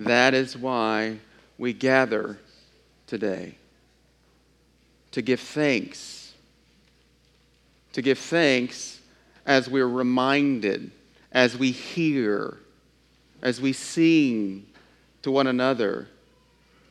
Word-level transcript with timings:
That 0.00 0.32
is 0.32 0.56
why 0.56 1.18
we 1.58 1.74
gather 1.74 2.38
today 3.06 3.56
to 5.10 5.20
give 5.20 5.40
thanks. 5.40 6.32
To 7.92 8.00
give 8.00 8.18
thanks 8.18 9.00
as 9.44 9.68
we're 9.68 9.86
reminded, 9.86 10.90
as 11.32 11.58
we 11.58 11.70
hear, 11.70 12.56
as 13.42 13.60
we 13.60 13.74
sing 13.74 14.66
to 15.20 15.30
one 15.30 15.46
another 15.46 16.08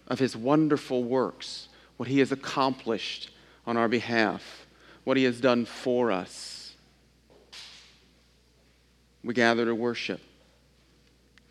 of 0.07 0.19
his 0.19 0.37
wonderful 0.37 1.03
works, 1.03 1.67
what 1.97 2.07
he 2.07 2.19
has 2.19 2.31
accomplished 2.31 3.31
on 3.65 3.75
our 3.75 3.87
behalf, 3.87 4.67
what 5.03 5.17
he 5.17 5.23
has 5.23 5.41
done 5.41 5.65
for 5.65 6.11
us. 6.11 6.75
We 9.23 9.33
gather 9.33 9.65
to 9.65 9.73
worship, 9.73 10.21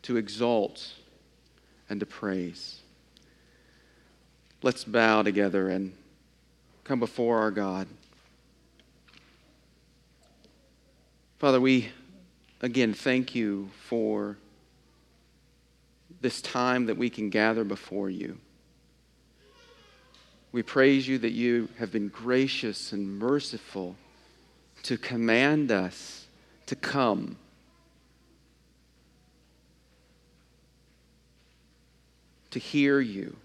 to 0.03 0.17
exalt, 0.17 0.93
and 1.89 2.01
to 2.01 2.07
praise. 2.07 2.81
Let's 4.63 4.85
bow 4.85 5.23
together 5.23 5.69
and 5.69 5.93
come 6.85 7.01
before 7.01 7.39
our 7.39 7.51
God. 7.51 7.87
Father, 11.39 11.61
we 11.61 11.91
again 12.61 12.93
thank 12.93 13.35
you 13.35 13.71
for 13.85 14.37
this 16.21 16.43
time 16.43 16.87
that 16.87 16.97
we 16.97 17.09
can 17.09 17.31
gather 17.31 17.63
before 17.63 18.11
you. 18.11 18.39
We 20.51 20.63
praise 20.63 21.07
you 21.07 21.19
that 21.19 21.33
you 21.33 21.69
have 21.79 21.93
been 21.93 22.09
gracious 22.09 22.93
and 22.93 23.19
merciful 23.19 23.97
to 24.85 24.97
command 24.97 25.71
us 25.71 26.27
to 26.67 26.75
come. 26.75 27.37
To 32.53 32.59
hear 32.59 33.01
you, 33.01 33.37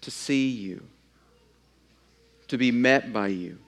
to 0.00 0.10
see 0.10 0.48
you, 0.48 0.82
to 2.48 2.56
be 2.56 2.70
met 2.70 3.12
by 3.12 3.28
you. 3.28 3.58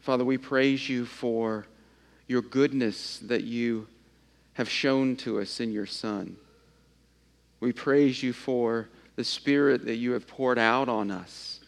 Father, 0.00 0.24
we 0.24 0.38
praise 0.38 0.88
you 0.88 1.06
for 1.06 1.66
your 2.26 2.42
goodness 2.42 3.18
that 3.18 3.44
you 3.44 3.86
have 4.54 4.68
shown 4.68 5.16
to 5.16 5.40
us 5.40 5.60
in 5.60 5.72
your 5.72 5.86
Son. 5.86 6.36
We 7.60 7.72
praise 7.72 8.22
you 8.22 8.32
for 8.32 8.88
the 9.16 9.24
Spirit 9.24 9.84
that 9.86 9.96
you 9.96 10.12
have 10.12 10.26
poured 10.26 10.58
out 10.58 10.88
on 10.88 11.10
us, 11.10 11.60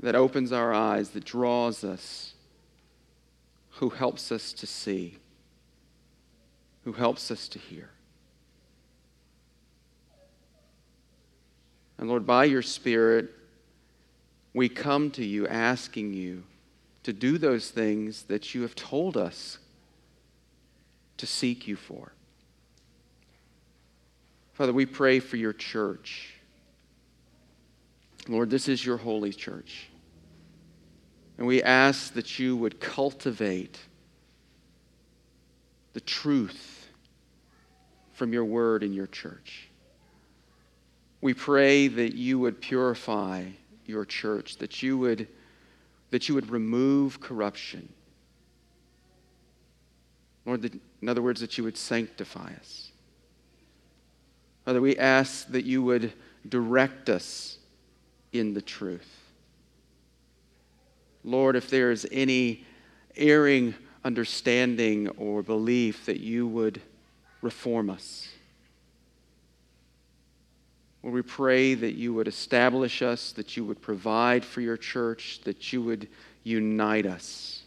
that 0.00 0.14
opens 0.14 0.52
our 0.52 0.74
eyes, 0.74 1.10
that 1.10 1.24
draws 1.24 1.82
us, 1.82 2.34
who 3.70 3.90
helps 3.90 4.30
us 4.30 4.52
to 4.52 4.66
see, 4.66 5.16
who 6.86 6.92
helps 6.92 7.32
us 7.32 7.48
to 7.48 7.58
hear. 7.58 7.90
And 11.98 12.08
Lord, 12.08 12.24
by 12.24 12.44
your 12.44 12.62
Spirit, 12.62 13.28
we 14.54 14.68
come 14.68 15.10
to 15.10 15.24
you 15.24 15.48
asking 15.48 16.14
you 16.14 16.44
to 17.02 17.12
do 17.12 17.38
those 17.38 17.70
things 17.70 18.22
that 18.24 18.54
you 18.54 18.62
have 18.62 18.76
told 18.76 19.16
us 19.16 19.58
to 21.16 21.26
seek 21.26 21.66
you 21.66 21.74
for. 21.74 22.12
Father, 24.52 24.72
we 24.72 24.86
pray 24.86 25.18
for 25.18 25.36
your 25.36 25.52
church. 25.52 26.34
Lord, 28.28 28.48
this 28.48 28.68
is 28.68 28.86
your 28.86 28.96
holy 28.96 29.32
church. 29.32 29.88
And 31.36 31.48
we 31.48 31.64
ask 31.64 32.14
that 32.14 32.38
you 32.38 32.56
would 32.56 32.78
cultivate 32.78 33.80
the 35.92 36.00
truth 36.00 36.74
from 38.16 38.32
your 38.32 38.46
word 38.46 38.82
in 38.82 38.94
your 38.94 39.06
church. 39.06 39.68
We 41.20 41.34
pray 41.34 41.86
that 41.88 42.14
you 42.14 42.38
would 42.38 42.60
purify 42.62 43.44
your 43.84 44.06
church, 44.06 44.56
that 44.56 44.82
you 44.82 44.96
would, 44.98 45.28
that 46.10 46.28
you 46.28 46.34
would 46.34 46.50
remove 46.50 47.20
corruption. 47.20 47.92
Lord, 50.46 50.62
that, 50.62 50.72
in 51.02 51.08
other 51.08 51.20
words, 51.20 51.40
that 51.42 51.58
you 51.58 51.64
would 51.64 51.76
sanctify 51.76 52.52
us. 52.58 52.90
Father, 54.64 54.80
we 54.80 54.96
ask 54.96 55.48
that 55.48 55.66
you 55.66 55.82
would 55.82 56.12
direct 56.48 57.10
us 57.10 57.58
in 58.32 58.54
the 58.54 58.62
truth. 58.62 59.14
Lord, 61.22 61.54
if 61.54 61.68
there 61.68 61.90
is 61.90 62.06
any 62.10 62.64
erring 63.14 63.74
understanding 64.04 65.08
or 65.10 65.42
belief, 65.42 66.06
that 66.06 66.20
you 66.20 66.46
would 66.46 66.80
reform 67.42 67.90
us. 67.90 68.28
Lord, 71.02 71.14
we 71.14 71.22
pray 71.22 71.74
that 71.74 71.94
you 71.94 72.12
would 72.14 72.26
establish 72.26 73.00
us, 73.00 73.32
that 73.32 73.56
you 73.56 73.64
would 73.64 73.80
provide 73.80 74.44
for 74.44 74.60
your 74.60 74.76
church, 74.76 75.40
that 75.44 75.72
you 75.72 75.80
would 75.82 76.08
unite 76.42 77.06
us. 77.06 77.62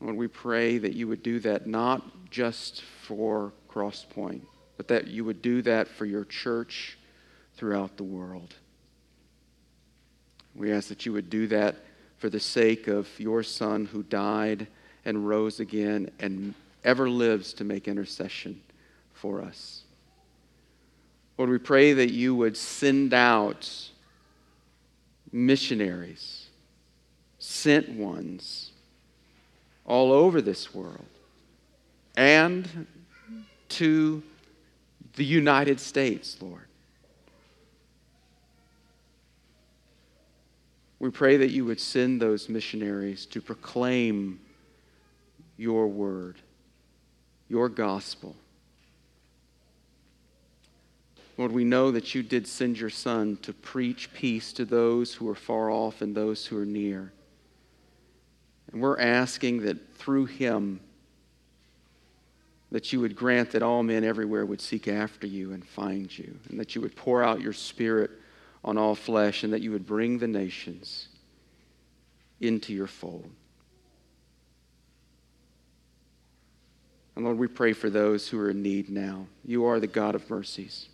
Lord, 0.00 0.16
we 0.16 0.28
pray 0.28 0.76
that 0.76 0.92
you 0.92 1.08
would 1.08 1.22
do 1.22 1.40
that 1.40 1.66
not 1.66 2.30
just 2.30 2.82
for 2.82 3.54
Crosspoint, 3.70 4.42
but 4.76 4.88
that 4.88 5.06
you 5.06 5.24
would 5.24 5.40
do 5.40 5.62
that 5.62 5.88
for 5.88 6.04
your 6.04 6.26
church 6.26 6.98
throughout 7.56 7.96
the 7.96 8.02
world. 8.02 8.54
We 10.54 10.72
ask 10.72 10.88
that 10.88 11.06
you 11.06 11.12
would 11.14 11.30
do 11.30 11.46
that 11.46 11.76
for 12.18 12.28
the 12.28 12.40
sake 12.40 12.86
of 12.86 13.08
your 13.18 13.42
Son 13.42 13.86
who 13.86 14.02
died 14.02 14.66
and 15.04 15.26
rose 15.26 15.58
again 15.58 16.10
and 16.18 16.54
ever 16.84 17.08
lives 17.08 17.52
to 17.54 17.64
make 17.64 17.88
intercession 17.88 18.60
for 19.12 19.42
us. 19.42 19.82
Lord, 21.36 21.50
we 21.50 21.58
pray 21.58 21.94
that 21.94 22.12
you 22.12 22.34
would 22.36 22.56
send 22.56 23.12
out 23.12 23.68
missionaries, 25.32 26.46
sent 27.38 27.88
ones 27.90 28.70
all 29.84 30.12
over 30.12 30.40
this 30.40 30.74
world 30.74 31.04
and 32.16 32.86
to 33.68 34.22
the 35.16 35.24
United 35.24 35.80
States, 35.80 36.36
Lord. 36.40 36.66
We 41.00 41.10
pray 41.10 41.36
that 41.36 41.50
you 41.50 41.64
would 41.64 41.80
send 41.80 42.22
those 42.22 42.48
missionaries 42.48 43.26
to 43.26 43.40
proclaim 43.40 44.40
your 45.56 45.86
word, 45.86 46.36
your 47.54 47.68
gospel 47.68 48.34
Lord, 51.36 51.50
we 51.52 51.64
know 51.64 51.90
that 51.90 52.14
you 52.14 52.22
did 52.22 52.46
send 52.46 52.78
your 52.78 52.90
Son 52.90 53.36
to 53.42 53.52
preach 53.52 54.12
peace 54.12 54.52
to 54.52 54.64
those 54.64 55.14
who 55.14 55.28
are 55.28 55.34
far 55.34 55.70
off 55.70 56.00
and 56.00 56.14
those 56.14 56.46
who 56.46 56.56
are 56.60 56.66
near. 56.66 57.12
And 58.70 58.80
we're 58.80 59.00
asking 59.00 59.62
that 59.62 59.96
through 59.96 60.26
him, 60.26 60.80
that 62.70 62.92
you 62.92 63.00
would 63.00 63.16
grant 63.16 63.50
that 63.52 63.62
all 63.62 63.82
men 63.82 64.04
everywhere 64.04 64.46
would 64.46 64.60
seek 64.60 64.86
after 64.88 65.26
you 65.26 65.52
and 65.52 65.64
find 65.64 66.16
you, 66.16 66.38
and 66.48 66.58
that 66.58 66.74
you 66.74 66.80
would 66.80 66.94
pour 66.94 67.22
out 67.22 67.40
your 67.40 67.52
Spirit 67.52 68.10
on 68.64 68.78
all 68.78 68.94
flesh, 68.94 69.42
and 69.42 69.52
that 69.52 69.60
you 69.60 69.72
would 69.72 69.86
bring 69.86 70.18
the 70.18 70.28
nations 70.28 71.08
into 72.40 72.72
your 72.72 72.86
fold. 72.86 73.30
And 77.16 77.24
Lord, 77.24 77.38
we 77.38 77.46
pray 77.46 77.72
for 77.72 77.90
those 77.90 78.28
who 78.28 78.40
are 78.40 78.50
in 78.50 78.62
need 78.62 78.88
now. 78.88 79.26
You 79.44 79.64
are 79.66 79.78
the 79.78 79.86
God 79.86 80.14
of 80.14 80.28
mercies 80.28 80.88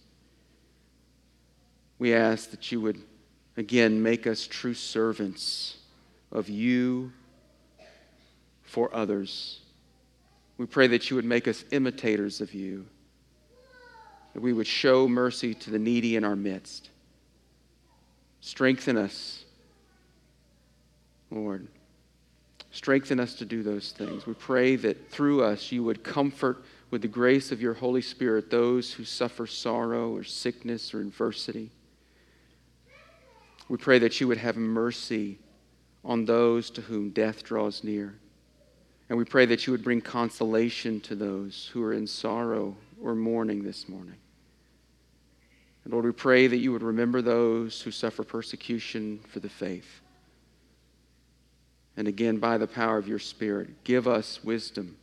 we 2.00 2.14
ask 2.14 2.50
that 2.50 2.72
you 2.72 2.80
would 2.80 3.00
again 3.56 4.02
make 4.02 4.26
us 4.26 4.46
true 4.46 4.74
servants 4.74 5.76
of 6.32 6.48
you 6.48 7.12
for 8.62 8.92
others. 8.92 9.60
We 10.56 10.66
pray 10.66 10.88
that 10.88 11.10
you 11.10 11.16
would 11.16 11.24
make 11.26 11.46
us 11.46 11.64
imitators 11.70 12.40
of 12.40 12.54
you, 12.54 12.86
that 14.32 14.40
we 14.40 14.52
would 14.52 14.66
show 14.66 15.06
mercy 15.06 15.54
to 15.54 15.70
the 15.70 15.78
needy 15.78 16.16
in 16.16 16.24
our 16.24 16.36
midst. 16.36 16.88
Strengthen 18.40 18.96
us, 18.96 19.44
Lord. 21.30 21.68
Strengthen 22.72 23.18
us 23.18 23.34
to 23.34 23.44
do 23.44 23.62
those 23.62 23.92
things. 23.92 24.26
We 24.26 24.34
pray 24.34 24.76
that 24.76 25.10
through 25.10 25.42
us 25.42 25.72
you 25.72 25.82
would 25.84 26.04
comfort 26.04 26.64
with 26.90 27.02
the 27.02 27.08
grace 27.08 27.52
of 27.52 27.60
your 27.60 27.74
Holy 27.74 28.02
Spirit 28.02 28.50
those 28.50 28.92
who 28.92 29.04
suffer 29.04 29.46
sorrow 29.46 30.14
or 30.14 30.24
sickness 30.24 30.94
or 30.94 31.00
adversity. 31.00 31.70
We 33.68 33.76
pray 33.76 33.98
that 34.00 34.20
you 34.20 34.28
would 34.28 34.38
have 34.38 34.56
mercy 34.56 35.38
on 36.04 36.24
those 36.24 36.70
to 36.70 36.80
whom 36.80 37.10
death 37.10 37.44
draws 37.44 37.84
near. 37.84 38.14
And 39.08 39.18
we 39.18 39.24
pray 39.24 39.46
that 39.46 39.66
you 39.66 39.72
would 39.72 39.84
bring 39.84 40.00
consolation 40.00 41.00
to 41.02 41.14
those 41.14 41.70
who 41.72 41.82
are 41.82 41.92
in 41.92 42.06
sorrow 42.06 42.76
or 43.02 43.14
mourning 43.14 43.62
this 43.62 43.88
morning. 43.88 44.16
And 45.84 45.92
Lord, 45.92 46.04
we 46.04 46.12
pray 46.12 46.46
that 46.46 46.58
you 46.58 46.72
would 46.72 46.82
remember 46.82 47.22
those 47.22 47.80
who 47.80 47.90
suffer 47.90 48.22
persecution 48.22 49.20
for 49.28 49.40
the 49.40 49.48
faith. 49.48 50.00
And 52.00 52.08
again, 52.08 52.38
by 52.38 52.56
the 52.56 52.66
power 52.66 52.96
of 52.96 53.06
your 53.06 53.18
Spirit, 53.18 53.84
give 53.84 54.08
us 54.08 54.42
wisdom. 54.42 54.96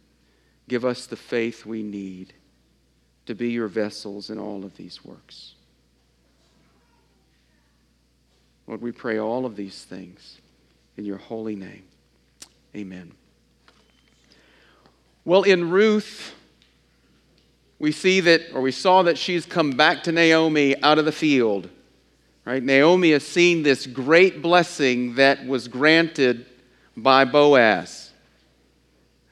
Give 0.67 0.83
us 0.83 1.05
the 1.05 1.15
faith 1.15 1.63
we 1.63 1.83
need 1.83 2.33
to 3.27 3.35
be 3.35 3.51
your 3.51 3.67
vessels 3.67 4.31
in 4.31 4.39
all 4.39 4.65
of 4.65 4.75
these 4.77 5.05
works. 5.05 5.53
Lord, 8.65 8.81
we 8.81 8.91
pray 8.91 9.19
all 9.19 9.45
of 9.45 9.55
these 9.55 9.83
things 9.83 10.39
in 10.97 11.05
your 11.05 11.19
holy 11.19 11.55
name. 11.55 11.83
Amen. 12.75 13.11
Well, 15.23 15.43
in 15.43 15.69
Ruth, 15.69 16.33
we 17.77 17.91
see 17.91 18.21
that, 18.21 18.41
or 18.55 18.61
we 18.61 18.71
saw 18.71 19.03
that 19.03 19.19
she's 19.19 19.45
come 19.45 19.69
back 19.69 20.01
to 20.05 20.11
Naomi 20.11 20.81
out 20.81 20.97
of 20.97 21.05
the 21.05 21.11
field. 21.11 21.69
Right? 22.43 22.63
Naomi 22.63 23.11
has 23.11 23.23
seen 23.23 23.61
this 23.61 23.85
great 23.85 24.41
blessing 24.41 25.13
that 25.13 25.45
was 25.45 25.67
granted 25.67 26.47
by 26.97 27.23
Boaz. 27.23 28.09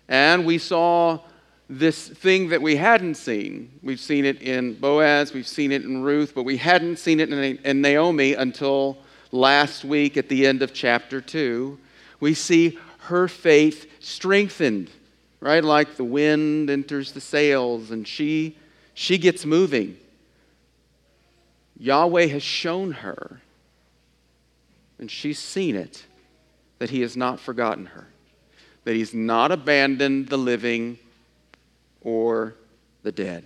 And 0.07 0.45
we 0.45 0.59
saw 0.59 1.19
this 1.67 2.07
thing 2.07 2.49
that 2.49 2.61
we 2.61 2.75
hadn't 2.75 3.15
seen. 3.15 3.79
We've 3.81 3.99
seen 3.99 4.23
it 4.23 4.41
in 4.41 4.75
Boaz, 4.75 5.33
we've 5.33 5.47
seen 5.47 5.71
it 5.71 5.83
in 5.83 6.03
Ruth, 6.03 6.33
but 6.35 6.43
we 6.43 6.57
hadn't 6.57 6.97
seen 6.97 7.19
it 7.19 7.31
in 7.31 7.81
Naomi 7.81 8.35
until 8.35 8.99
last 9.31 9.83
week 9.83 10.15
at 10.15 10.29
the 10.29 10.45
end 10.45 10.61
of 10.61 10.73
chapter 10.73 11.19
2. 11.19 11.77
We 12.19 12.35
see 12.35 12.77
her 12.99 13.27
faith 13.27 13.87
strengthened, 13.99 14.91
right? 15.39 15.63
Like 15.63 15.95
the 15.95 16.03
wind 16.03 16.69
enters 16.69 17.11
the 17.11 17.21
sails 17.21 17.89
and 17.89 18.07
she, 18.07 18.57
she 18.93 19.17
gets 19.17 19.43
moving. 19.43 19.97
Yahweh 21.77 22.27
has 22.27 22.43
shown 22.43 22.91
her, 22.93 23.41
and 24.97 25.11
she's 25.11 25.39
seen 25.39 25.75
it, 25.75 26.05
that 26.79 26.89
He 26.89 27.01
has 27.01 27.15
not 27.15 27.39
forgotten 27.39 27.87
her, 27.87 28.07
that 28.83 28.95
He's 28.95 29.13
not 29.13 29.51
abandoned 29.51 30.29
the 30.29 30.37
living 30.37 30.97
or 32.01 32.55
the 33.03 33.11
dead, 33.11 33.43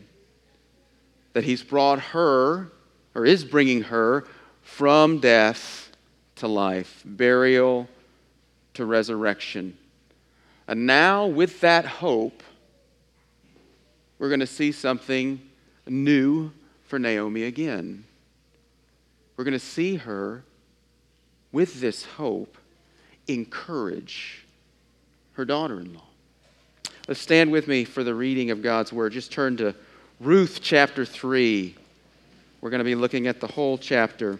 that 1.33 1.43
He's 1.43 1.63
brought 1.63 1.99
her, 1.99 2.71
or 3.15 3.25
is 3.25 3.43
bringing 3.43 3.83
her, 3.83 4.25
from 4.61 5.19
death 5.19 5.91
to 6.35 6.47
life, 6.47 7.01
burial 7.05 7.89
to 8.75 8.85
resurrection. 8.85 9.75
And 10.67 10.85
now, 10.85 11.25
with 11.25 11.61
that 11.61 11.85
hope, 11.85 12.43
we're 14.19 14.29
going 14.29 14.39
to 14.39 14.47
see 14.47 14.71
something 14.71 15.41
new 15.87 16.51
for 16.83 16.99
Naomi 16.99 17.43
again. 17.43 18.03
We're 19.35 19.43
going 19.45 19.53
to 19.53 19.59
see 19.59 19.95
her, 19.95 20.43
with 21.51 21.81
this 21.81 22.05
hope, 22.05 22.58
encourage 23.29 24.45
her 25.33 25.45
daughter 25.45 25.79
in 25.79 25.93
law. 25.93 26.01
Let's 27.07 27.21
stand 27.21 27.51
with 27.51 27.67
me 27.67 27.85
for 27.85 28.03
the 28.03 28.13
reading 28.13 28.51
of 28.51 28.61
God's 28.61 28.93
word. 28.93 29.13
Just 29.13 29.31
turn 29.31 29.57
to 29.57 29.73
Ruth 30.19 30.59
chapter 30.61 31.05
3. 31.05 31.75
We're 32.61 32.69
going 32.69 32.79
to 32.79 32.85
be 32.85 32.95
looking 32.95 33.27
at 33.27 33.39
the 33.39 33.47
whole 33.47 33.77
chapter. 33.77 34.39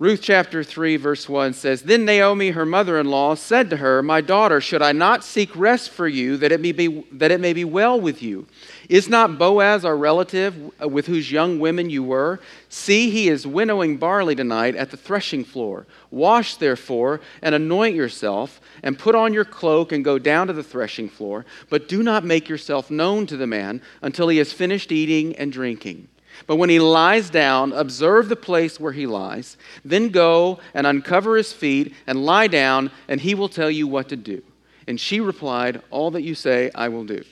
Ruth 0.00 0.22
chapter 0.22 0.64
3, 0.64 0.96
verse 0.96 1.28
1 1.28 1.52
says 1.52 1.82
Then 1.82 2.04
Naomi, 2.04 2.50
her 2.50 2.66
mother 2.66 2.98
in 2.98 3.06
law, 3.06 3.36
said 3.36 3.70
to 3.70 3.76
her, 3.76 4.02
My 4.02 4.20
daughter, 4.20 4.60
should 4.60 4.82
I 4.82 4.90
not 4.90 5.22
seek 5.22 5.54
rest 5.54 5.90
for 5.90 6.08
you, 6.08 6.36
that 6.38 6.50
it, 6.50 6.60
may 6.60 6.72
be, 6.72 7.06
that 7.12 7.30
it 7.30 7.38
may 7.38 7.52
be 7.52 7.64
well 7.64 8.00
with 8.00 8.20
you? 8.20 8.48
Is 8.88 9.08
not 9.08 9.38
Boaz 9.38 9.84
our 9.84 9.96
relative, 9.96 10.72
with 10.80 11.06
whose 11.06 11.30
young 11.30 11.60
women 11.60 11.90
you 11.90 12.02
were? 12.02 12.40
See, 12.68 13.08
he 13.08 13.28
is 13.28 13.46
winnowing 13.46 13.96
barley 13.96 14.34
tonight 14.34 14.74
at 14.74 14.90
the 14.90 14.96
threshing 14.96 15.44
floor. 15.44 15.86
Wash, 16.10 16.56
therefore, 16.56 17.20
and 17.40 17.54
anoint 17.54 17.94
yourself, 17.94 18.60
and 18.82 18.98
put 18.98 19.14
on 19.14 19.32
your 19.32 19.44
cloak, 19.44 19.92
and 19.92 20.04
go 20.04 20.18
down 20.18 20.48
to 20.48 20.52
the 20.52 20.64
threshing 20.64 21.08
floor. 21.08 21.46
But 21.70 21.86
do 21.86 22.02
not 22.02 22.24
make 22.24 22.48
yourself 22.48 22.90
known 22.90 23.28
to 23.28 23.36
the 23.36 23.46
man 23.46 23.80
until 24.02 24.26
he 24.26 24.38
has 24.38 24.52
finished 24.52 24.90
eating 24.90 25.36
and 25.36 25.52
drinking. 25.52 26.08
But 26.46 26.56
when 26.56 26.70
he 26.70 26.78
lies 26.78 27.30
down, 27.30 27.72
observe 27.72 28.28
the 28.28 28.36
place 28.36 28.78
where 28.78 28.92
he 28.92 29.06
lies. 29.06 29.56
Then 29.84 30.08
go 30.10 30.58
and 30.74 30.86
uncover 30.86 31.36
his 31.36 31.52
feet 31.52 31.94
and 32.06 32.24
lie 32.24 32.48
down, 32.48 32.90
and 33.08 33.20
he 33.20 33.34
will 33.34 33.48
tell 33.48 33.70
you 33.70 33.86
what 33.86 34.08
to 34.10 34.16
do. 34.16 34.42
And 34.86 35.00
she 35.00 35.20
replied, 35.20 35.82
All 35.90 36.10
that 36.10 36.22
you 36.22 36.34
say, 36.34 36.70
I 36.74 36.88
will 36.88 37.04
do. 37.04 37.24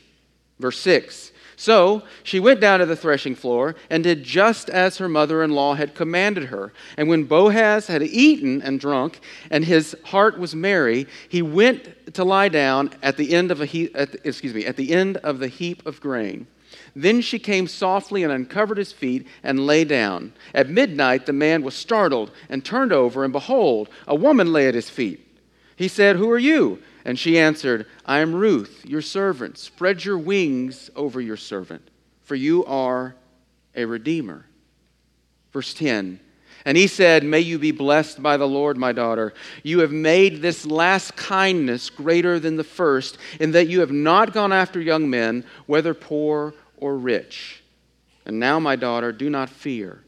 Verse 0.59 0.79
6 0.79 1.33
So 1.57 2.03
she 2.23 2.41
went 2.41 2.61
down 2.61 2.79
to 2.81 2.87
the 2.87 2.97
threshing 2.97 3.35
floor 3.35 3.75
and 3.91 4.05
did 4.05 4.23
just 4.23 4.71
as 4.71 4.99
her 4.99 5.09
mother 5.09 5.43
in 5.43 5.51
law 5.51 5.75
had 5.75 5.95
commanded 5.95 6.45
her. 6.45 6.73
And 6.97 7.09
when 7.09 7.25
Boaz 7.25 7.89
had 7.89 8.03
eaten 8.03 8.63
and 8.63 8.81
drunk, 8.81 9.21
and 9.51 9.65
his 9.65 9.97
heart 10.05 10.39
was 10.39 10.55
merry, 10.55 11.07
he 11.29 11.43
went 11.43 12.15
to 12.15 12.25
lie 12.25 12.49
down 12.49 12.91
at 13.03 13.17
the 13.17 13.35
end 13.35 13.51
of 13.51 13.61
a 13.61 13.67
he- 13.67 13.89
the, 13.89 14.19
excuse 14.25 14.55
me, 14.55 14.65
at 14.65 14.77
the 14.77 14.93
end 14.93 15.19
of 15.19 15.39
the 15.39 15.49
heap 15.49 15.85
of 15.85 16.01
grain. 16.01 16.47
Then 16.95 17.21
she 17.23 17.39
came 17.39 17.67
softly 17.67 18.23
and 18.23 18.33
uncovered 18.33 18.79
his 18.79 18.93
feet 18.93 19.27
and 19.43 19.67
lay 19.67 19.85
down. 19.85 20.33
At 20.55 20.69
midnight, 20.69 21.27
the 21.27 21.33
man 21.33 21.63
was 21.63 21.75
startled 21.75 22.31
and 22.49 22.65
turned 22.65 22.93
over, 22.93 23.25
and 23.25 23.33
behold, 23.33 23.89
a 24.07 24.15
woman 24.15 24.53
lay 24.53 24.69
at 24.69 24.75
his 24.75 24.91
feet. 24.91 25.27
He 25.77 25.89
said, 25.89 26.17
Who 26.17 26.31
are 26.31 26.39
you? 26.39 26.83
And 27.05 27.19
she 27.19 27.39
answered, 27.39 27.87
I 28.05 28.19
am 28.19 28.35
Ruth, 28.35 28.85
your 28.85 29.03
servant. 29.03 29.59
Spread 29.59 30.05
your 30.05 30.19
wings 30.19 30.91
over 30.95 31.21
your 31.21 31.37
servant, 31.37 31.89
for 32.21 32.35
you 32.35 32.65
are 32.67 33.17
a 33.75 33.85
redeemer. 33.85 34.47
Verse 35.53 35.75
10 35.75 36.21
And 36.65 36.77
he 36.77 36.87
said, 36.87 37.25
May 37.25 37.41
you 37.41 37.59
be 37.59 37.73
blessed 37.73 38.23
by 38.23 38.37
the 38.37 38.47
Lord, 38.47 38.77
my 38.77 38.93
daughter. 38.93 39.33
You 39.63 39.81
have 39.81 39.93
made 39.93 40.43
this 40.43 40.67
last 40.67 41.17
kindness 41.17 41.91
greater 41.91 42.39
than 42.39 42.57
the 42.57 42.65
first, 42.65 43.19
in 43.41 43.53
that 43.53 43.69
you 43.69 43.81
have 43.81 43.93
not 43.93 44.33
gone 44.33 44.53
after 44.53 44.81
young 44.81 45.09
men, 45.09 45.45
whether 45.67 45.95
poor 45.95 46.55
or 46.83 46.97
rich. 46.97 47.63
And 48.27 48.39
now, 48.39 48.59
my 48.59 48.77
daughter, 48.77 49.13
do 49.13 49.31
not 49.31 49.49
fear. 49.49 50.03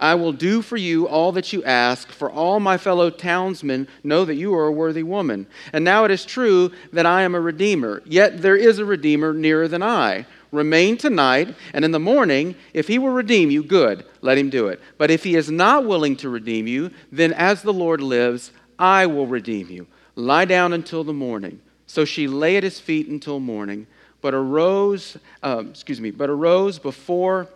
I 0.00 0.14
will 0.14 0.32
do 0.32 0.60
for 0.62 0.76
you 0.76 1.06
all 1.06 1.32
that 1.32 1.52
you 1.52 1.62
ask, 1.64 2.10
for 2.10 2.30
all 2.30 2.60
my 2.60 2.76
fellow 2.76 3.10
townsmen 3.10 3.88
know 4.02 4.24
that 4.24 4.34
you 4.34 4.54
are 4.54 4.66
a 4.66 4.72
worthy 4.72 5.02
woman. 5.02 5.46
And 5.72 5.84
now 5.84 6.04
it 6.04 6.10
is 6.10 6.24
true 6.24 6.72
that 6.92 7.06
I 7.06 7.22
am 7.22 7.34
a 7.34 7.40
redeemer, 7.40 8.02
yet 8.04 8.42
there 8.42 8.56
is 8.56 8.78
a 8.78 8.84
redeemer 8.84 9.32
nearer 9.32 9.68
than 9.68 9.82
I. 9.82 10.26
Remain 10.52 10.96
tonight, 10.96 11.54
and 11.72 11.84
in 11.84 11.92
the 11.92 11.98
morning, 11.98 12.54
if 12.72 12.88
he 12.88 12.98
will 12.98 13.10
redeem 13.10 13.50
you, 13.50 13.62
good, 13.62 14.04
let 14.22 14.38
him 14.38 14.50
do 14.50 14.68
it. 14.68 14.80
But 14.96 15.10
if 15.10 15.24
he 15.24 15.36
is 15.36 15.50
not 15.50 15.84
willing 15.84 16.16
to 16.16 16.30
redeem 16.30 16.66
you, 16.66 16.90
then 17.12 17.32
as 17.34 17.62
the 17.62 17.72
Lord 17.72 18.00
lives, 18.00 18.52
I 18.78 19.06
will 19.06 19.26
redeem 19.26 19.68
you. 19.68 19.86
Lie 20.16 20.46
down 20.46 20.72
until 20.72 21.04
the 21.04 21.12
morning. 21.12 21.60
So 21.86 22.04
she 22.04 22.26
lay 22.26 22.56
at 22.56 22.64
his 22.64 22.80
feet 22.80 23.08
until 23.08 23.40
morning 23.40 23.86
but 24.20 24.34
arose, 24.34 25.16
um, 25.42 25.70
excuse 25.70 26.00
me, 26.00 26.10
but 26.10 26.28
arose 26.30 26.78
before 26.78 27.48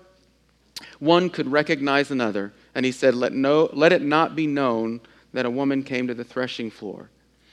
one 0.99 1.31
could 1.31 1.51
recognize 1.51 2.11
another. 2.11 2.53
And 2.75 2.87
he 2.87 2.93
said, 2.93 3.15
let, 3.15 3.33
no, 3.33 3.69
let 3.73 3.93
it 3.93 4.03
not 4.03 4.35
be 4.35 4.47
known 4.47 5.01
that 5.33 5.47
a 5.47 5.51
woman 5.51 5.83
came 5.83 6.07
to 6.07 6.15
the 6.15 6.25
threshing 6.25 6.71
floor. 6.71 7.09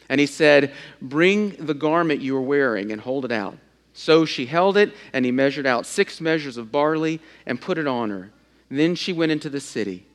And 0.10 0.20
he 0.20 0.25
said, 0.25 0.74
Bring 1.01 1.51
the 1.51 1.74
garment 1.74 2.22
you 2.22 2.36
are 2.36 2.42
wearing 2.42 2.92
and 2.92 3.00
hold 3.00 3.25
it 3.25 3.32
out. 3.32 3.58
So 3.94 4.25
she 4.25 4.46
held 4.46 4.78
it, 4.78 4.94
and 5.13 5.24
he 5.24 5.32
measured 5.32 5.66
out 5.66 5.86
six 5.86 6.20
measures 6.20 6.58
of 6.58 6.72
barley 6.72 7.20
and 7.46 7.62
put 7.62 7.78
it 7.78 7.88
on 7.88 8.10
her. 8.10 8.32
Then 8.70 8.96
she 8.96 9.13
went 9.13 9.32
into 9.32 9.50
the 9.50 9.60
city. 9.60 10.06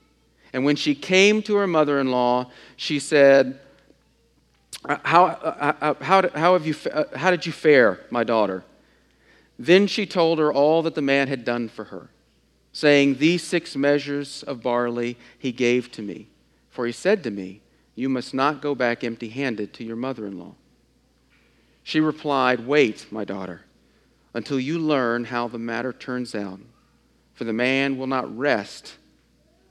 And 0.52 0.64
when 0.64 0.76
she 0.76 0.94
came 0.94 1.42
to 1.42 1.56
her 1.56 1.66
mother 1.66 2.00
in 2.00 2.10
law, 2.10 2.50
she 2.76 2.98
said, 2.98 3.58
how, 4.86 5.26
uh, 5.26 5.94
how, 6.00 6.28
how, 6.34 6.52
have 6.52 6.66
you, 6.66 6.74
uh, 6.92 7.04
how 7.16 7.30
did 7.30 7.46
you 7.46 7.52
fare, 7.52 8.00
my 8.10 8.22
daughter? 8.22 8.62
Then 9.58 9.86
she 9.86 10.06
told 10.06 10.38
her 10.38 10.52
all 10.52 10.82
that 10.82 10.94
the 10.94 11.02
man 11.02 11.28
had 11.28 11.44
done 11.44 11.68
for 11.68 11.84
her, 11.84 12.10
saying, 12.72 13.16
These 13.16 13.42
six 13.42 13.76
measures 13.76 14.42
of 14.42 14.62
barley 14.62 15.16
he 15.38 15.52
gave 15.52 15.92
to 15.92 16.02
me. 16.02 16.28
For 16.70 16.86
he 16.86 16.92
said 16.92 17.22
to 17.24 17.30
me, 17.30 17.60
You 17.94 18.08
must 18.08 18.34
not 18.34 18.60
go 18.60 18.74
back 18.74 19.04
empty 19.04 19.28
handed 19.28 19.72
to 19.74 19.84
your 19.84 19.96
mother 19.96 20.26
in 20.26 20.38
law. 20.38 20.54
She 21.84 22.00
replied, 22.00 22.66
Wait, 22.66 23.06
my 23.12 23.24
daughter, 23.24 23.62
until 24.32 24.58
you 24.58 24.78
learn 24.78 25.24
how 25.24 25.46
the 25.48 25.58
matter 25.58 25.92
turns 25.92 26.34
out. 26.34 26.58
For 27.34 27.44
the 27.44 27.52
man 27.52 27.98
will 27.98 28.06
not 28.06 28.36
rest, 28.36 28.94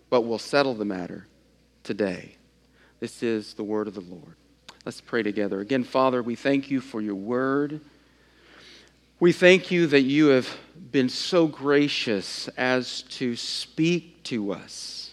but 0.10 0.22
will 0.22 0.40
settle 0.40 0.76
the 0.76 0.86
matter 0.86 1.28
today. 1.84 2.36
This 3.00 3.24
is 3.24 3.54
the 3.54 3.64
word 3.64 3.88
of 3.88 3.96
the 3.96 4.02
Lord. 4.02 4.36
Let's 4.86 5.02
pray 5.02 5.24
together. 5.24 5.60
Again, 5.62 5.84
Father, 5.84 6.22
we 6.22 6.36
thank 6.36 6.70
you 6.70 6.82
for 6.82 7.02
your 7.02 7.16
word. 7.16 7.82
We 9.20 9.32
thank 9.32 9.72
you 9.72 9.88
that 9.88 10.02
you 10.02 10.28
have 10.28 10.50
been 10.92 11.10
so 11.10 11.48
gracious 11.48 12.50
as 12.50 13.04
to 13.04 13.36
speak 13.36 14.24
to 14.24 14.52
us. 14.52 15.12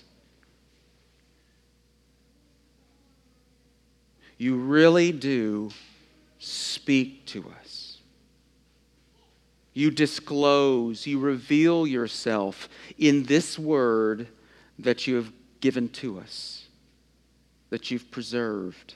You 4.36 4.56
really 4.56 5.12
do 5.12 5.70
speak 6.38 7.26
to 7.26 7.52
us. 7.60 7.98
You 9.74 9.90
disclose, 9.90 11.06
you 11.06 11.20
reveal 11.20 11.86
yourself 11.86 12.68
in 12.98 13.24
this 13.24 13.58
word 13.58 14.26
that 14.78 15.06
you 15.06 15.14
have 15.16 15.32
given 15.60 15.88
to 15.90 16.18
us. 16.18 16.66
that 17.70 17.90
you've 17.90 18.10
preserved. 18.10 18.94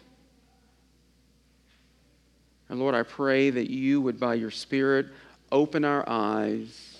And 2.68 2.78
Lord, 2.78 2.94
I 2.94 3.02
pray 3.02 3.50
that 3.50 3.70
you 3.70 4.00
would, 4.00 4.18
by 4.18 4.34
your 4.34 4.50
Spirit, 4.50 5.06
open 5.52 5.84
our 5.84 6.02
eyes 6.08 6.98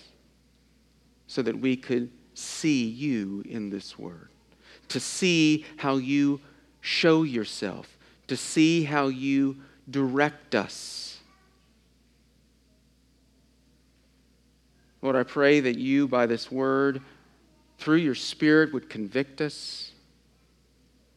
so 1.27 1.41
that 1.41 1.59
we 1.59 1.75
could 1.75 2.09
see 2.33 2.85
you 2.85 3.43
in 3.49 3.69
this 3.69 3.97
word, 3.97 4.29
to 4.89 4.99
see 4.99 5.65
how 5.77 5.97
you 5.97 6.39
show 6.81 7.23
yourself, 7.23 7.97
to 8.27 8.37
see 8.37 8.83
how 8.83 9.07
you 9.07 9.57
direct 9.89 10.53
us. 10.53 11.17
Lord, 15.01 15.15
I 15.15 15.23
pray 15.23 15.59
that 15.59 15.77
you, 15.77 16.07
by 16.07 16.25
this 16.25 16.51
word, 16.51 17.01
through 17.77 17.97
your 17.97 18.15
Spirit, 18.15 18.73
would 18.73 18.89
convict 18.89 19.41
us, 19.41 19.91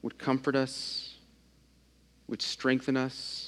would 0.02 0.18
comfort 0.18 0.56
us, 0.56 1.16
would 2.28 2.42
strengthen 2.42 2.96
us, 2.96 3.47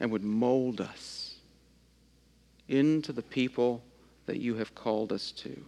and 0.00 0.10
would 0.10 0.24
mold 0.24 0.80
us 0.80 1.34
into 2.68 3.12
the 3.12 3.22
people 3.22 3.82
that 4.26 4.38
you 4.40 4.54
have 4.56 4.74
called 4.74 5.12
us 5.12 5.32
to. 5.32 5.64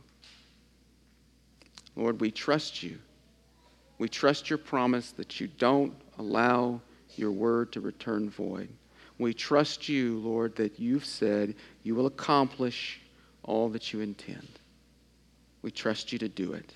Lord, 1.96 2.20
we 2.20 2.30
trust 2.30 2.82
you. 2.82 2.98
We 3.98 4.08
trust 4.08 4.48
your 4.48 4.58
promise 4.58 5.12
that 5.12 5.40
you 5.40 5.46
don't 5.46 5.94
allow 6.18 6.80
your 7.16 7.32
word 7.32 7.72
to 7.72 7.80
return 7.80 8.30
void. 8.30 8.68
We 9.18 9.34
trust 9.34 9.88
you, 9.88 10.18
Lord, 10.18 10.56
that 10.56 10.78
you've 10.78 11.04
said 11.04 11.54
you 11.82 11.94
will 11.94 12.06
accomplish 12.06 13.00
all 13.42 13.68
that 13.70 13.92
you 13.92 14.00
intend. 14.00 14.48
We 15.62 15.70
trust 15.70 16.12
you 16.12 16.18
to 16.20 16.28
do 16.28 16.52
it. 16.54 16.72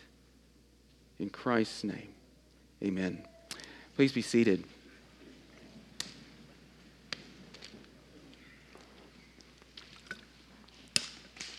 In 1.18 1.30
Christ's 1.30 1.84
name, 1.84 2.12
amen. 2.82 3.24
Please 3.96 4.12
be 4.12 4.22
seated. 4.22 4.64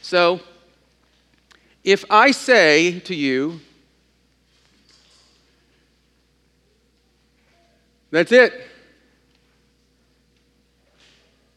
So, 0.07 0.39
if 1.83 2.05
I 2.12 2.29
say 2.29 3.00
to 3.00 3.15
you, 3.15 3.59
that's 8.12 8.31
it, 8.31 8.53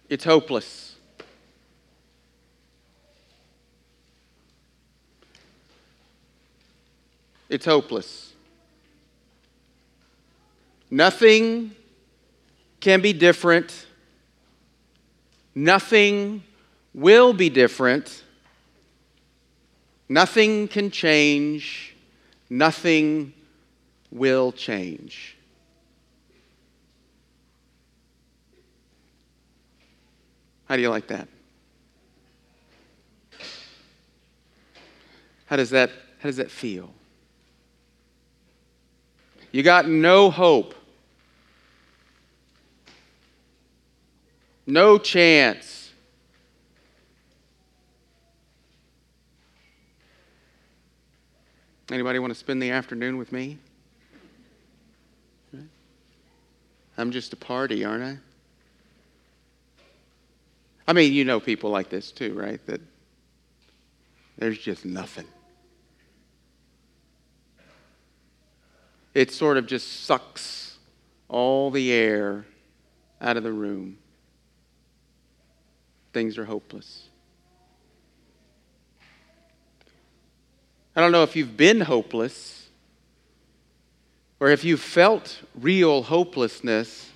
it's 0.08 0.24
hopeless. 0.24 0.96
It's 7.50 7.66
hopeless. 7.66 8.32
Nothing 10.90 11.72
can 12.80 13.02
be 13.02 13.12
different. 13.12 13.84
Nothing 15.54 16.42
will 16.94 17.34
be 17.34 17.50
different 17.50 18.22
Nothing 20.08 20.68
can 20.68 20.90
change. 20.90 21.94
Nothing 22.48 23.34
will 24.10 24.52
change. 24.52 25.36
How 30.66 30.76
do 30.76 30.82
you 30.82 30.90
like 30.90 31.06
that? 31.08 31.28
How 35.46 35.56
does 35.56 35.70
that, 35.70 35.90
how 36.20 36.28
does 36.28 36.36
that 36.36 36.50
feel? 36.50 36.92
You 39.50 39.62
got 39.62 39.88
no 39.88 40.30
hope, 40.30 40.74
no 44.66 44.98
chance. 44.98 45.77
Anybody 51.90 52.18
want 52.18 52.32
to 52.32 52.38
spend 52.38 52.62
the 52.62 52.70
afternoon 52.70 53.16
with 53.16 53.32
me? 53.32 53.58
I'm 56.98 57.12
just 57.12 57.32
a 57.32 57.36
party, 57.36 57.84
aren't 57.84 58.02
I? 58.02 58.18
I 60.88 60.92
mean, 60.92 61.12
you 61.12 61.24
know 61.24 61.38
people 61.38 61.70
like 61.70 61.88
this 61.88 62.10
too, 62.10 62.34
right? 62.34 62.64
That 62.66 62.80
there's 64.36 64.58
just 64.58 64.84
nothing. 64.84 65.26
It 69.14 69.30
sort 69.30 69.56
of 69.56 69.66
just 69.66 70.04
sucks 70.04 70.78
all 71.28 71.70
the 71.70 71.92
air 71.92 72.44
out 73.20 73.36
of 73.36 73.42
the 73.42 73.52
room. 73.52 73.98
Things 76.12 76.36
are 76.36 76.44
hopeless. 76.44 77.07
I 80.98 81.00
don't 81.00 81.12
know 81.12 81.22
if 81.22 81.36
you've 81.36 81.56
been 81.56 81.80
hopeless 81.80 82.66
or 84.40 84.50
if 84.50 84.64
you've 84.64 84.80
felt 84.80 85.40
real 85.54 86.02
hopelessness, 86.02 87.08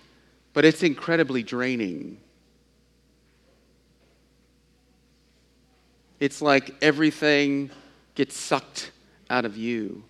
but 0.52 0.64
it's 0.64 0.84
incredibly 0.84 1.42
draining. 1.42 2.18
It's 6.20 6.40
like 6.40 6.76
everything 6.80 7.72
gets 8.14 8.36
sucked 8.36 8.92
out 9.28 9.44
of 9.44 9.56
you. 9.56 10.04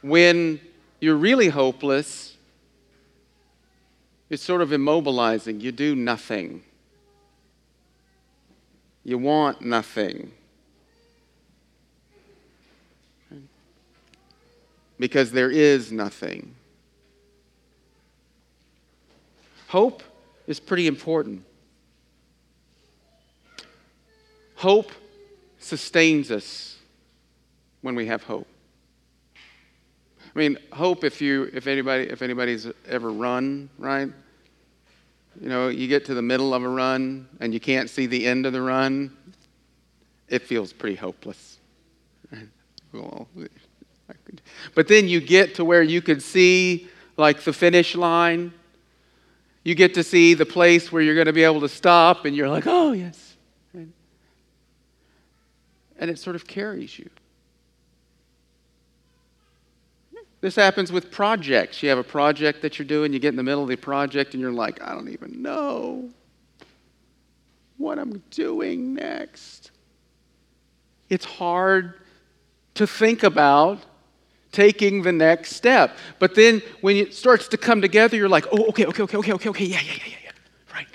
When 0.00 0.60
you're 1.00 1.16
really 1.16 1.48
hopeless, 1.48 2.36
it's 4.30 4.44
sort 4.44 4.62
of 4.62 4.68
immobilizing. 4.68 5.60
You 5.60 5.72
do 5.72 5.96
nothing. 5.96 6.62
You 9.02 9.18
want 9.18 9.60
nothing. 9.62 10.30
Because 14.98 15.32
there 15.32 15.50
is 15.50 15.92
nothing. 15.92 16.54
Hope 19.68 20.02
is 20.46 20.60
pretty 20.60 20.86
important. 20.86 21.44
Hope 24.56 24.92
sustains 25.58 26.30
us 26.30 26.76
when 27.80 27.94
we 27.94 28.06
have 28.06 28.22
hope. 28.22 28.46
I 30.34 30.38
mean, 30.38 30.56
hope 30.72 31.04
if 31.04 31.20
you 31.20 31.50
if 31.52 31.66
anybody 31.66 32.04
if 32.04 32.22
anybody's 32.22 32.66
ever 32.88 33.10
run, 33.10 33.68
right? 33.78 34.08
You 35.40 35.48
know, 35.48 35.68
you 35.68 35.88
get 35.88 36.04
to 36.06 36.14
the 36.14 36.22
middle 36.22 36.54
of 36.54 36.62
a 36.62 36.68
run 36.68 37.28
and 37.40 37.52
you 37.52 37.60
can't 37.60 37.88
see 37.88 38.06
the 38.06 38.26
end 38.26 38.46
of 38.46 38.52
the 38.52 38.62
run, 38.62 39.16
it 40.28 40.42
feels 40.42 40.72
pretty 40.72 40.96
hopeless. 40.96 41.58
but 44.74 44.88
then 44.88 45.08
you 45.08 45.20
get 45.20 45.54
to 45.56 45.64
where 45.64 45.82
you 45.82 46.02
could 46.02 46.22
see 46.22 46.88
like 47.16 47.42
the 47.42 47.52
finish 47.52 47.94
line. 47.94 48.52
You 49.64 49.74
get 49.74 49.94
to 49.94 50.02
see 50.02 50.34
the 50.34 50.46
place 50.46 50.90
where 50.90 51.02
you're 51.02 51.14
going 51.14 51.26
to 51.26 51.32
be 51.32 51.44
able 51.44 51.60
to 51.60 51.68
stop, 51.68 52.24
and 52.24 52.34
you're 52.34 52.48
like, 52.48 52.66
oh, 52.66 52.92
yes. 52.92 53.36
And 53.74 53.92
it 56.10 56.18
sort 56.18 56.34
of 56.34 56.48
carries 56.48 56.98
you. 56.98 57.08
This 60.40 60.56
happens 60.56 60.90
with 60.90 61.12
projects. 61.12 61.80
You 61.80 61.90
have 61.90 61.98
a 61.98 62.02
project 62.02 62.62
that 62.62 62.76
you're 62.76 62.86
doing, 62.86 63.12
you 63.12 63.20
get 63.20 63.28
in 63.28 63.36
the 63.36 63.44
middle 63.44 63.62
of 63.62 63.68
the 63.68 63.76
project, 63.76 64.34
and 64.34 64.40
you're 64.40 64.50
like, 64.50 64.82
I 64.82 64.94
don't 64.94 65.10
even 65.10 65.40
know 65.40 66.10
what 67.76 68.00
I'm 68.00 68.20
doing 68.30 68.94
next. 68.94 69.70
It's 71.08 71.24
hard 71.24 72.00
to 72.74 72.88
think 72.88 73.22
about 73.22 73.78
taking 74.52 75.02
the 75.02 75.12
next 75.12 75.54
step. 75.54 75.96
But 76.18 76.34
then 76.34 76.62
when 76.82 76.96
it 76.96 77.14
starts 77.14 77.48
to 77.48 77.56
come 77.56 77.80
together, 77.80 78.16
you're 78.16 78.28
like, 78.28 78.46
oh, 78.52 78.66
okay, 78.68 78.86
okay, 78.86 79.02
okay, 79.02 79.16
okay, 79.18 79.32
okay, 79.32 79.48
okay, 79.48 79.64
yeah, 79.64 79.80
yeah, 79.80 79.92
yeah, 79.92 80.02
yeah, 80.06 80.16
yeah. 80.24 80.74
Right. 80.74 80.86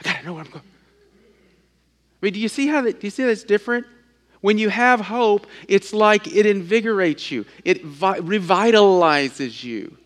I 0.00 0.02
gotta 0.02 0.26
know 0.26 0.34
where 0.34 0.44
I'm 0.44 0.50
going. 0.50 0.64
I 2.22 2.26
mean, 2.26 2.34
do 2.34 2.40
you 2.40 2.48
see 2.48 2.66
how 2.66 2.82
that, 2.82 3.00
do 3.00 3.06
you 3.06 3.10
see 3.10 3.24
that's 3.24 3.44
different? 3.44 3.86
When 4.42 4.58
you 4.58 4.68
have 4.68 5.00
hope, 5.00 5.46
it's 5.68 5.92
like 5.92 6.26
it 6.26 6.46
invigorates 6.46 7.30
you, 7.30 7.46
it 7.64 7.84
vi- 7.84 8.18
revitalizes 8.18 9.62
you. 9.62 9.96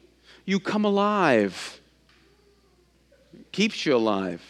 You 0.45 0.61
come 0.61 0.85
alive, 0.85 1.81
keeps 3.51 3.85
you 3.87 3.97
alive. 3.97 4.43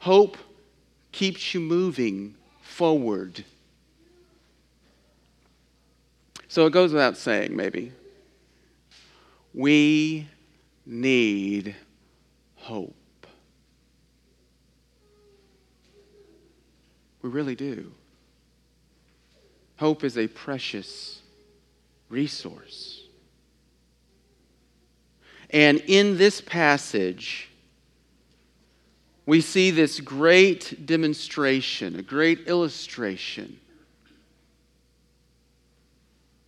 Hope 0.00 0.38
keeps 1.12 1.52
you 1.52 1.60
moving 1.60 2.34
forward. 2.62 3.44
So 6.48 6.64
it 6.66 6.70
goes 6.70 6.92
without 6.92 7.18
saying, 7.18 7.54
maybe. 7.54 7.92
We 9.52 10.26
need 10.86 11.76
hope. 12.56 12.94
We 17.20 17.28
really 17.28 17.54
do. 17.54 17.92
Hope 19.76 20.04
is 20.04 20.16
a 20.16 20.26
precious 20.26 21.20
resource. 22.08 23.02
And 25.50 25.82
in 25.86 26.16
this 26.16 26.40
passage, 26.40 27.48
we 29.26 29.40
see 29.42 29.70
this 29.70 30.00
great 30.00 30.86
demonstration, 30.86 31.96
a 31.96 32.02
great 32.02 32.48
illustration 32.48 33.60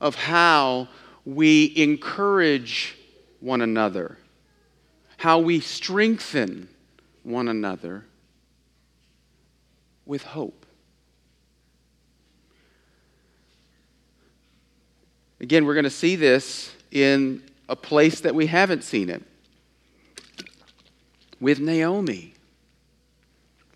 of 0.00 0.14
how 0.14 0.88
we 1.24 1.72
encourage 1.76 2.96
one 3.40 3.60
another, 3.60 4.18
how 5.18 5.38
we 5.38 5.60
strengthen 5.60 6.68
one 7.22 7.48
another 7.48 8.04
with 10.06 10.22
hope. 10.22 10.66
Again, 15.40 15.64
we're 15.64 15.74
going 15.74 15.84
to 15.84 15.90
see 15.90 16.16
this 16.16 16.74
in 16.90 17.42
a 17.68 17.76
place 17.76 18.20
that 18.20 18.34
we 18.34 18.46
haven't 18.46 18.84
seen 18.84 19.08
it 19.08 19.22
with 21.40 21.60
Naomi. 21.60 22.34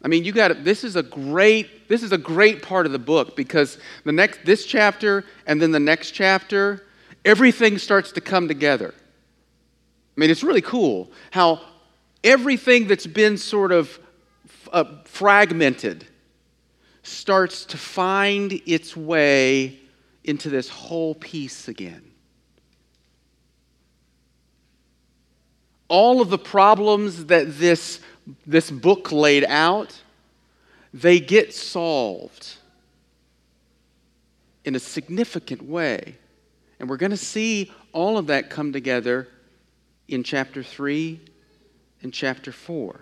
I 0.04 0.08
mean, 0.08 0.22
you 0.22 0.32
got 0.32 0.62
this 0.64 0.84
is 0.84 0.96
a 0.96 1.02
great 1.02 1.88
this 1.88 2.02
is 2.02 2.12
a 2.12 2.18
great 2.18 2.62
part 2.62 2.84
of 2.84 2.92
the 2.92 2.98
book 2.98 3.34
because 3.34 3.78
the 4.04 4.12
next 4.12 4.40
this 4.44 4.66
chapter 4.66 5.24
and 5.46 5.60
then 5.60 5.70
the 5.70 5.80
next 5.80 6.10
chapter 6.10 6.84
everything 7.24 7.78
starts 7.78 8.12
to 8.12 8.20
come 8.20 8.46
together. 8.46 8.92
I 10.16 10.20
mean, 10.20 10.30
it's 10.30 10.44
really 10.44 10.60
cool 10.60 11.10
how 11.30 11.62
everything 12.22 12.86
that's 12.86 13.06
been 13.06 13.38
sort 13.38 13.72
of 13.72 13.98
uh, 14.72 14.84
fragmented 15.06 16.06
starts 17.02 17.64
to 17.66 17.76
find 17.76 18.60
its 18.66 18.96
way 18.96 19.78
into 20.24 20.50
this 20.50 20.68
whole 20.68 21.14
piece 21.14 21.68
again. 21.68 22.02
All 25.88 26.20
of 26.20 26.30
the 26.30 26.38
problems 26.38 27.26
that 27.26 27.58
this, 27.58 28.00
this 28.46 28.70
book 28.70 29.12
laid 29.12 29.44
out, 29.44 30.00
they 30.92 31.20
get 31.20 31.52
solved 31.52 32.56
in 34.64 34.74
a 34.74 34.80
significant 34.80 35.62
way. 35.62 36.16
And 36.80 36.88
we're 36.88 36.96
going 36.96 37.10
to 37.10 37.16
see 37.16 37.72
all 37.92 38.18
of 38.18 38.28
that 38.28 38.50
come 38.50 38.72
together 38.72 39.28
in 40.08 40.22
chapter 40.22 40.62
3 40.62 41.20
and 42.02 42.12
chapter 42.12 42.52
4. 42.52 43.00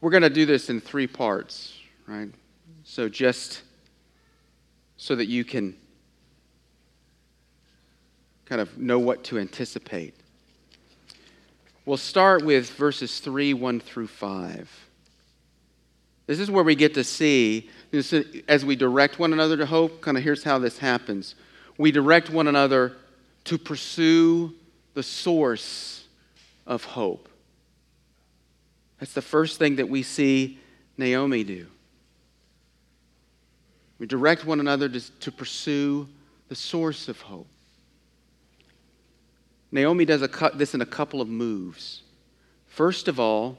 We're 0.00 0.10
going 0.10 0.22
to 0.22 0.30
do 0.30 0.46
this 0.46 0.70
in 0.70 0.80
three 0.80 1.06
parts 1.06 1.74
right? 2.10 2.28
So 2.84 3.08
just 3.08 3.62
so 4.96 5.14
that 5.14 5.26
you 5.26 5.44
can 5.44 5.76
kind 8.44 8.60
of 8.60 8.76
know 8.76 8.98
what 8.98 9.22
to 9.24 9.38
anticipate. 9.38 10.14
We'll 11.84 11.96
start 11.96 12.44
with 12.44 12.70
verses 12.70 13.20
3, 13.20 13.54
1 13.54 13.80
through 13.80 14.08
5. 14.08 14.86
This 16.26 16.38
is 16.38 16.50
where 16.50 16.62
we 16.62 16.74
get 16.74 16.94
to 16.94 17.02
see, 17.02 17.70
as 18.46 18.64
we 18.64 18.76
direct 18.76 19.18
one 19.18 19.32
another 19.32 19.56
to 19.56 19.66
hope, 19.66 20.00
kind 20.00 20.16
of 20.16 20.22
here's 20.22 20.44
how 20.44 20.58
this 20.58 20.78
happens. 20.78 21.34
We 21.76 21.90
direct 21.90 22.30
one 22.30 22.46
another 22.46 22.96
to 23.44 23.58
pursue 23.58 24.54
the 24.94 25.02
source 25.02 26.04
of 26.66 26.84
hope. 26.84 27.28
That's 29.00 29.14
the 29.14 29.22
first 29.22 29.58
thing 29.58 29.76
that 29.76 29.88
we 29.88 30.02
see 30.02 30.58
Naomi 30.98 31.42
do. 31.42 31.66
We 33.98 34.06
direct 34.06 34.44
one 34.44 34.60
another 34.60 34.88
to, 34.88 35.18
to 35.20 35.32
pursue 35.32 36.06
the 36.48 36.54
source 36.54 37.08
of 37.08 37.20
hope. 37.20 37.46
Naomi 39.72 40.04
does 40.04 40.22
a, 40.22 40.50
this 40.54 40.74
in 40.74 40.80
a 40.80 40.86
couple 40.86 41.20
of 41.20 41.28
moves. 41.28 42.02
First 42.66 43.08
of 43.08 43.20
all, 43.20 43.58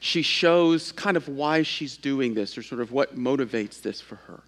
she 0.00 0.22
shows 0.22 0.92
kind 0.92 1.16
of 1.16 1.28
why 1.28 1.62
she's 1.62 1.96
doing 1.96 2.34
this 2.34 2.56
or 2.56 2.62
sort 2.62 2.80
of 2.80 2.92
what 2.92 3.16
motivates 3.16 3.80
this 3.80 4.00
for 4.00 4.16
her. 4.16 4.42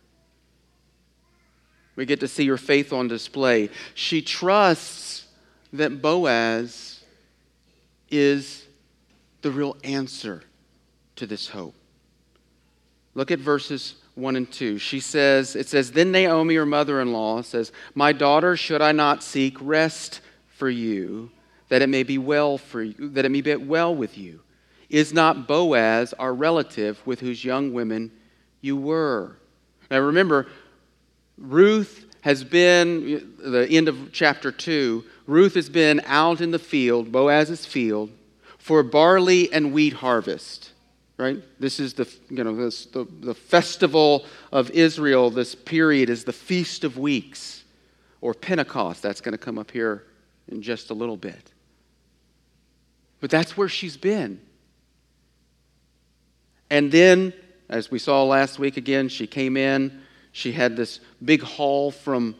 We 1.96 2.06
get 2.06 2.20
to 2.20 2.28
see 2.28 2.46
her 2.48 2.56
faith 2.56 2.92
on 2.92 3.08
display. 3.08 3.68
She 3.94 4.22
trusts 4.22 5.26
that 5.72 6.00
Boaz 6.00 7.00
is 8.10 8.66
the 9.42 9.50
real 9.50 9.76
answer 9.82 10.42
to 11.16 11.26
this 11.26 11.48
hope. 11.48 11.74
Look 13.14 13.30
at 13.30 13.38
verses 13.38 13.96
1 14.14 14.36
and 14.36 14.50
2. 14.50 14.78
She 14.78 15.00
says, 15.00 15.56
it 15.56 15.68
says, 15.68 15.92
Then 15.92 16.12
Naomi, 16.12 16.54
her 16.54 16.66
mother 16.66 17.00
in 17.00 17.12
law, 17.12 17.42
says, 17.42 17.72
My 17.94 18.12
daughter, 18.12 18.56
should 18.56 18.80
I 18.80 18.92
not 18.92 19.22
seek 19.22 19.56
rest 19.60 20.20
for 20.60 20.68
you, 20.68 21.30
that 21.70 21.80
it 21.80 21.88
may 21.88 22.02
be 22.02 22.18
well 22.18 22.58
for 22.58 22.82
you, 22.82 23.08
that 23.08 23.24
it 23.24 23.30
may 23.30 23.40
be 23.40 23.56
well 23.56 23.94
with 23.94 24.18
you? 24.18 24.40
Is 24.90 25.14
not 25.14 25.48
Boaz 25.48 26.12
our 26.18 26.34
relative 26.34 27.00
with 27.06 27.20
whose 27.20 27.42
young 27.42 27.72
women 27.72 28.12
you 28.60 28.76
were? 28.76 29.36
Now 29.90 30.00
remember, 30.00 30.48
Ruth 31.38 32.04
has 32.20 32.44
been, 32.44 33.34
the 33.38 33.66
end 33.70 33.88
of 33.88 34.12
chapter 34.12 34.52
2, 34.52 35.02
Ruth 35.26 35.54
has 35.54 35.70
been 35.70 36.02
out 36.04 36.42
in 36.42 36.50
the 36.50 36.58
field, 36.58 37.10
Boaz's 37.10 37.64
field, 37.64 38.10
for 38.58 38.82
barley 38.82 39.50
and 39.50 39.72
wheat 39.72 39.94
harvest 39.94 40.72
right? 41.16 41.42
This 41.60 41.78
is 41.78 41.92
the, 41.92 42.10
you 42.30 42.42
know, 42.42 42.56
this, 42.56 42.86
the, 42.86 43.06
the 43.20 43.34
festival 43.34 44.24
of 44.52 44.70
Israel. 44.70 45.28
This 45.28 45.54
period 45.54 46.08
is 46.08 46.24
the 46.24 46.32
Feast 46.32 46.82
of 46.82 46.96
Weeks 46.96 47.62
or 48.22 48.32
Pentecost. 48.32 49.02
That's 49.02 49.20
going 49.20 49.32
to 49.32 49.38
come 49.38 49.58
up 49.58 49.70
here 49.70 50.04
in 50.50 50.62
just 50.62 50.90
a 50.90 50.94
little 50.94 51.16
bit. 51.16 51.52
But 53.20 53.30
that's 53.30 53.56
where 53.56 53.68
she's 53.68 53.96
been. 53.96 54.40
And 56.70 56.90
then, 56.90 57.32
as 57.68 57.90
we 57.90 57.98
saw 57.98 58.24
last 58.24 58.58
week 58.58 58.76
again, 58.76 59.08
she 59.08 59.26
came 59.26 59.56
in. 59.56 60.00
She 60.32 60.52
had 60.52 60.76
this 60.76 61.00
big 61.24 61.42
haul 61.42 61.90
from 61.90 62.36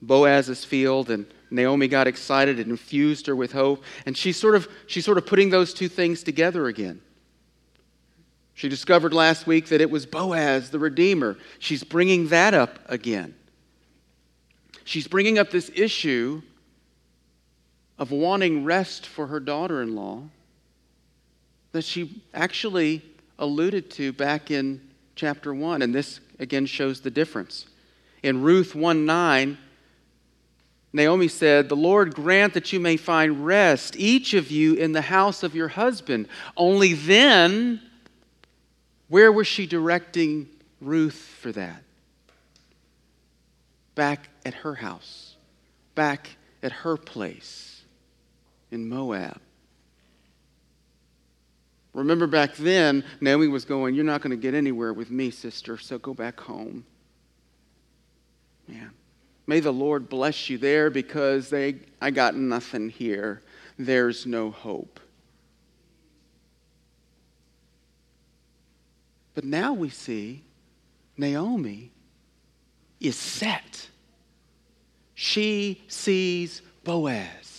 Boaz's 0.00 0.64
field, 0.64 1.10
and 1.10 1.26
Naomi 1.50 1.88
got 1.88 2.06
excited. 2.06 2.58
It 2.58 2.68
infused 2.68 3.26
her 3.26 3.36
with 3.36 3.52
hope. 3.52 3.84
And 4.06 4.16
she's 4.16 4.36
sort 4.36 4.54
of, 4.54 4.68
she's 4.86 5.04
sort 5.04 5.18
of 5.18 5.26
putting 5.26 5.50
those 5.50 5.74
two 5.74 5.88
things 5.88 6.22
together 6.22 6.66
again. 6.66 7.00
She 8.54 8.68
discovered 8.68 9.12
last 9.12 9.46
week 9.46 9.66
that 9.66 9.80
it 9.80 9.90
was 9.90 10.06
Boaz, 10.06 10.70
the 10.70 10.78
Redeemer. 10.78 11.36
She's 11.58 11.82
bringing 11.82 12.28
that 12.28 12.54
up 12.54 12.78
again. 12.86 13.34
She's 14.84 15.06
bringing 15.08 15.38
up 15.38 15.50
this 15.50 15.70
issue 15.74 16.42
of 18.02 18.10
wanting 18.10 18.64
rest 18.64 19.06
for 19.06 19.28
her 19.28 19.38
daughter 19.38 19.80
in 19.80 19.94
law 19.94 20.20
that 21.70 21.84
she 21.84 22.20
actually 22.34 23.00
alluded 23.38 23.92
to 23.92 24.12
back 24.12 24.50
in 24.50 24.80
chapter 25.14 25.54
1. 25.54 25.82
And 25.82 25.94
this 25.94 26.18
again 26.40 26.66
shows 26.66 27.00
the 27.00 27.12
difference. 27.12 27.66
In 28.24 28.42
Ruth 28.42 28.74
1 28.74 29.06
9, 29.06 29.56
Naomi 30.92 31.28
said, 31.28 31.68
The 31.68 31.76
Lord 31.76 32.12
grant 32.12 32.54
that 32.54 32.72
you 32.72 32.80
may 32.80 32.96
find 32.96 33.46
rest, 33.46 33.94
each 33.96 34.34
of 34.34 34.50
you 34.50 34.74
in 34.74 34.90
the 34.90 35.02
house 35.02 35.44
of 35.44 35.54
your 35.54 35.68
husband. 35.68 36.26
Only 36.56 36.94
then 36.94 37.80
where 39.06 39.30
was 39.30 39.46
she 39.46 39.64
directing 39.64 40.48
Ruth 40.80 41.36
for 41.40 41.52
that? 41.52 41.84
Back 43.94 44.28
at 44.44 44.54
her 44.54 44.74
house, 44.74 45.36
back 45.94 46.30
at 46.64 46.72
her 46.72 46.96
place 46.96 47.71
in 48.72 48.88
Moab. 48.88 49.40
Remember 51.94 52.26
back 52.26 52.56
then, 52.56 53.04
Naomi 53.20 53.48
was 53.48 53.64
going, 53.64 53.94
You're 53.94 54.04
not 54.04 54.22
going 54.22 54.30
to 54.30 54.36
get 54.36 54.54
anywhere 54.54 54.92
with 54.92 55.10
me, 55.10 55.30
sister, 55.30 55.76
so 55.76 55.98
go 55.98 56.14
back 56.14 56.40
home. 56.40 56.84
Man, 58.66 58.90
may 59.46 59.60
the 59.60 59.72
Lord 59.72 60.08
bless 60.08 60.48
you 60.48 60.56
there 60.56 60.88
because 60.88 61.50
they, 61.50 61.76
I 62.00 62.10
got 62.10 62.34
nothing 62.34 62.88
here. 62.88 63.42
There's 63.78 64.26
no 64.26 64.50
hope. 64.50 65.00
But 69.34 69.44
now 69.44 69.72
we 69.72 69.88
see 69.88 70.44
Naomi 71.16 71.90
is 73.00 73.16
set. 73.16 73.88
She 75.14 75.82
sees 75.88 76.62
Boaz. 76.84 77.51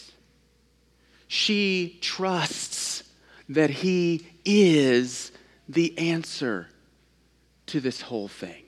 She 1.34 1.98
trusts 2.00 3.02
that 3.50 3.72
he 3.72 4.28
is 4.46 5.32
the 5.67 5.98
answer 5.98 6.67
to 7.65 7.80
this 7.80 8.02
whole 8.02 8.28
thing 8.28 8.62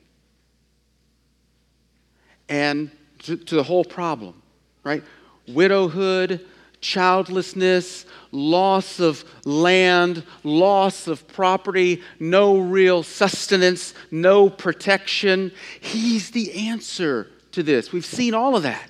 and 2.49 2.89
to, 3.19 3.37
to 3.37 3.53
the 3.53 3.61
whole 3.61 3.85
problem, 3.85 4.41
right? 4.83 5.03
Widowhood, 5.47 6.43
childlessness, 6.81 8.07
loss 8.31 8.99
of 8.99 9.23
land, 9.45 10.23
loss 10.43 11.05
of 11.05 11.27
property, 11.27 12.01
no 12.19 12.57
real 12.57 13.03
sustenance, 13.03 13.93
no 14.09 14.49
protection. 14.49 15.51
He's 15.79 16.31
the 16.31 16.67
answer 16.67 17.27
to 17.51 17.61
this. 17.61 17.91
We've 17.91 18.03
seen 18.03 18.33
all 18.33 18.55
of 18.55 18.63
that. 18.63 18.89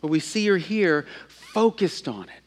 But 0.00 0.08
we 0.08 0.20
see 0.20 0.46
her 0.46 0.56
here 0.56 1.06
focused 1.28 2.08
on 2.08 2.24
it. 2.24 2.42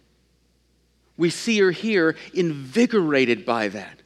We 1.17 1.29
see 1.29 1.59
her 1.59 1.71
here 1.71 2.15
invigorated 2.33 3.45
by 3.45 3.67
that. 3.69 3.99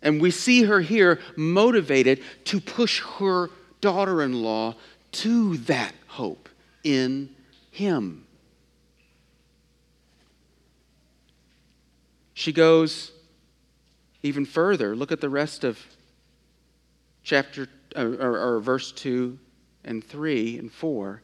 And 0.00 0.20
we 0.20 0.30
see 0.30 0.64
her 0.64 0.80
here 0.80 1.18
motivated 1.36 2.22
to 2.44 2.60
push 2.60 3.00
her 3.18 3.50
daughter 3.80 4.22
in 4.22 4.42
law 4.42 4.76
to 5.12 5.56
that 5.58 5.94
hope 6.06 6.48
in 6.84 7.34
Him. 7.70 8.26
She 12.34 12.52
goes 12.52 13.12
even 14.22 14.44
further. 14.44 14.94
Look 14.94 15.12
at 15.12 15.20
the 15.20 15.28
rest 15.28 15.64
of 15.64 15.78
chapter 17.22 17.68
uh, 17.96 18.04
or, 18.04 18.56
or 18.56 18.60
verse 18.60 18.92
2 18.92 19.38
and 19.84 20.04
3 20.04 20.58
and 20.58 20.72
4. 20.72 21.22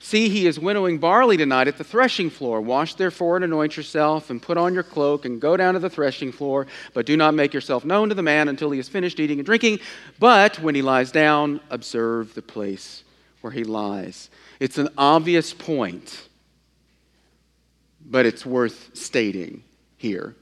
See, 0.00 0.28
he 0.28 0.46
is 0.46 0.60
winnowing 0.60 0.98
barley 0.98 1.36
tonight 1.36 1.66
at 1.66 1.76
the 1.76 1.84
threshing 1.84 2.30
floor. 2.30 2.60
Wash 2.60 2.94
therefore 2.94 3.36
and 3.36 3.44
anoint 3.44 3.76
yourself, 3.76 4.30
and 4.30 4.40
put 4.40 4.56
on 4.56 4.72
your 4.72 4.84
cloak, 4.84 5.24
and 5.24 5.40
go 5.40 5.56
down 5.56 5.74
to 5.74 5.80
the 5.80 5.90
threshing 5.90 6.30
floor. 6.30 6.66
But 6.94 7.04
do 7.04 7.16
not 7.16 7.34
make 7.34 7.52
yourself 7.52 7.84
known 7.84 8.08
to 8.08 8.14
the 8.14 8.22
man 8.22 8.48
until 8.48 8.70
he 8.70 8.78
has 8.78 8.88
finished 8.88 9.18
eating 9.18 9.38
and 9.38 9.46
drinking. 9.46 9.80
But 10.18 10.60
when 10.60 10.74
he 10.74 10.82
lies 10.82 11.10
down, 11.10 11.60
observe 11.68 12.34
the 12.34 12.42
place 12.42 13.02
where 13.40 13.52
he 13.52 13.64
lies. 13.64 14.30
It's 14.60 14.78
an 14.78 14.88
obvious 14.96 15.52
point, 15.52 16.28
but 18.04 18.24
it's 18.24 18.46
worth 18.46 18.96
stating 18.96 19.64
here. 19.96 20.36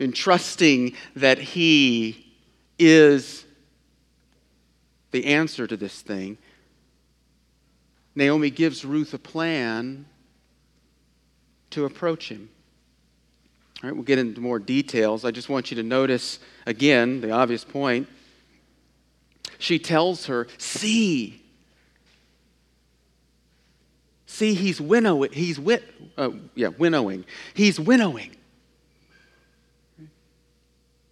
In 0.00 0.12
trusting 0.12 0.94
that 1.16 1.38
he 1.38 2.34
is 2.78 3.44
the 5.10 5.24
answer 5.26 5.66
to 5.66 5.76
this 5.76 6.02
thing, 6.02 6.38
Naomi 8.18 8.50
gives 8.50 8.84
Ruth 8.84 9.14
a 9.14 9.18
plan 9.18 10.04
to 11.70 11.84
approach 11.84 12.28
him. 12.28 12.50
All 13.80 13.88
right, 13.88 13.94
we'll 13.94 14.04
get 14.04 14.18
into 14.18 14.40
more 14.40 14.58
details. 14.58 15.24
I 15.24 15.30
just 15.30 15.48
want 15.48 15.70
you 15.70 15.76
to 15.76 15.84
notice 15.84 16.40
again 16.66 17.20
the 17.20 17.30
obvious 17.30 17.62
point. 17.62 18.08
She 19.60 19.78
tells 19.78 20.26
her, 20.26 20.48
See, 20.58 21.40
see, 24.26 24.54
he's 24.54 24.80
winnowing. 24.80 25.30
He's 25.30 25.60
wit, 25.60 25.84
uh, 26.16 26.30
yeah, 26.56 26.68
winnowing. 26.76 27.24
He's 27.54 27.78
winnowing. 27.78 28.34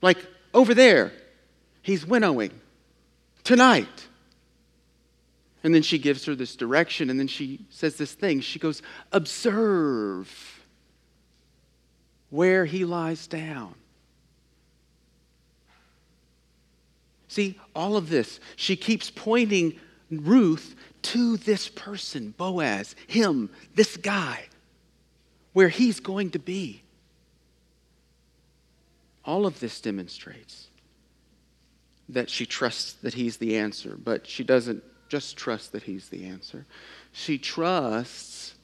Like 0.03 0.19
over 0.53 0.75
there, 0.75 1.13
he's 1.83 2.05
winnowing 2.05 2.51
tonight. 3.45 4.09
And 5.67 5.75
then 5.75 5.83
she 5.83 5.99
gives 5.99 6.25
her 6.27 6.37
this 6.37 6.55
direction, 6.55 7.11
and 7.11 7.19
then 7.19 7.27
she 7.27 7.67
says 7.71 7.97
this 7.97 8.13
thing. 8.13 8.39
She 8.39 8.61
goes, 8.61 8.83
Observe 9.11 10.65
where 12.31 12.65
he 12.65 12.85
lies 12.85 13.27
down. 13.27 13.75
See, 17.27 17.59
all 17.75 17.97
of 17.97 18.09
this, 18.09 18.39
she 18.55 18.77
keeps 18.77 19.11
pointing 19.11 19.81
Ruth 20.09 20.77
to 21.03 21.37
this 21.37 21.69
person, 21.69 22.33
Boaz, 22.39 22.95
him, 23.09 23.51
this 23.75 23.97
guy, 23.97 24.45
where 25.53 25.69
he's 25.69 25.99
going 25.99 26.31
to 26.31 26.39
be. 26.39 26.85
All 29.25 29.47
of 29.47 29.59
this 29.59 29.81
demonstrates 29.81 30.69
that 32.09 32.31
she 32.31 32.47
trusts 32.47 32.93
that 33.03 33.15
he's 33.15 33.39
the 33.39 33.57
answer, 33.57 33.99
but 34.01 34.29
she 34.29 34.45
doesn't 34.45 34.85
just 35.09 35.37
trust 35.37 35.73
that 35.73 35.85
he's 35.85 36.09
the 36.09 36.27
answer. 36.27 36.67
She 37.13 37.39
trusts 37.39 38.55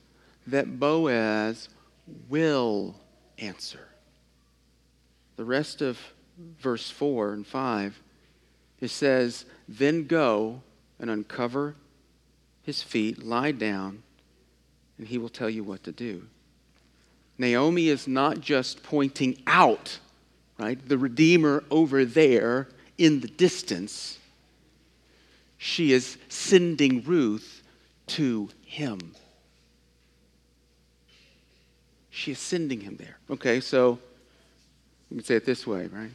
that 0.47 0.79
Boaz 0.79 1.69
will 2.29 2.97
answer. 3.39 3.89
The 5.37 5.45
rest 5.45 5.83
of 5.83 5.99
verse 6.61 6.91
4 6.91 7.33
and 7.33 7.47
5 7.47 8.03
it 8.83 8.91
says, 8.91 9.47
Then 9.69 10.07
go 10.07 10.61
and 10.99 11.09
uncover 11.09 11.77
his 12.63 12.83
feet, 12.83 13.25
lie 13.25 13.53
down, 13.53 14.03
and 14.99 15.07
he 15.07 15.19
will 15.19 15.29
tell 15.29 15.49
you 15.49 15.63
what 15.63 15.85
to 15.85 15.93
do. 15.93 16.27
Naomi 17.39 17.89
is 17.89 18.09
not 18.09 18.41
just 18.41 18.83
pointing 18.83 19.41
out, 19.47 20.01
right, 20.59 20.79
the 20.89 20.99
Redeemer 20.99 21.63
over 21.71 22.05
there 22.05 22.69
in 22.99 23.21
the 23.21 23.29
distance. 23.29 24.19
She 25.65 25.93
is 25.93 26.19
sending 26.29 27.05
Ruth 27.05 27.63
to 28.09 28.49
him. 28.67 28.99
She 32.11 32.33
is 32.33 32.41
sending 32.41 32.81
him 32.81 32.97
there. 32.97 33.17
Okay, 33.31 33.61
so 33.61 33.97
you 35.09 35.19
can 35.19 35.25
say 35.25 35.37
it 35.37 35.47
this 35.47 35.65
way, 35.65 35.87
right? 35.87 36.11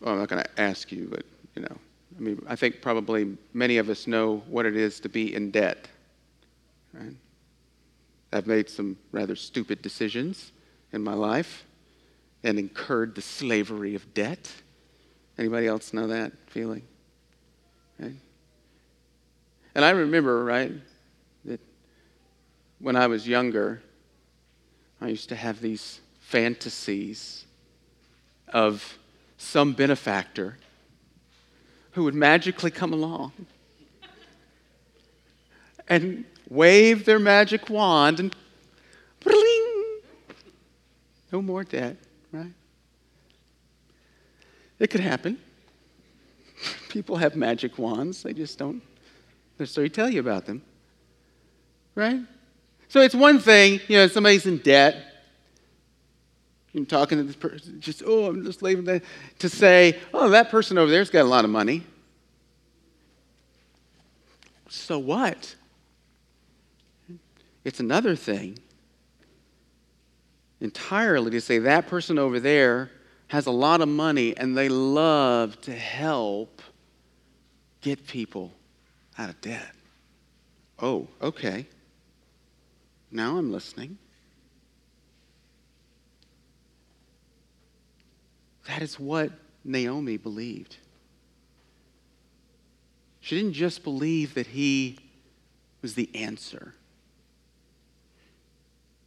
well, 0.00 0.14
I'm 0.14 0.18
not 0.20 0.30
going 0.30 0.42
to 0.42 0.60
ask 0.60 0.90
you, 0.90 1.06
but 1.10 1.26
you 1.54 1.60
know, 1.60 1.76
I 2.16 2.20
mean, 2.22 2.42
I 2.48 2.56
think 2.56 2.80
probably 2.80 3.36
many 3.52 3.76
of 3.76 3.90
us 3.90 4.06
know 4.06 4.42
what 4.48 4.64
it 4.64 4.74
is 4.74 5.00
to 5.00 5.10
be 5.10 5.34
in 5.34 5.50
debt. 5.50 5.86
Right? 6.94 7.14
I've 8.32 8.46
made 8.46 8.70
some 8.70 8.96
rather 9.12 9.36
stupid 9.36 9.82
decisions 9.82 10.50
in 10.94 11.04
my 11.04 11.12
life 11.12 11.66
and 12.42 12.58
incurred 12.58 13.16
the 13.16 13.22
slavery 13.22 13.94
of 13.94 14.14
debt. 14.14 14.50
Anybody 15.38 15.66
else 15.66 15.92
know 15.92 16.06
that 16.06 16.32
feeling? 16.46 16.82
Right? 17.98 18.14
And 19.74 19.84
I 19.84 19.90
remember, 19.90 20.44
right, 20.44 20.72
that 21.44 21.60
when 22.78 22.96
I 22.96 23.06
was 23.06 23.26
younger, 23.26 23.82
I 25.00 25.08
used 25.08 25.28
to 25.30 25.36
have 25.36 25.60
these 25.60 26.00
fantasies 26.20 27.44
of 28.48 28.98
some 29.36 29.72
benefactor 29.72 30.56
who 31.92 32.04
would 32.04 32.14
magically 32.14 32.70
come 32.70 32.92
along 32.92 33.32
and 35.88 36.24
wave 36.48 37.04
their 37.04 37.18
magic 37.18 37.68
wand 37.68 38.20
and 38.20 38.34
no 41.34 41.42
more 41.42 41.64
debt, 41.64 41.96
right? 42.30 42.52
It 44.78 44.90
could 44.90 45.00
happen. 45.00 45.38
People 46.88 47.16
have 47.16 47.36
magic 47.36 47.78
wands, 47.78 48.22
they 48.22 48.32
just 48.32 48.58
don't 48.58 48.82
necessarily 49.58 49.90
tell 49.90 50.08
you 50.08 50.20
about 50.20 50.46
them, 50.46 50.62
right? 51.94 52.20
So 52.88 53.00
it's 53.00 53.14
one 53.14 53.38
thing, 53.38 53.80
you 53.88 53.96
know, 53.96 54.06
somebody's 54.06 54.46
in 54.46 54.58
debt 54.58 55.14
you're 56.74 56.84
talking 56.84 57.18
to 57.18 57.24
this 57.24 57.36
person, 57.36 57.80
just, 57.80 58.02
oh, 58.04 58.26
I'm 58.26 58.44
just 58.44 58.60
leaving 58.60 58.84
that, 58.86 59.04
to 59.38 59.48
say, 59.48 60.00
oh, 60.12 60.30
that 60.30 60.50
person 60.50 60.76
over 60.76 60.90
there's 60.90 61.08
got 61.08 61.22
a 61.22 61.28
lot 61.28 61.44
of 61.44 61.50
money. 61.50 61.86
So 64.68 64.98
what? 64.98 65.54
It's 67.64 67.78
another 67.78 68.16
thing 68.16 68.58
entirely 70.60 71.30
to 71.30 71.40
say 71.40 71.60
that 71.60 71.86
person 71.86 72.18
over 72.18 72.40
there 72.40 72.90
has 73.34 73.46
a 73.46 73.50
lot 73.50 73.80
of 73.80 73.88
money 73.88 74.36
and 74.36 74.56
they 74.56 74.68
love 74.68 75.60
to 75.60 75.72
help 75.72 76.62
get 77.80 78.06
people 78.06 78.52
out 79.18 79.28
of 79.28 79.40
debt. 79.40 79.72
Oh, 80.78 81.08
okay. 81.20 81.66
Now 83.10 83.36
I'm 83.36 83.50
listening. 83.50 83.98
That 88.68 88.82
is 88.82 89.00
what 89.00 89.32
Naomi 89.64 90.16
believed. 90.16 90.76
She 93.18 93.34
didn't 93.34 93.54
just 93.54 93.82
believe 93.82 94.34
that 94.34 94.46
he 94.46 94.96
was 95.82 95.96
the 95.96 96.08
answer, 96.14 96.72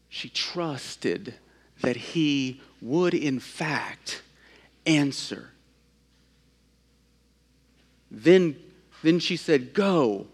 she 0.09 0.27
trusted 0.27 1.33
that 1.81 1.95
he 1.95 2.61
would, 2.81 3.13
in 3.13 3.39
fact, 3.39 4.21
answer. 4.85 5.51
Then, 8.09 8.55
then 9.03 9.19
she 9.19 9.37
said, 9.37 9.73
Go. 9.73 10.27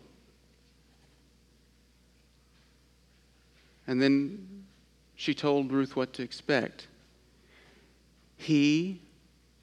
And 3.86 4.01
then 4.01 4.63
she 5.15 5.34
told 5.34 5.71
Ruth 5.71 5.95
what 5.95 6.13
to 6.13 6.23
expect. 6.23 6.88
He 8.38 8.99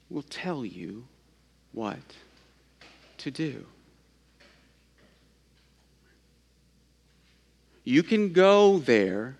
will 0.09 0.23
tell 0.23 0.65
you 0.65 1.05
what 1.71 1.97
to 3.17 3.31
do. 3.31 3.65
You 7.83 8.03
can 8.03 8.31
go 8.31 8.77
there 8.77 9.37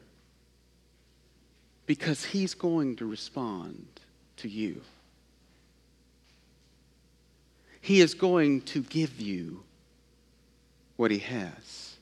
because 1.91 2.23
He's 2.23 2.53
going 2.53 2.95
to 2.95 3.05
respond 3.05 3.85
to 4.37 4.47
you. 4.47 4.79
He 7.81 7.99
is 7.99 8.13
going 8.13 8.61
to 8.61 8.81
give 8.81 9.19
you 9.19 9.63
what 10.95 11.11
He 11.11 11.17
has 11.17 11.97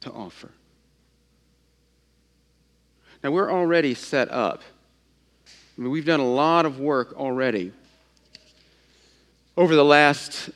to 0.00 0.10
offer. 0.10 0.48
Now, 3.22 3.30
we're 3.30 3.52
already 3.52 3.92
set 3.92 4.30
up. 4.30 4.62
I 5.46 5.82
mean, 5.82 5.90
we've 5.90 6.06
done 6.06 6.20
a 6.20 6.26
lot 6.26 6.64
of 6.64 6.80
work 6.80 7.12
already 7.14 7.72
over 9.58 9.74
the 9.74 9.84
last 9.84 10.48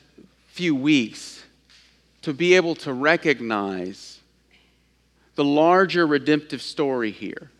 few 0.49 0.75
weeks 0.75 1.45
to 2.23 2.33
be 2.33 2.55
able 2.55 2.77
to 2.77 2.95
recognize 2.95 4.21
the 5.35 5.45
larger 5.45 6.07
redemptive 6.07 6.63
story 6.63 7.11
here. 7.11 7.51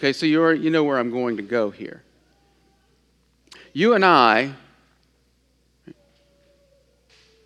Okay, 0.00 0.14
so 0.14 0.24
you're, 0.24 0.54
you 0.54 0.70
know 0.70 0.82
where 0.82 0.98
I'm 0.98 1.10
going 1.10 1.36
to 1.36 1.42
go 1.42 1.68
here. 1.68 2.02
You 3.74 3.92
and 3.92 4.02
I, 4.02 4.54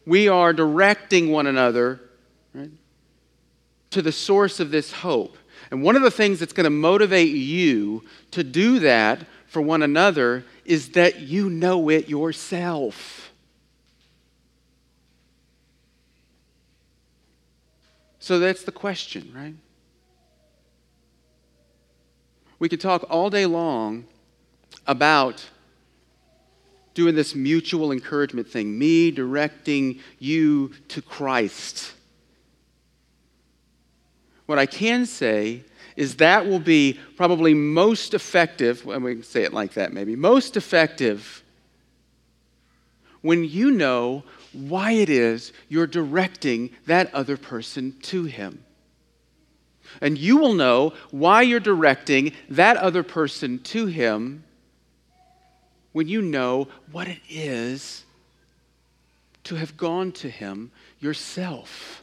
we 0.06 0.28
are 0.28 0.52
directing 0.52 1.32
one 1.32 1.48
another 1.48 2.00
right, 2.54 2.70
to 3.90 4.02
the 4.02 4.12
source 4.12 4.60
of 4.60 4.70
this 4.70 4.92
hope. 4.92 5.36
And 5.72 5.82
one 5.82 5.96
of 5.96 6.02
the 6.02 6.12
things 6.12 6.38
that's 6.38 6.52
going 6.52 6.62
to 6.62 6.70
motivate 6.70 7.34
you 7.34 8.04
to 8.30 8.44
do 8.44 8.78
that 8.78 9.26
for 9.48 9.60
one 9.60 9.82
another 9.82 10.44
is 10.64 10.90
that 10.90 11.22
you 11.22 11.50
know 11.50 11.88
it 11.88 12.08
yourself. 12.08 13.32
So 18.20 18.38
that's 18.38 18.62
the 18.62 18.70
question, 18.70 19.32
right? 19.34 19.54
We 22.64 22.70
could 22.70 22.80
talk 22.80 23.04
all 23.10 23.28
day 23.28 23.44
long 23.44 24.06
about 24.86 25.44
doing 26.94 27.14
this 27.14 27.34
mutual 27.34 27.92
encouragement 27.92 28.48
thing, 28.48 28.78
me 28.78 29.10
directing 29.10 30.00
you 30.18 30.72
to 30.88 31.02
Christ. 31.02 31.92
What 34.46 34.58
I 34.58 34.64
can 34.64 35.04
say 35.04 35.64
is 35.94 36.16
that 36.16 36.46
will 36.46 36.58
be 36.58 36.98
probably 37.18 37.52
most 37.52 38.14
effective, 38.14 38.88
and 38.88 39.04
we 39.04 39.16
can 39.16 39.24
say 39.24 39.42
it 39.42 39.52
like 39.52 39.74
that 39.74 39.92
maybe, 39.92 40.16
most 40.16 40.56
effective 40.56 41.44
when 43.20 43.44
you 43.44 43.72
know 43.72 44.24
why 44.54 44.92
it 44.92 45.10
is 45.10 45.52
you're 45.68 45.86
directing 45.86 46.70
that 46.86 47.12
other 47.12 47.36
person 47.36 47.94
to 48.04 48.24
Him. 48.24 48.63
And 50.00 50.18
you 50.18 50.36
will 50.36 50.54
know 50.54 50.92
why 51.10 51.42
you're 51.42 51.60
directing 51.60 52.32
that 52.48 52.76
other 52.76 53.02
person 53.02 53.58
to 53.60 53.86
Him 53.86 54.44
when 55.92 56.08
you 56.08 56.20
know 56.20 56.68
what 56.90 57.06
it 57.06 57.20
is 57.28 58.04
to 59.44 59.54
have 59.54 59.76
gone 59.76 60.10
to 60.12 60.28
Him 60.28 60.72
yourself, 61.00 62.02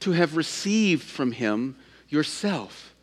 to 0.00 0.12
have 0.12 0.36
received 0.36 1.02
from 1.02 1.32
Him 1.32 1.76
yourself, 2.08 2.94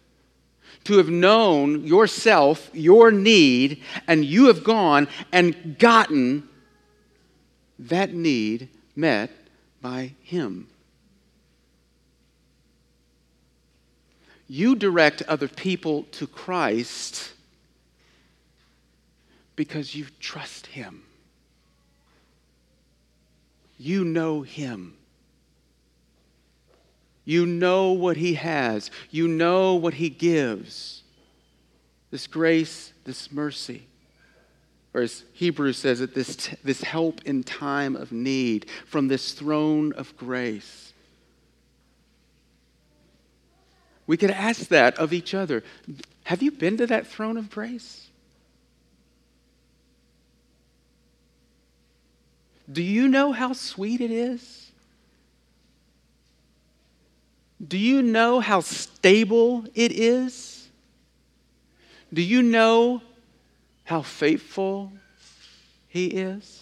to 0.84 0.98
have 0.98 1.10
known 1.10 1.86
yourself, 1.86 2.70
your 2.74 3.12
need, 3.12 3.82
and 4.08 4.24
you 4.24 4.48
have 4.48 4.64
gone 4.64 5.08
and 5.32 5.78
gotten 5.80 6.48
that 7.80 8.14
need 8.14 8.70
met 8.96 9.32
by 9.82 10.14
Him. 10.22 10.68
You 14.50 14.76
direct 14.76 15.22
other 15.22 15.48
people 15.48 16.04
to 16.14 16.28
Christ 16.28 17.32
because 19.56 19.96
you 19.96 20.08
trust 20.20 20.68
Him. 20.68 21.04
You 23.78 24.04
know 24.04 24.42
Him. 24.42 24.96
You 27.24 27.46
know 27.46 27.92
what 27.92 28.18
He 28.18 28.34
has. 28.34 28.92
You 29.10 29.30
know 29.30 29.76
what 29.76 29.94
He 29.94 30.10
gives. 30.10 31.04
This 32.12 32.28
grace, 32.28 32.92
this 33.06 33.32
mercy 33.32 33.86
or 34.94 35.02
as 35.02 35.24
Hebrews 35.34 35.78
says 35.78 36.02
it, 36.02 36.16
this, 36.16 36.50
this 36.64 36.82
help 36.82 37.22
in 37.26 37.44
time 37.44 37.96
of 37.96 38.12
need 38.12 38.66
from 38.86 39.08
this 39.08 39.34
throne 39.34 39.94
of 39.94 40.16
grace. 40.18 40.89
We 44.10 44.18
could 44.18 44.32
ask 44.32 44.70
that 44.70 44.98
of 44.98 45.14
each 45.14 45.36
other. 45.36 45.64
Have 46.24 46.42
you 46.42 46.50
been 46.50 46.78
to 46.78 46.88
that 46.88 47.06
throne 47.06 47.38
of 47.38 47.52
grace? 47.52 48.10
Do 52.74 52.82
you 52.82 53.08
know 53.08 53.34
how 53.34 53.54
sweet 53.54 54.02
it 54.02 54.10
is? 54.10 54.72
Do 57.68 57.78
you 57.78 58.02
know 58.02 58.40
how 58.40 58.62
stable 58.62 59.66
it 59.76 59.92
is? 59.92 60.70
Do 62.12 62.24
you 62.24 62.42
know 62.42 63.04
how 63.84 64.02
faithful 64.02 64.92
He 65.88 66.08
is? 66.08 66.59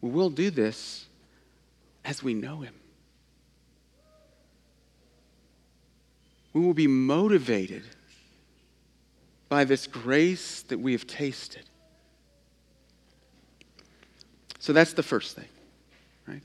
We'll 0.00 0.30
do 0.30 0.50
this 0.50 1.06
as 2.04 2.22
we 2.22 2.34
know 2.34 2.60
Him. 2.60 2.74
We 6.52 6.60
will 6.60 6.74
be 6.74 6.86
motivated 6.86 7.82
by 9.48 9.64
this 9.64 9.86
grace 9.86 10.62
that 10.62 10.78
we 10.78 10.92
have 10.92 11.06
tasted. 11.06 11.64
So 14.58 14.72
that's 14.72 14.94
the 14.94 15.02
first 15.02 15.36
thing 15.36 15.48
right? 16.26 16.42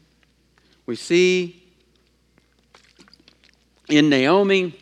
we 0.86 0.96
see 0.96 1.64
in 3.90 4.10
Naomi 4.10 4.78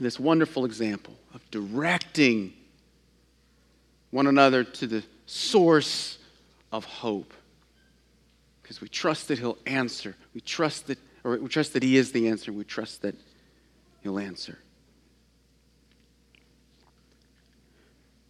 this 0.00 0.18
wonderful 0.18 0.64
example 0.64 1.14
of 1.34 1.42
directing 1.50 2.52
one 4.10 4.26
another 4.26 4.64
to 4.64 4.86
the 4.86 5.02
source 5.26 6.18
of 6.72 6.84
hope. 6.84 7.34
Because 8.64 8.80
we 8.80 8.88
trust 8.88 9.28
that 9.28 9.38
he'll 9.38 9.58
answer. 9.64 10.16
We 10.34 10.40
trust 10.40 10.88
that, 10.88 10.98
or 11.22 11.38
we 11.38 11.48
trust 11.48 11.74
that 11.74 11.84
he 11.84 11.96
is 11.96 12.10
the 12.10 12.26
answer. 12.26 12.52
We 12.52 12.64
trust 12.64 13.02
that 13.02 13.14
he'll 14.02 14.18
answer. 14.18 14.58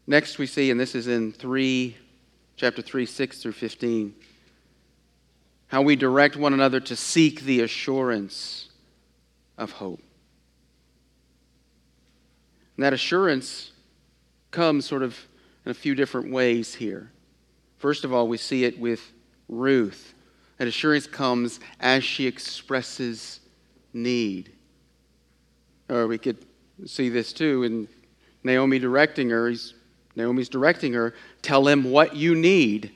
Next 0.06 0.36
we 0.36 0.46
see, 0.46 0.70
and 0.70 0.78
this 0.78 0.94
is 0.94 1.08
in 1.08 1.32
3, 1.32 1.96
chapter 2.56 2.82
3, 2.82 3.06
6 3.06 3.38
through 3.38 3.52
15 3.52 4.14
how 5.74 5.82
we 5.82 5.96
direct 5.96 6.36
one 6.36 6.52
another 6.52 6.78
to 6.78 6.94
seek 6.94 7.40
the 7.40 7.60
assurance 7.60 8.68
of 9.58 9.72
hope. 9.72 10.00
And 12.76 12.84
that 12.84 12.92
assurance 12.92 13.72
comes 14.52 14.86
sort 14.86 15.02
of 15.02 15.18
in 15.64 15.72
a 15.72 15.74
few 15.74 15.96
different 15.96 16.30
ways 16.30 16.74
here. 16.74 17.10
First 17.78 18.04
of 18.04 18.12
all, 18.12 18.28
we 18.28 18.36
see 18.36 18.62
it 18.62 18.78
with 18.78 19.12
Ruth. 19.48 20.14
That 20.58 20.68
assurance 20.68 21.06
comes 21.06 21.60
as 21.80 22.04
she 22.04 22.26
expresses 22.26 23.40
need. 23.92 24.52
Or 25.88 26.06
we 26.06 26.18
could 26.18 26.44
see 26.86 27.08
this 27.08 27.32
too 27.32 27.64
in 27.64 27.88
Naomi 28.42 28.78
directing 28.78 29.30
her. 29.30 29.48
He's, 29.48 29.74
Naomi's 30.16 30.48
directing 30.48 30.92
her, 30.92 31.14
tell 31.42 31.66
him 31.66 31.84
what 31.84 32.14
you 32.14 32.34
need. 32.34 32.92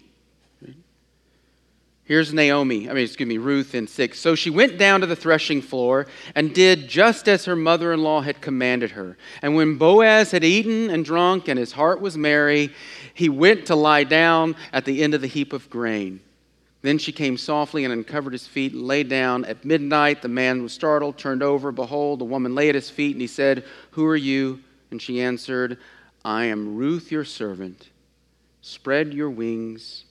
Here's 2.05 2.33
Naomi, 2.33 2.89
I 2.89 2.95
mean, 2.95 3.05
excuse 3.05 3.29
me, 3.29 3.37
Ruth 3.37 3.75
in 3.75 3.87
6. 3.87 4.19
So 4.19 4.35
she 4.35 4.49
went 4.49 4.79
down 4.79 5.03
to 5.03 5.07
the 5.07 5.15
threshing 5.15 5.61
floor 5.61 6.07
and 6.35 6.55
did 6.55 6.89
just 6.89 7.29
as 7.29 7.45
her 7.45 7.55
mother 7.55 7.93
in 7.93 8.03
law 8.03 8.23
had 8.23 8.41
commanded 8.41 8.93
her. 8.93 9.19
And 9.43 9.55
when 9.55 9.77
Boaz 9.77 10.31
had 10.31 10.43
eaten 10.43 10.89
and 10.89 11.05
drunk 11.05 11.49
and 11.49 11.59
his 11.59 11.73
heart 11.73 12.01
was 12.01 12.17
merry, 12.17 12.73
he 13.13 13.29
went 13.29 13.67
to 13.67 13.75
lie 13.75 14.05
down 14.05 14.57
at 14.73 14.87
the 14.87 15.03
end 15.03 15.13
of 15.13 15.21
the 15.21 15.27
heap 15.27 15.53
of 15.53 15.69
grain. 15.69 16.21
Then 16.81 16.99
she 16.99 17.11
came 17.11 17.37
softly 17.37 17.85
and 17.85 17.93
uncovered 17.93 18.33
his 18.33 18.47
feet 18.47 18.73
and 18.73 18.83
lay 18.83 19.03
down. 19.03 19.45
At 19.45 19.65
midnight, 19.65 20.23
the 20.23 20.29
man 20.29 20.63
was 20.63 20.73
startled, 20.73 21.19
turned 21.19 21.43
over. 21.43 21.73
Behold, 21.73 22.21
the 22.21 22.25
woman 22.25 22.55
lay 22.55 22.69
at 22.69 22.75
his 22.75 22.89
feet, 22.89 23.13
and 23.13 23.21
he 23.21 23.27
said, 23.27 23.65
Who 23.93 24.07
are 24.07 24.17
you? 24.17 24.61
And 24.91 25.03
she 25.03 25.21
answered, 25.21 25.79
I 26.25 26.45
am 26.45 26.77
Ruth, 26.77 27.11
your 27.11 27.25
servant. 27.25 27.89
Spread 28.61 29.13
your 29.13 29.31
wings 29.31 30.05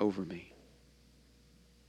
over 0.00 0.22
me. 0.22 0.52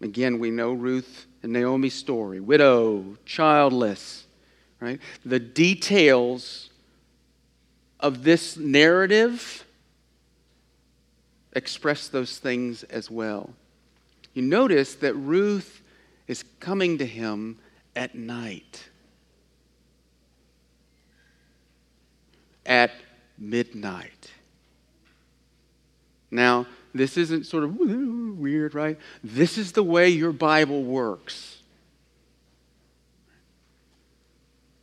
Again, 0.01 0.39
we 0.39 0.51
know 0.51 0.73
Ruth 0.73 1.25
and 1.43 1.51
Naomi's 1.51 1.93
story 1.93 2.39
widow, 2.39 3.17
childless, 3.25 4.25
right? 4.79 4.99
The 5.25 5.39
details 5.39 6.69
of 7.99 8.23
this 8.23 8.57
narrative 8.57 9.65
express 11.53 12.07
those 12.07 12.37
things 12.37 12.83
as 12.83 13.11
well. 13.11 13.53
You 14.33 14.43
notice 14.43 14.95
that 14.95 15.13
Ruth 15.15 15.81
is 16.27 16.43
coming 16.59 16.97
to 16.99 17.05
him 17.05 17.57
at 17.95 18.15
night, 18.15 18.87
at 22.65 22.91
midnight. 23.37 24.31
Now, 26.31 26.67
this 26.93 27.17
isn't 27.17 27.45
sort 27.45 27.63
of 27.63 27.77
weird, 27.77 28.75
right? 28.75 28.97
This 29.23 29.57
is 29.57 29.71
the 29.71 29.83
way 29.83 30.09
your 30.09 30.31
Bible 30.31 30.83
works. 30.83 31.57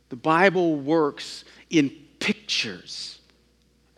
The 0.09 0.15
Bible 0.15 0.75
works 0.75 1.43
in 1.69 1.91
pictures 2.19 3.19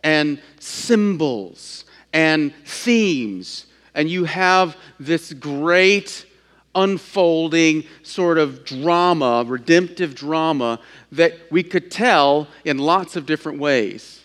and 0.02 0.40
symbols 0.58 1.84
and 2.12 2.52
themes. 2.64 3.66
And 3.94 4.08
you 4.08 4.24
have 4.24 4.76
this 4.98 5.32
great 5.32 6.26
unfolding 6.74 7.84
sort 8.02 8.38
of 8.38 8.64
drama, 8.64 9.44
redemptive 9.46 10.14
drama, 10.14 10.80
that 11.12 11.34
we 11.50 11.62
could 11.62 11.90
tell 11.90 12.48
in 12.64 12.78
lots 12.78 13.16
of 13.16 13.26
different 13.26 13.58
ways. 13.58 14.24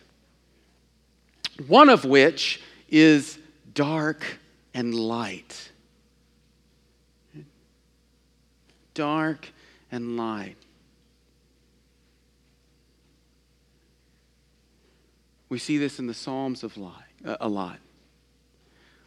One 1.67 1.89
of 1.89 2.05
which 2.05 2.61
is 2.89 3.39
dark 3.73 4.39
and 4.73 4.93
light. 4.93 5.71
Dark 8.93 9.49
and 9.91 10.17
light. 10.17 10.57
We 15.49 15.59
see 15.59 15.77
this 15.77 15.99
in 15.99 16.07
the 16.07 16.13
Psalms 16.13 16.63
of 16.63 16.75
light, 16.75 16.91
uh, 17.25 17.37
a 17.39 17.47
lot. 17.47 17.79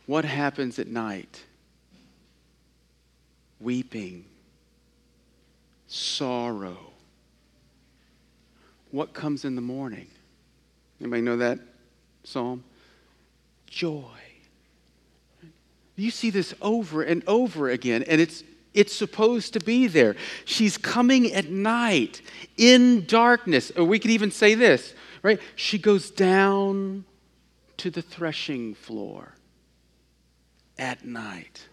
What 0.09 0.25
happens 0.25 0.79
at 0.79 0.87
night? 0.87 1.45
Weeping, 3.61 4.25
sorrow. 5.87 6.79
What 8.91 9.13
comes 9.13 9.45
in 9.45 9.55
the 9.55 9.61
morning? 9.61 10.07
Anybody 10.99 11.21
know 11.21 11.37
that 11.37 11.59
psalm? 12.25 12.65
Joy. 13.67 14.03
You 15.95 16.11
see 16.11 16.31
this 16.31 16.55
over 16.63 17.03
and 17.03 17.23
over 17.27 17.69
again, 17.69 18.03
and 18.05 18.19
it's 18.19 18.43
it's 18.73 18.97
supposed 18.97 19.53
to 19.53 19.61
be 19.61 19.89
there. 19.89 20.17
She's 20.47 20.79
coming 20.79 21.35
at 21.35 21.51
night 21.51 22.23
in 22.57 23.05
darkness. 23.05 23.73
Or 23.77 23.85
we 23.85 23.99
could 23.99 24.13
even 24.13 24.31
say 24.31 24.55
this 24.55 24.95
right? 25.23 25.39
She 25.55 25.77
goes 25.77 26.11
down 26.11 27.05
to 27.77 27.91
the 27.91 28.01
threshing 28.01 28.75
floor 28.75 29.35
at 30.79 31.05
night. 31.05 31.67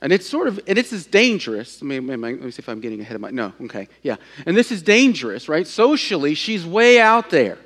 And 0.00 0.12
it's 0.12 0.28
sort 0.28 0.48
of, 0.48 0.60
and 0.66 0.76
it's 0.76 0.92
as 0.92 1.06
dangerous. 1.06 1.80
I 1.80 1.86
mean, 1.86 2.06
let 2.06 2.18
me 2.20 2.50
see 2.50 2.60
if 2.60 2.68
I'm 2.68 2.80
getting 2.80 3.00
ahead 3.00 3.14
of 3.14 3.22
my, 3.22 3.30
no, 3.30 3.54
okay, 3.62 3.88
yeah. 4.02 4.16
And 4.44 4.54
this 4.54 4.70
is 4.70 4.82
dangerous, 4.82 5.48
right? 5.48 5.66
Socially, 5.66 6.34
she's 6.34 6.66
way 6.66 7.00
out 7.00 7.30
there. 7.30 7.56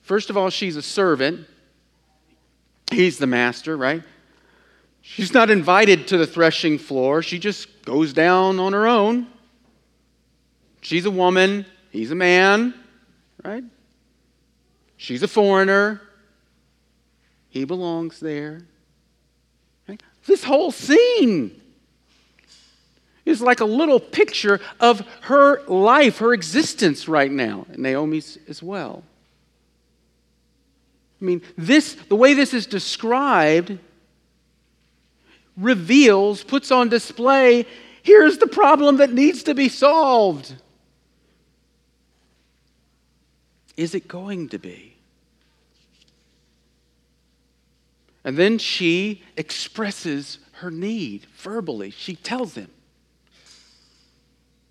First 0.00 0.30
of 0.30 0.36
all, 0.36 0.48
she's 0.48 0.76
a 0.76 0.82
servant. 0.82 1.46
He's 2.90 3.18
the 3.18 3.26
master, 3.26 3.76
right? 3.76 4.02
She's 5.02 5.34
not 5.34 5.50
invited 5.50 6.08
to 6.08 6.16
the 6.16 6.26
threshing 6.26 6.78
floor. 6.78 7.22
She 7.22 7.38
just 7.38 7.84
goes 7.84 8.12
down 8.12 8.58
on 8.58 8.72
her 8.72 8.86
own. 8.86 9.26
She's 10.80 11.04
a 11.04 11.10
woman. 11.10 11.66
He's 11.90 12.10
a 12.10 12.14
man, 12.14 12.74
right? 13.44 13.64
She's 15.00 15.22
a 15.22 15.28
foreigner. 15.28 16.02
He 17.48 17.64
belongs 17.64 18.20
there. 18.20 18.60
This 20.26 20.44
whole 20.44 20.70
scene 20.70 21.58
is 23.24 23.40
like 23.40 23.60
a 23.60 23.64
little 23.64 23.98
picture 23.98 24.60
of 24.78 25.00
her 25.22 25.62
life, 25.68 26.18
her 26.18 26.34
existence 26.34 27.08
right 27.08 27.30
now, 27.30 27.64
and 27.70 27.78
Naomi's 27.78 28.36
as 28.46 28.62
well. 28.62 29.02
I 31.18 31.24
mean, 31.24 31.40
this, 31.56 31.94
the 31.94 32.14
way 32.14 32.34
this 32.34 32.52
is 32.52 32.66
described 32.66 33.78
reveals, 35.56 36.44
puts 36.44 36.70
on 36.70 36.90
display 36.90 37.66
here's 38.02 38.36
the 38.36 38.46
problem 38.46 38.98
that 38.98 39.14
needs 39.14 39.44
to 39.44 39.54
be 39.54 39.70
solved. 39.70 40.54
Is 43.78 43.94
it 43.94 44.06
going 44.06 44.50
to 44.50 44.58
be? 44.58 44.89
And 48.24 48.36
then 48.36 48.58
she 48.58 49.22
expresses 49.36 50.38
her 50.52 50.70
need 50.70 51.26
verbally. 51.36 51.90
She 51.90 52.14
tells 52.14 52.54
him, 52.54 52.70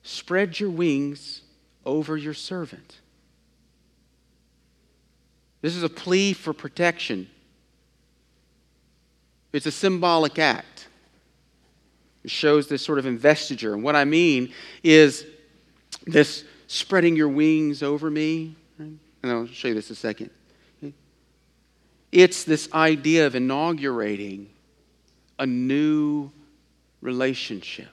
Spread 0.03 0.59
your 0.59 0.69
wings 0.69 1.41
over 1.85 2.17
your 2.17 2.33
servant. 2.33 2.99
This 5.61 5.75
is 5.75 5.83
a 5.83 5.89
plea 5.89 6.33
for 6.33 6.53
protection. 6.53 7.29
It's 9.51 9.65
a 9.65 9.71
symbolic 9.71 10.39
act. 10.39 10.87
It 12.23 12.31
shows 12.31 12.67
this 12.67 12.81
sort 12.81 12.99
of 12.99 13.05
investiture. 13.05 13.73
And 13.73 13.83
what 13.83 13.95
I 13.95 14.05
mean 14.05 14.53
is 14.83 15.25
this 16.05 16.43
spreading 16.67 17.15
your 17.15 17.29
wings 17.29 17.83
over 17.83 18.09
me. 18.09 18.55
And 18.77 18.99
I'll 19.23 19.47
show 19.47 19.69
you 19.69 19.73
this 19.73 19.89
in 19.89 19.93
a 19.93 19.97
second. 19.97 20.29
It's 22.11 22.43
this 22.43 22.71
idea 22.73 23.27
of 23.27 23.35
inaugurating 23.35 24.49
a 25.37 25.45
new 25.45 26.31
relationship. 27.01 27.89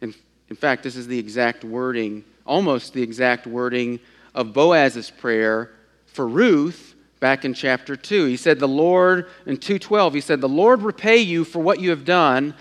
In, 0.00 0.14
in 0.48 0.56
fact, 0.56 0.82
this 0.82 0.96
is 0.96 1.06
the 1.06 1.18
exact 1.18 1.64
wording, 1.64 2.24
almost 2.46 2.94
the 2.94 3.02
exact 3.02 3.46
wording 3.46 4.00
of 4.34 4.52
Boaz's 4.52 5.10
prayer 5.10 5.70
for 6.06 6.26
Ruth 6.26 6.94
back 7.20 7.44
in 7.44 7.52
chapter 7.52 7.94
2. 7.94 8.24
He 8.24 8.36
said, 8.36 8.58
The 8.58 8.68
Lord, 8.68 9.28
in 9.46 9.58
2.12, 9.58 10.14
he 10.14 10.20
said, 10.20 10.40
The 10.40 10.48
Lord 10.48 10.82
repay 10.82 11.18
you 11.18 11.44
for 11.44 11.60
what 11.60 11.80
you 11.80 11.90
have 11.90 12.04
done, 12.04 12.54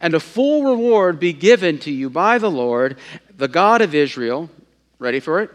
and 0.00 0.14
a 0.14 0.20
full 0.20 0.64
reward 0.64 1.18
be 1.18 1.32
given 1.32 1.78
to 1.80 1.90
you 1.90 2.08
by 2.08 2.38
the 2.38 2.50
Lord, 2.50 2.96
the 3.36 3.48
God 3.48 3.82
of 3.82 3.94
Israel. 3.94 4.48
Ready 4.98 5.20
for 5.20 5.40
it? 5.40 5.50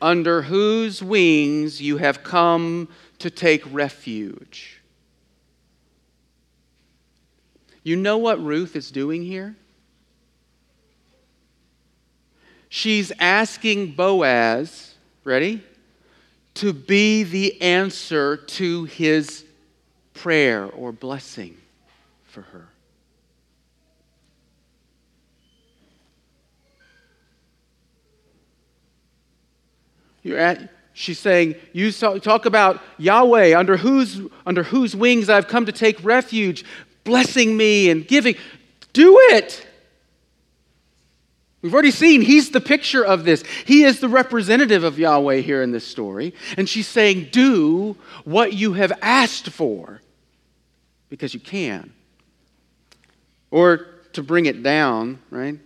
Under 0.00 0.42
whose 0.42 1.02
wings 1.02 1.80
you 1.80 1.96
have 1.96 2.22
come 2.22 2.88
to 3.18 3.30
take 3.30 3.62
refuge. 3.72 4.80
You 7.82 7.96
know 7.96 8.18
what 8.18 8.42
Ruth 8.42 8.76
is 8.76 8.90
doing 8.90 9.22
here? 9.22 9.56
She's 12.68 13.12
asking 13.20 13.92
Boaz, 13.92 14.94
ready? 15.24 15.62
to 16.56 16.72
be 16.72 17.22
the 17.22 17.60
answer 17.60 18.38
to 18.38 18.84
his 18.84 19.44
prayer 20.14 20.64
or 20.64 20.90
blessing 20.90 21.56
for 22.24 22.40
her. 22.42 22.66
You're 30.26 30.38
at, 30.38 30.70
she's 30.92 31.20
saying, 31.20 31.54
You 31.72 31.92
talk 31.92 32.46
about 32.46 32.82
Yahweh, 32.98 33.56
under 33.56 33.76
whose, 33.76 34.20
under 34.44 34.64
whose 34.64 34.96
wings 34.96 35.28
I've 35.28 35.46
come 35.46 35.66
to 35.66 35.72
take 35.72 36.02
refuge, 36.04 36.64
blessing 37.04 37.56
me 37.56 37.90
and 37.90 38.06
giving. 38.06 38.34
Do 38.92 39.16
it. 39.30 39.64
We've 41.62 41.72
already 41.72 41.92
seen 41.92 42.22
he's 42.22 42.50
the 42.50 42.60
picture 42.60 43.04
of 43.04 43.24
this. 43.24 43.44
He 43.66 43.84
is 43.84 44.00
the 44.00 44.08
representative 44.08 44.82
of 44.82 44.98
Yahweh 44.98 45.38
here 45.38 45.62
in 45.62 45.70
this 45.70 45.86
story. 45.86 46.34
And 46.56 46.68
she's 46.68 46.88
saying, 46.88 47.28
Do 47.30 47.96
what 48.24 48.52
you 48.52 48.72
have 48.72 48.92
asked 49.00 49.50
for 49.50 50.00
because 51.08 51.34
you 51.34 51.40
can. 51.40 51.92
Or 53.52 53.86
to 54.14 54.24
bring 54.24 54.46
it 54.46 54.64
down, 54.64 55.20
right? 55.30 55.58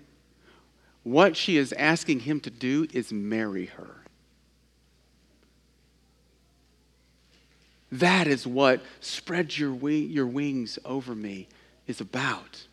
What 1.03 1.35
she 1.35 1.57
is 1.57 1.73
asking 1.73 2.21
him 2.21 2.41
to 2.41 2.51
do 2.51 2.87
is 2.93 3.11
marry 3.11 3.67
her. 3.67 4.00
That 7.93 8.27
is 8.27 8.47
what 8.47 8.83
spread 9.01 9.57
your, 9.57 9.75
your 9.91 10.27
wings 10.27 10.79
over 10.85 11.15
me 11.15 11.49
is 11.87 12.01
about. 12.01 12.65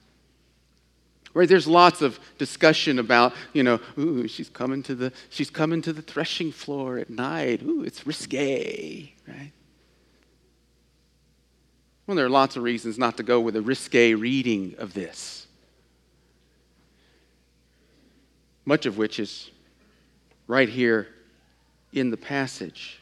Right? 1.34 1.47
There's 1.47 1.68
lots 1.68 2.01
of 2.01 2.20
discussion 2.38 2.99
about, 2.99 3.34
you 3.53 3.63
know, 3.63 3.80
ooh, 3.97 4.28
she's 4.28 4.49
coming 4.49 4.82
to 4.84 4.95
the 4.95 5.11
she's 5.30 5.49
coming 5.49 5.82
to 5.84 5.93
the 5.93 6.01
threshing 6.01 6.51
floor 6.51 6.97
at 6.97 7.09
night. 7.09 7.61
Ooh, 7.61 7.84
it's 7.84 8.07
risque, 8.07 9.13
right? 9.28 9.51
Well, 12.05 12.15
there 12.15 12.26
are 12.26 12.30
lots 12.30 12.55
of 12.55 12.63
reasons 12.63 12.97
not 12.97 13.18
to 13.18 13.24
go 13.24 13.39
with 13.39 13.55
a 13.55 13.61
risque 13.61 14.13
reading 14.13 14.76
of 14.80 14.93
this. 14.93 15.47
much 18.68 18.86
of 18.86 18.97
which 18.97 19.18
is 19.18 19.49
right 20.45 20.68
here 20.68 21.07
in 21.93 22.11
the 22.11 22.18
passage. 22.18 22.99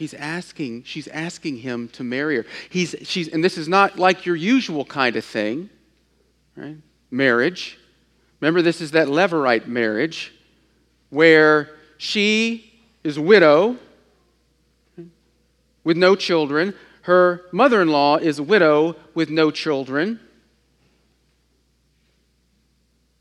He's 0.00 0.14
asking, 0.14 0.84
she's 0.84 1.08
asking 1.08 1.58
him 1.58 1.88
to 1.88 2.02
marry 2.02 2.36
her. 2.36 2.46
He's, 2.70 2.96
she's, 3.02 3.28
and 3.28 3.44
this 3.44 3.58
is 3.58 3.68
not 3.68 3.98
like 3.98 4.24
your 4.24 4.34
usual 4.34 4.86
kind 4.86 5.14
of 5.14 5.26
thing, 5.26 5.68
right? 6.56 6.78
Marriage. 7.10 7.78
Remember, 8.40 8.62
this 8.62 8.80
is 8.80 8.92
that 8.92 9.08
Levirate 9.08 9.66
marriage 9.66 10.32
where 11.10 11.68
she 11.98 12.80
is 13.04 13.18
a 13.18 13.20
widow 13.20 13.76
with 15.84 15.98
no 15.98 16.16
children. 16.16 16.72
Her 17.02 17.42
mother 17.52 17.82
in 17.82 17.88
law 17.88 18.16
is 18.16 18.38
a 18.38 18.42
widow 18.42 18.96
with 19.14 19.28
no 19.28 19.50
children. 19.50 20.18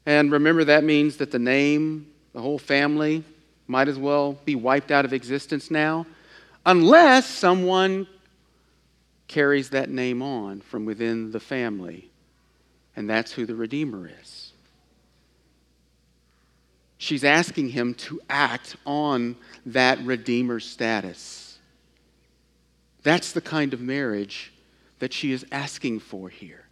And 0.06 0.32
remember, 0.32 0.64
that 0.64 0.86
means 0.86 1.18
that 1.18 1.32
the 1.32 1.40
name, 1.40 2.08
the 2.32 2.40
whole 2.40 2.58
family, 2.58 3.26
might 3.68 3.90
as 3.90 4.00
well 4.00 4.40
be 4.46 4.56
wiped 4.56 4.92
out 4.92 5.04
of 5.04 5.12
existence 5.12 5.70
now 5.70 6.06
unless 6.70 7.26
someone 7.26 8.06
carries 9.28 9.72
that 9.72 9.90
name 9.90 10.22
on 10.22 10.62
from 10.62 10.86
within 10.86 11.32
the 11.32 11.40
family. 11.40 12.12
And 12.96 13.10
that's 13.10 13.32
who 13.32 13.48
the 13.48 13.56
Redeemer 13.56 14.08
is. 14.22 14.52
She's 17.00 17.24
asking 17.24 17.70
him 17.70 17.96
to 17.96 18.22
act 18.30 18.76
on 18.86 19.36
that 19.66 20.00
Redeemer 20.02 20.60
status. 20.60 21.58
That's 23.02 23.32
the 23.32 23.42
kind 23.42 23.74
of 23.74 23.82
marriage 23.82 24.54
that 25.00 25.12
she 25.12 25.32
is 25.32 25.46
asking 25.52 26.02
for 26.02 26.30
here. 26.30 26.66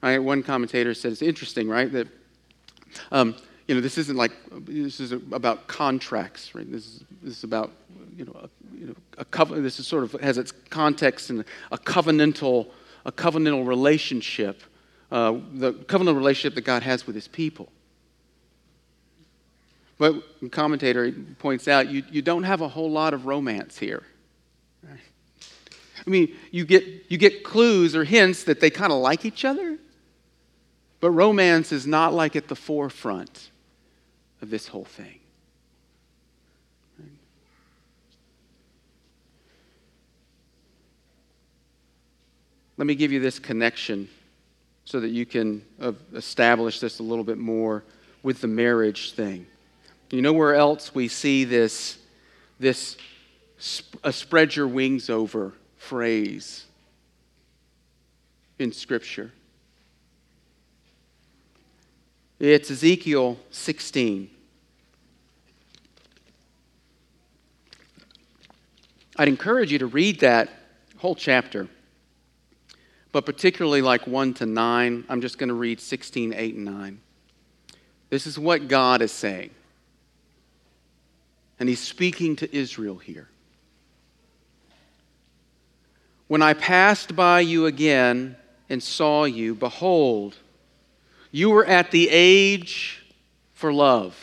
One 0.00 0.42
commentator 0.42 0.94
says 0.94 1.14
it's 1.14 1.22
interesting, 1.22 1.68
right? 1.68 1.92
That 1.92 2.08
um, 3.12 3.36
you 3.68 3.74
know, 3.74 3.82
this 3.82 3.98
isn't 3.98 4.16
like 4.16 4.32
this 4.50 5.00
is 5.00 5.12
about 5.12 5.66
contracts, 5.66 6.54
right? 6.54 6.70
This 6.70 6.86
is, 6.86 7.04
this 7.22 7.36
is 7.38 7.44
about 7.44 7.72
you 8.16 8.24
know, 8.24 8.48
you 8.80 8.86
know, 8.86 8.94
a 9.18 9.24
covenant. 9.26 9.62
This 9.62 9.78
is 9.78 9.86
sort 9.86 10.04
of 10.04 10.12
has 10.20 10.38
its 10.38 10.52
context 10.70 11.28
in 11.28 11.44
a 11.70 11.78
covenantal, 11.78 12.68
a 13.04 13.12
covenantal 13.12 13.66
relationship, 13.66 14.62
uh, 15.12 15.32
the 15.52 15.74
covenantal 15.74 16.16
relationship 16.16 16.54
that 16.54 16.62
God 16.62 16.82
has 16.82 17.06
with 17.06 17.14
His 17.14 17.28
people. 17.28 17.70
But 19.98 20.14
the 20.40 20.48
commentator 20.48 21.12
points 21.38 21.68
out 21.68 21.90
you, 21.90 22.02
you 22.10 22.22
don't 22.22 22.44
have 22.44 22.62
a 22.62 22.68
whole 22.68 22.90
lot 22.90 23.12
of 23.12 23.26
romance 23.26 23.76
here. 23.78 24.02
I 24.86 26.08
mean, 26.08 26.34
you 26.50 26.64
get, 26.64 26.84
you 27.08 27.18
get 27.18 27.44
clues 27.44 27.94
or 27.94 28.04
hints 28.04 28.44
that 28.44 28.60
they 28.60 28.70
kind 28.70 28.90
of 28.90 28.98
like 29.00 29.26
each 29.26 29.44
other, 29.44 29.76
but 31.00 31.10
romance 31.10 31.72
is 31.72 31.86
not 31.86 32.14
like 32.14 32.34
at 32.34 32.48
the 32.48 32.56
forefront 32.56 33.50
of 34.40 34.48
this 34.48 34.68
whole 34.68 34.86
thing. 34.86 35.19
Let 42.80 42.86
me 42.86 42.94
give 42.94 43.12
you 43.12 43.20
this 43.20 43.38
connection 43.38 44.08
so 44.86 45.00
that 45.00 45.10
you 45.10 45.26
can 45.26 45.62
uh, 45.82 45.92
establish 46.14 46.80
this 46.80 46.98
a 46.98 47.02
little 47.02 47.24
bit 47.24 47.36
more 47.36 47.84
with 48.22 48.40
the 48.40 48.46
marriage 48.46 49.12
thing. 49.12 49.46
You 50.08 50.22
know 50.22 50.32
where 50.32 50.54
else 50.54 50.94
we 50.94 51.06
see 51.06 51.44
this, 51.44 51.98
this 52.58 52.96
a 54.02 54.10
spread 54.10 54.56
your 54.56 54.66
wings 54.66 55.10
over 55.10 55.52
phrase 55.76 56.64
in 58.58 58.72
Scripture? 58.72 59.30
It's 62.38 62.70
Ezekiel 62.70 63.36
16. 63.50 64.30
I'd 69.16 69.28
encourage 69.28 69.70
you 69.70 69.80
to 69.80 69.86
read 69.86 70.20
that 70.20 70.48
whole 70.96 71.14
chapter, 71.14 71.68
but 73.12 73.26
particularly 73.26 73.82
like 73.82 74.06
1 74.06 74.34
to 74.34 74.46
9. 74.46 75.04
I'm 75.08 75.20
just 75.20 75.38
going 75.38 75.48
to 75.48 75.54
read 75.54 75.80
16, 75.80 76.32
8, 76.32 76.54
and 76.54 76.64
9. 76.64 77.00
This 78.08 78.26
is 78.26 78.38
what 78.38 78.68
God 78.68 79.02
is 79.02 79.12
saying. 79.12 79.50
And 81.58 81.68
He's 81.68 81.80
speaking 81.80 82.36
to 82.36 82.56
Israel 82.56 82.96
here. 82.96 83.28
When 86.28 86.42
I 86.42 86.54
passed 86.54 87.16
by 87.16 87.40
you 87.40 87.66
again 87.66 88.36
and 88.68 88.82
saw 88.82 89.24
you, 89.24 89.54
behold, 89.54 90.36
you 91.32 91.50
were 91.50 91.66
at 91.66 91.90
the 91.90 92.08
age 92.08 93.04
for 93.52 93.72
love. 93.72 94.16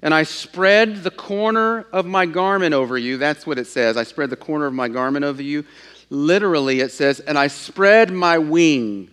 And 0.00 0.12
I 0.12 0.24
spread 0.24 1.04
the 1.04 1.10
corner 1.10 1.86
of 1.92 2.06
my 2.06 2.26
garment 2.26 2.74
over 2.74 2.98
you. 2.98 3.18
That's 3.18 3.46
what 3.46 3.58
it 3.58 3.66
says. 3.66 3.96
I 3.96 4.02
spread 4.02 4.30
the 4.30 4.36
corner 4.36 4.66
of 4.66 4.74
my 4.74 4.88
garment 4.88 5.24
over 5.24 5.42
you. 5.42 5.64
Literally, 6.12 6.80
it 6.80 6.92
says, 6.92 7.20
and 7.20 7.38
I 7.38 7.46
spread 7.46 8.10
my 8.12 8.36
wing 8.36 9.08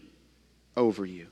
over 0.75 1.05
you. 1.05 1.27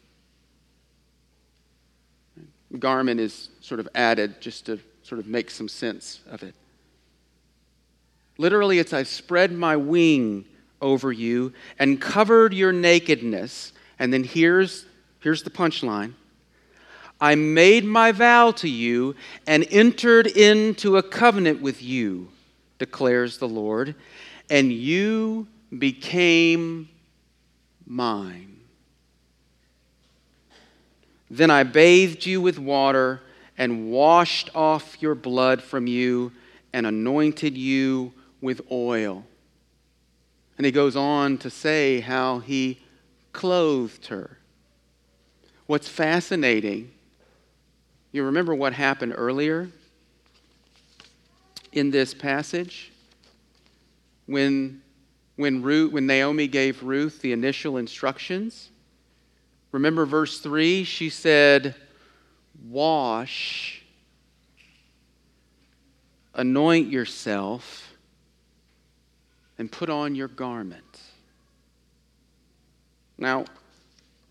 Garment 2.80 3.20
is 3.20 3.50
sort 3.60 3.82
of 3.82 3.90
added 3.94 4.40
just 4.40 4.68
to 4.68 4.80
sort 5.04 5.20
of 5.20 5.28
make 5.28 5.52
some 5.52 5.68
sense 5.68 6.22
of 6.32 6.42
it. 6.42 6.56
Literally, 8.38 8.80
it's 8.80 8.94
I 8.94 9.04
spread 9.04 9.52
my 9.52 9.76
wing 9.76 10.46
over 10.82 11.12
you 11.12 11.52
and 11.78 12.00
covered 12.00 12.54
your 12.54 12.72
nakedness 12.72 13.74
and 14.00 14.14
then 14.14 14.24
here's, 14.24 14.86
here's 15.20 15.44
the 15.44 15.50
punchline 15.50 16.14
I 17.20 17.36
made 17.36 17.84
my 17.84 18.14
vow 18.14 18.52
to 18.52 18.70
you 18.70 19.16
and 19.46 19.68
entered 19.70 20.28
into 20.28 20.96
a 20.96 21.04
covenant 21.04 21.62
with 21.62 21.84
you, 21.84 22.30
declares 22.80 23.38
the 23.38 23.50
Lord, 23.50 23.96
and 24.50 24.72
you 24.72 25.46
became 25.76 26.90
mine. 27.86 28.60
Then 31.30 31.52
I 31.52 31.64
bathed 31.64 32.26
you 32.26 32.40
with 32.40 32.58
water 32.58 33.22
and 33.58 33.92
washed 33.92 34.50
off 34.56 35.02
your 35.02 35.16
blood 35.16 35.62
from 35.62 35.88
you 35.88 36.32
and 36.74 36.86
anointed 36.86 37.58
you 37.58 38.14
with 38.40 38.62
oil. 38.72 39.26
And 40.58 40.66
he 40.66 40.72
goes 40.72 40.96
on 40.96 41.38
to 41.40 41.50
say 41.50 42.00
how 42.00 42.40
he 42.40 42.80
clothed 43.34 44.08
her. 44.08 44.38
What's 45.66 45.88
fascinating, 45.88 46.92
you 48.12 48.24
remember 48.24 48.56
what 48.56 48.74
happened 48.74 49.14
earlier 49.16 49.70
in 51.74 51.92
this 51.92 52.14
passage? 52.14 52.92
When, 54.26 54.82
when, 55.38 55.62
Ruth, 55.62 55.94
when 55.94 56.06
Naomi 56.06 56.48
gave 56.48 56.84
Ruth 56.84 57.22
the 57.22 57.32
initial 57.32 57.78
instructions? 57.78 58.70
Remember 59.72 60.06
verse 60.06 60.40
3? 60.40 60.84
She 60.84 61.10
said, 61.10 61.76
Wash, 62.68 63.84
anoint 66.34 66.90
yourself, 66.90 67.94
and 69.58 69.72
put 69.72 69.90
on 69.90 70.16
your 70.16 70.28
garment. 70.28 71.02
Now, 73.18 73.46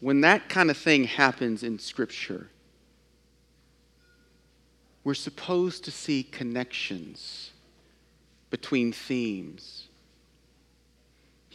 when 0.01 0.21
that 0.21 0.49
kind 0.49 0.71
of 0.71 0.77
thing 0.77 1.05
happens 1.05 1.63
in 1.63 1.79
Scripture, 1.79 2.49
we're 5.05 5.15
supposed 5.15 5.85
to 5.85 5.91
see 5.91 6.25
connections 6.25 7.53
between 8.51 8.93
themes. 8.93 9.86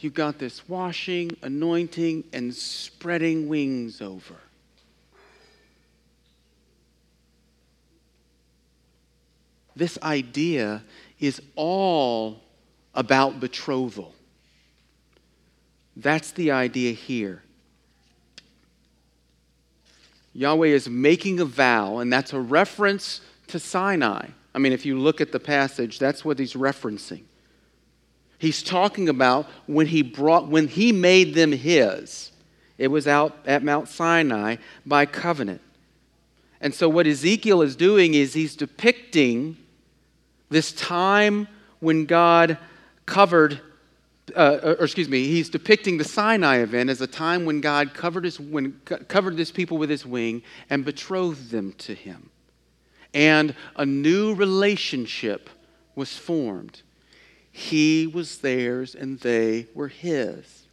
You've 0.02 0.14
got 0.14 0.38
this 0.38 0.68
washing, 0.68 1.36
anointing, 1.42 2.24
and 2.32 2.52
spreading 2.52 3.46
wings 3.46 4.02
over. 4.02 4.34
This 9.76 9.98
idea 10.02 10.82
is 11.20 11.40
all 11.54 12.40
about 12.96 13.38
betrothal. 13.38 14.12
That's 15.96 16.32
the 16.32 16.50
idea 16.50 16.92
here. 16.92 17.42
Yahweh 20.34 20.66
is 20.68 20.88
making 20.88 21.38
a 21.38 21.44
vow, 21.44 21.98
and 21.98 22.12
that's 22.12 22.32
a 22.32 22.40
reference 22.40 23.20
to 23.46 23.60
Sinai. 23.60 24.26
I 24.52 24.58
mean, 24.58 24.72
if 24.72 24.84
you 24.84 24.98
look 24.98 25.20
at 25.20 25.30
the 25.30 25.40
passage, 25.40 26.00
that's 26.00 26.24
what 26.24 26.40
he's 26.40 26.54
referencing. 26.54 27.22
He's 28.42 28.60
talking 28.60 29.08
about 29.08 29.46
when 29.68 29.86
he 29.86 30.02
brought 30.02 30.48
when 30.48 30.66
he 30.66 30.90
made 30.90 31.32
them 31.36 31.52
his. 31.52 32.32
It 32.76 32.88
was 32.88 33.06
out 33.06 33.38
at 33.46 33.62
Mount 33.62 33.86
Sinai 33.86 34.56
by 34.84 35.06
covenant. 35.06 35.60
And 36.60 36.74
so 36.74 36.88
what 36.88 37.06
Ezekiel 37.06 37.62
is 37.62 37.76
doing 37.76 38.14
is 38.14 38.34
he's 38.34 38.56
depicting 38.56 39.58
this 40.48 40.72
time 40.72 41.46
when 41.78 42.04
God 42.04 42.58
covered 43.06 43.60
uh, 44.34 44.74
or 44.80 44.84
excuse 44.84 45.08
me, 45.08 45.28
he's 45.28 45.48
depicting 45.48 45.98
the 45.98 46.04
Sinai 46.04 46.56
event 46.56 46.90
as 46.90 47.00
a 47.00 47.06
time 47.06 47.44
when 47.44 47.60
God 47.60 47.94
covered, 47.94 48.24
his, 48.24 48.40
when, 48.40 48.72
covered 48.82 49.38
his 49.38 49.52
people 49.52 49.78
with 49.78 49.88
his 49.88 50.04
wing 50.04 50.42
and 50.68 50.84
betrothed 50.84 51.52
them 51.52 51.74
to 51.78 51.94
him. 51.94 52.30
And 53.14 53.54
a 53.76 53.86
new 53.86 54.34
relationship 54.34 55.48
was 55.94 56.16
formed. 56.16 56.82
He 57.52 58.06
was 58.06 58.38
theirs 58.38 58.94
and 58.94 59.20
they 59.20 59.66
were 59.74 59.88
his. 59.88 60.66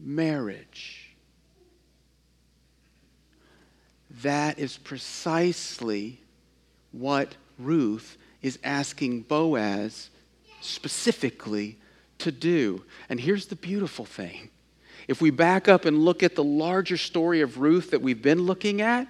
Marriage. 0.00 1.14
That 4.22 4.58
is 4.58 4.76
precisely 4.76 6.20
what 6.92 7.34
Ruth 7.58 8.18
is 8.42 8.58
asking 8.62 9.22
Boaz 9.22 10.10
specifically 10.60 11.78
to 12.18 12.30
do. 12.30 12.84
And 13.08 13.18
here's 13.18 13.46
the 13.46 13.56
beautiful 13.56 14.04
thing 14.04 14.50
if 15.08 15.20
we 15.20 15.30
back 15.30 15.66
up 15.66 15.84
and 15.84 16.04
look 16.04 16.22
at 16.22 16.36
the 16.36 16.44
larger 16.44 16.96
story 16.96 17.40
of 17.40 17.58
Ruth 17.58 17.90
that 17.90 18.02
we've 18.02 18.22
been 18.22 18.42
looking 18.42 18.80
at, 18.80 19.08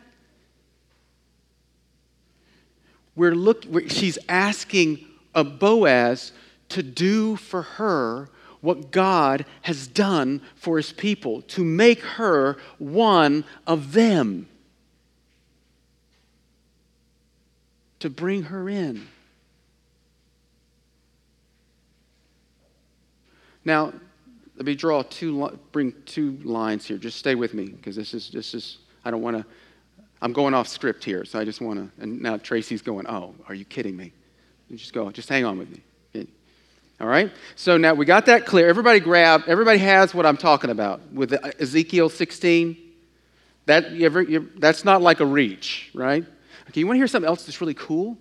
we're 3.14 3.35
look, 3.35 3.64
we're, 3.66 3.89
she's 3.89 4.18
asking 4.28 5.05
a 5.35 5.45
Boaz 5.45 6.33
to 6.70 6.83
do 6.83 7.37
for 7.37 7.62
her 7.62 8.28
what 8.61 8.93
God 8.93 9.45
has 9.62 9.89
done 9.89 10.41
for 10.55 10.76
his 10.76 10.93
people, 10.93 11.43
to 11.43 11.64
make 11.64 12.01
her 12.01 12.57
one 12.78 13.45
of 13.66 13.93
them, 13.93 14.49
to 17.99 18.09
bring 18.09 18.45
her 18.45 18.68
in. 18.68 19.09
Now, 23.64 23.93
let 24.57 24.66
me 24.66 24.74
draw 24.74 25.03
two, 25.03 25.59
bring 25.72 25.93
two 26.05 26.39
lines 26.45 26.87
here. 26.87 26.99
Just 26.99 27.18
stay 27.18 27.35
with 27.35 27.55
me 27.55 27.66
because 27.66 27.97
this 27.97 28.14
is, 28.14 28.30
this 28.30 28.55
is, 28.55 28.78
I 29.05 29.11
don't 29.11 29.22
want 29.22 29.37
to, 29.37 29.45
I'm 30.20 30.33
going 30.33 30.55
off 30.55 30.68
script 30.68 31.03
here, 31.03 31.24
so 31.24 31.41
I 31.41 31.45
just 31.45 31.61
want 31.61 31.80
to, 31.80 32.03
and 32.03 32.20
now 32.20 32.37
Tracy's 32.37 32.83
going, 32.83 33.09
oh, 33.09 33.35
are 33.49 33.55
you 33.55 33.64
kidding 33.64 33.97
me? 33.97 34.12
Just 34.74 34.92
go, 34.92 35.10
just 35.10 35.28
hang 35.28 35.44
on 35.44 35.58
with 35.58 35.70
me. 35.70 35.82
All 37.02 37.08
right? 37.08 37.32
So 37.56 37.76
now 37.76 37.94
we 37.94 38.06
got 38.06 38.26
that 38.26 38.46
clear. 38.46 38.68
Everybody 38.68 39.00
grab, 39.00 39.42
everybody 39.48 39.78
has 39.78 40.14
what 40.14 40.24
I'm 40.24 40.36
talking 40.36 40.70
about 40.70 41.00
with 41.12 41.32
uh, 41.32 41.50
Ezekiel 41.58 42.08
16. 42.08 42.76
That, 43.66 43.90
you 43.90 44.06
ever, 44.06 44.22
you, 44.22 44.50
that's 44.58 44.84
not 44.84 45.02
like 45.02 45.18
a 45.18 45.26
reach, 45.26 45.90
right? 45.94 46.24
Okay, 46.68 46.80
you 46.80 46.86
want 46.86 46.96
to 46.96 47.00
hear 47.00 47.08
something 47.08 47.28
else 47.28 47.44
that's 47.44 47.60
really 47.60 47.74
cool? 47.74 48.16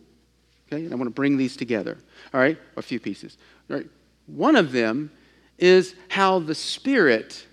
Okay, 0.68 0.84
and 0.84 0.92
I 0.92 0.96
want 0.96 1.08
to 1.08 1.14
bring 1.14 1.38
these 1.38 1.56
together. 1.56 1.98
All 2.34 2.40
right, 2.40 2.58
a 2.76 2.82
few 2.82 3.00
pieces. 3.00 3.38
All 3.70 3.78
right, 3.78 3.88
one 4.26 4.56
of 4.56 4.72
them 4.72 5.12
is 5.60 5.94
how 6.10 6.40
the 6.40 6.56
Spirit 6.56 7.46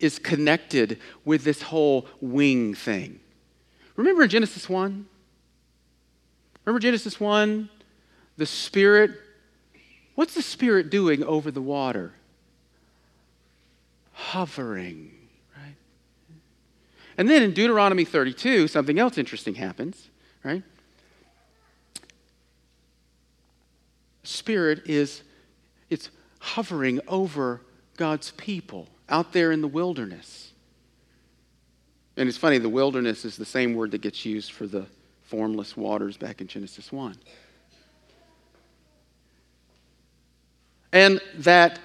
is 0.00 0.18
connected 0.18 0.98
with 1.24 1.44
this 1.44 1.62
whole 1.62 2.08
wing 2.20 2.74
thing. 2.74 3.20
Remember 3.94 4.24
in 4.24 4.28
Genesis 4.28 4.68
1? 4.68 5.06
Remember 6.64 6.80
Genesis 6.80 7.20
1? 7.20 7.68
The 8.36 8.46
Spirit, 8.46 9.12
what's 10.14 10.34
the 10.34 10.42
Spirit 10.42 10.90
doing 10.90 11.22
over 11.24 11.50
the 11.50 11.62
water? 11.62 12.12
Hovering, 14.12 15.12
right? 15.56 15.74
And 17.18 17.28
then 17.28 17.42
in 17.42 17.52
Deuteronomy 17.52 18.04
32, 18.04 18.68
something 18.68 18.98
else 18.98 19.18
interesting 19.18 19.54
happens, 19.54 20.08
right? 20.44 20.62
Spirit 24.22 24.82
is, 24.86 25.22
it's 25.90 26.08
hovering 26.38 27.00
over 27.08 27.60
God's 27.96 28.30
people 28.32 28.88
out 29.08 29.32
there 29.32 29.52
in 29.52 29.60
the 29.60 29.68
wilderness. 29.68 30.52
And 32.16 32.28
it's 32.28 32.38
funny, 32.38 32.58
the 32.58 32.68
wilderness 32.68 33.24
is 33.24 33.36
the 33.36 33.44
same 33.44 33.74
word 33.74 33.90
that 33.92 34.00
gets 34.00 34.24
used 34.24 34.52
for 34.52 34.66
the 34.66 34.86
formless 35.22 35.76
waters 35.76 36.16
back 36.16 36.40
in 36.40 36.46
Genesis 36.46 36.92
1. 36.92 37.16
And 40.92 41.20
that 41.38 41.78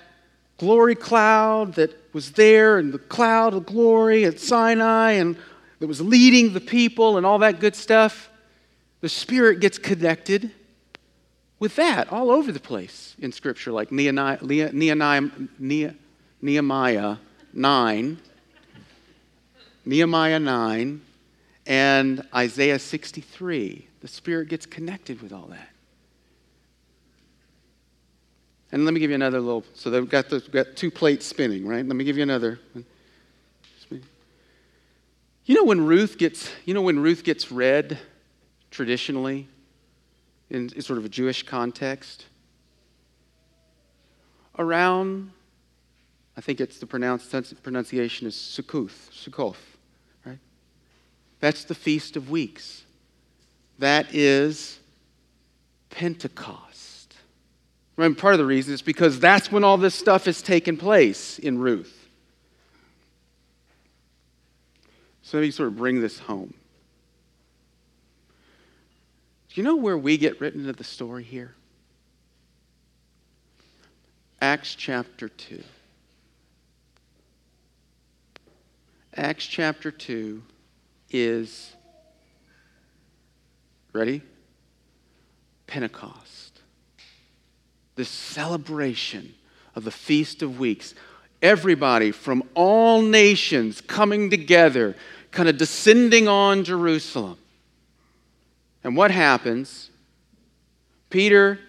glory 0.58 0.96
cloud 0.96 1.76
that 1.76 1.96
was 2.14 2.32
there, 2.32 2.78
and 2.78 2.94
the 2.94 3.00
cloud 3.00 3.54
of 3.54 3.66
glory 3.66 4.26
at 4.26 4.40
Sinai, 4.40 5.12
and 5.14 5.38
that 5.80 5.88
was 5.88 6.02
leading 6.02 6.54
the 6.54 6.60
people, 6.60 7.18
and 7.18 7.26
all 7.26 7.40
that 7.40 7.60
good 7.60 7.76
stuff, 7.76 8.30
the 9.02 9.10
Spirit 9.10 9.60
gets 9.60 9.78
connected 9.78 10.52
with 11.60 11.76
that 11.76 12.12
all 12.12 12.32
over 12.32 12.52
the 12.52 12.60
place 12.60 13.16
in 13.20 13.32
Scripture, 13.32 13.72
like 13.72 13.92
Nehemiah, 13.92 14.40
Nehemiah, 14.42 15.30
Nehemiah 16.42 17.18
9, 17.54 18.18
Nehemiah 19.86 20.40
9, 20.40 21.02
and 21.66 22.28
Isaiah 22.34 22.80
63. 22.80 23.88
The 24.02 24.08
Spirit 24.08 24.50
gets 24.50 24.66
connected 24.66 25.22
with 25.22 25.34
all 25.34 25.48
that. 25.48 25.70
And 28.72 28.84
let 28.84 28.94
me 28.94 29.00
give 29.00 29.10
you 29.10 29.16
another 29.16 29.40
little. 29.40 29.64
So 29.74 29.90
they've 29.90 30.10
got, 30.10 30.30
the, 30.30 30.40
got 30.40 30.76
two 30.76 30.92
plates 30.92 31.26
spinning, 31.26 31.66
right? 31.66 31.86
Let 31.86 31.96
me 31.96 32.04
give 32.04 32.18
you 32.18 32.24
another. 32.24 32.60
You 35.48 35.56
know 35.56 35.64
when 35.64 35.86
Ruth 35.86 36.18
gets. 36.18 36.52
You 36.66 36.74
know 36.74 36.82
when 36.82 37.00
Ruth 37.00 37.24
gets 37.24 37.52
read 37.54 37.98
traditionally 38.70 39.48
in, 40.50 40.70
in 40.76 40.82
sort 40.82 41.00
of 41.00 41.06
a 41.06 41.10
Jewish 41.10 41.44
context. 41.44 42.26
Around, 44.60 45.32
I 46.36 46.42
think 46.42 46.60
it's 46.60 46.80
the 46.80 46.86
pronunciation 46.86 48.28
is 48.28 48.36
Sukkoth, 48.36 49.10
Sukkoth, 49.12 49.56
right? 50.26 50.40
That's 51.40 51.64
the 51.64 51.76
Feast 51.76 52.18
of 52.18 52.30
Weeks. 52.30 52.84
That 53.80 54.14
is 54.14 54.80
Pentecost. 55.90 56.67
And 57.98 58.18
part 58.18 58.34
of 58.34 58.38
the 58.38 58.46
reason 58.46 58.74
is 58.74 58.82
because 58.82 59.20
that's 59.20 59.52
when 59.52 59.64
all 59.64 59.78
this 59.78 59.96
stuff 59.96 60.26
has 60.26 60.42
taken 60.42 60.78
place 60.78 61.40
in 61.40 61.58
Ruth. 61.58 62.08
So 65.24 65.38
let 65.38 65.44
me 65.44 65.52
sort 65.52 65.68
of 65.68 65.78
bring 65.78 66.00
this 66.00 66.20
home 66.20 66.54
Do 69.58 69.62
you 69.62 69.68
know 69.68 69.76
where 69.76 69.98
we 69.98 70.18
get 70.20 70.40
written 70.40 70.62
into 70.62 70.74
the 70.74 70.84
story 70.84 71.24
here? 71.24 71.56
Acts 74.40 74.76
chapter 74.76 75.28
2. 75.28 75.64
Acts 79.16 79.48
chapter 79.48 79.90
2 79.90 80.44
is, 81.10 81.74
ready? 83.94 84.22
Pentecost. 85.66 86.47
This 87.98 88.10
celebration 88.10 89.34
of 89.76 89.84
the 89.84 89.92
Feast 89.92 90.42
of 90.44 90.60
Weeks. 90.60 90.94
Everybody 91.42 92.12
from 92.12 92.44
all 92.54 93.02
nations 93.02 93.82
coming 93.82 94.30
together, 94.30 94.96
kind 95.32 95.50
of 95.50 95.58
descending 95.58 96.28
on 96.28 96.64
Jerusalem. 96.64 97.38
And 98.84 98.96
what 98.96 99.12
happens? 99.12 99.90
Peter, 101.10 101.60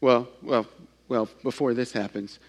well, 0.00 0.28
well, 0.42 0.66
well, 1.08 1.28
before 1.42 1.74
this 1.74 1.92
happens, 1.92 2.40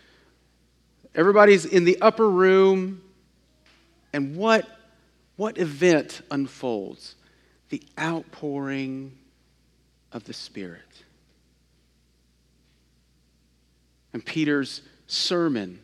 everybody's 1.14 1.66
in 1.66 1.86
the 1.86 2.02
upper 2.02 2.30
room, 2.30 3.02
and 4.12 4.36
what, 4.36 4.68
what 5.36 5.60
event 5.60 6.22
unfolds? 6.32 7.16
The 7.70 7.84
outpouring 8.00 9.16
of 10.12 10.24
the 10.24 10.34
Spirit. 10.34 11.04
And 14.14 14.26
Peter's 14.26 14.82
sermon 15.08 15.80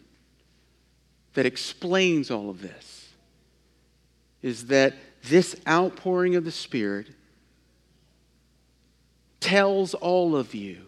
that 1.33 1.45
explains 1.45 2.31
all 2.31 2.49
of 2.49 2.61
this 2.61 3.09
is 4.41 4.67
that 4.67 4.93
this 5.23 5.55
outpouring 5.67 6.35
of 6.35 6.45
the 6.45 6.51
Spirit 6.51 7.07
tells 9.39 9.93
all 9.93 10.35
of 10.35 10.55
you 10.55 10.81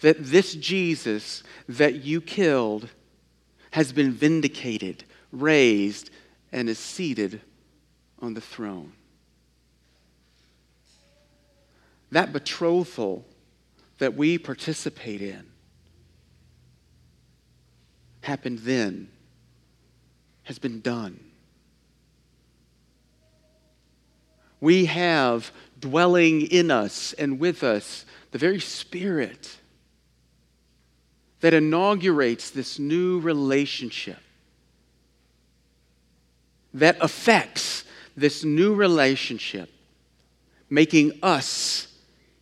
that 0.00 0.16
this 0.18 0.54
Jesus 0.54 1.42
that 1.68 2.04
you 2.04 2.20
killed 2.20 2.88
has 3.70 3.92
been 3.92 4.12
vindicated, 4.12 5.04
raised, 5.30 6.10
and 6.50 6.68
is 6.68 6.78
seated 6.78 7.40
on 8.20 8.34
the 8.34 8.40
throne. 8.40 8.92
That 12.10 12.32
betrothal 12.32 13.24
that 13.98 14.14
we 14.14 14.36
participate 14.36 15.22
in 15.22 15.51
happened 18.22 18.60
then, 18.60 19.08
has 20.44 20.58
been 20.58 20.80
done. 20.80 21.20
We 24.60 24.86
have 24.86 25.52
dwelling 25.78 26.42
in 26.42 26.70
us 26.70 27.12
and 27.14 27.38
with 27.38 27.62
us 27.62 28.06
the 28.30 28.38
very 28.38 28.60
Spirit 28.60 29.58
that 31.40 31.52
inaugurates 31.52 32.50
this 32.50 32.78
new 32.78 33.18
relationship, 33.18 34.20
that 36.72 36.96
affects 37.00 37.84
this 38.16 38.44
new 38.44 38.74
relationship, 38.74 39.68
making 40.70 41.18
us 41.22 41.88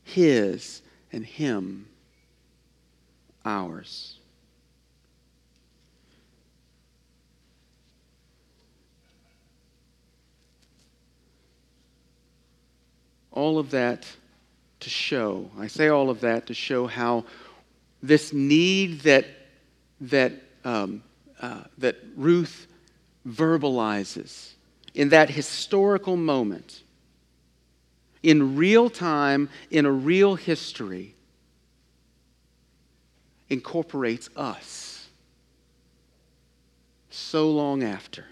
His 0.05 0.83
and 1.11 1.25
Him 1.25 1.87
ours. 3.45 4.20
All 13.33 13.59
of 13.59 13.71
that 13.71 14.07
to 14.81 14.91
show, 14.91 15.51
I 15.59 15.67
say 15.67 15.89
all 15.89 16.11
of 16.11 16.21
that 16.21 16.47
to 16.47 16.55
show 16.55 16.87
how 16.87 17.25
this 18.03 18.33
need 18.33 19.01
that, 19.01 19.27
that, 20.01 20.33
um, 20.65 21.03
uh, 21.41 21.63
that 21.79 21.97
Ruth 22.17 22.67
verbalizes 23.27 24.53
in 24.95 25.11
that 25.11 25.31
historical 25.31 26.17
moment, 26.17 26.83
in 28.23 28.57
real 28.57 28.91
time, 28.91 29.49
in 29.71 29.87
a 29.87 29.93
real 29.93 30.35
history, 30.35 31.15
incorporates 33.49 34.31
us 34.37 35.09
so 37.11 37.51
long 37.51 37.83
after. 37.83 38.25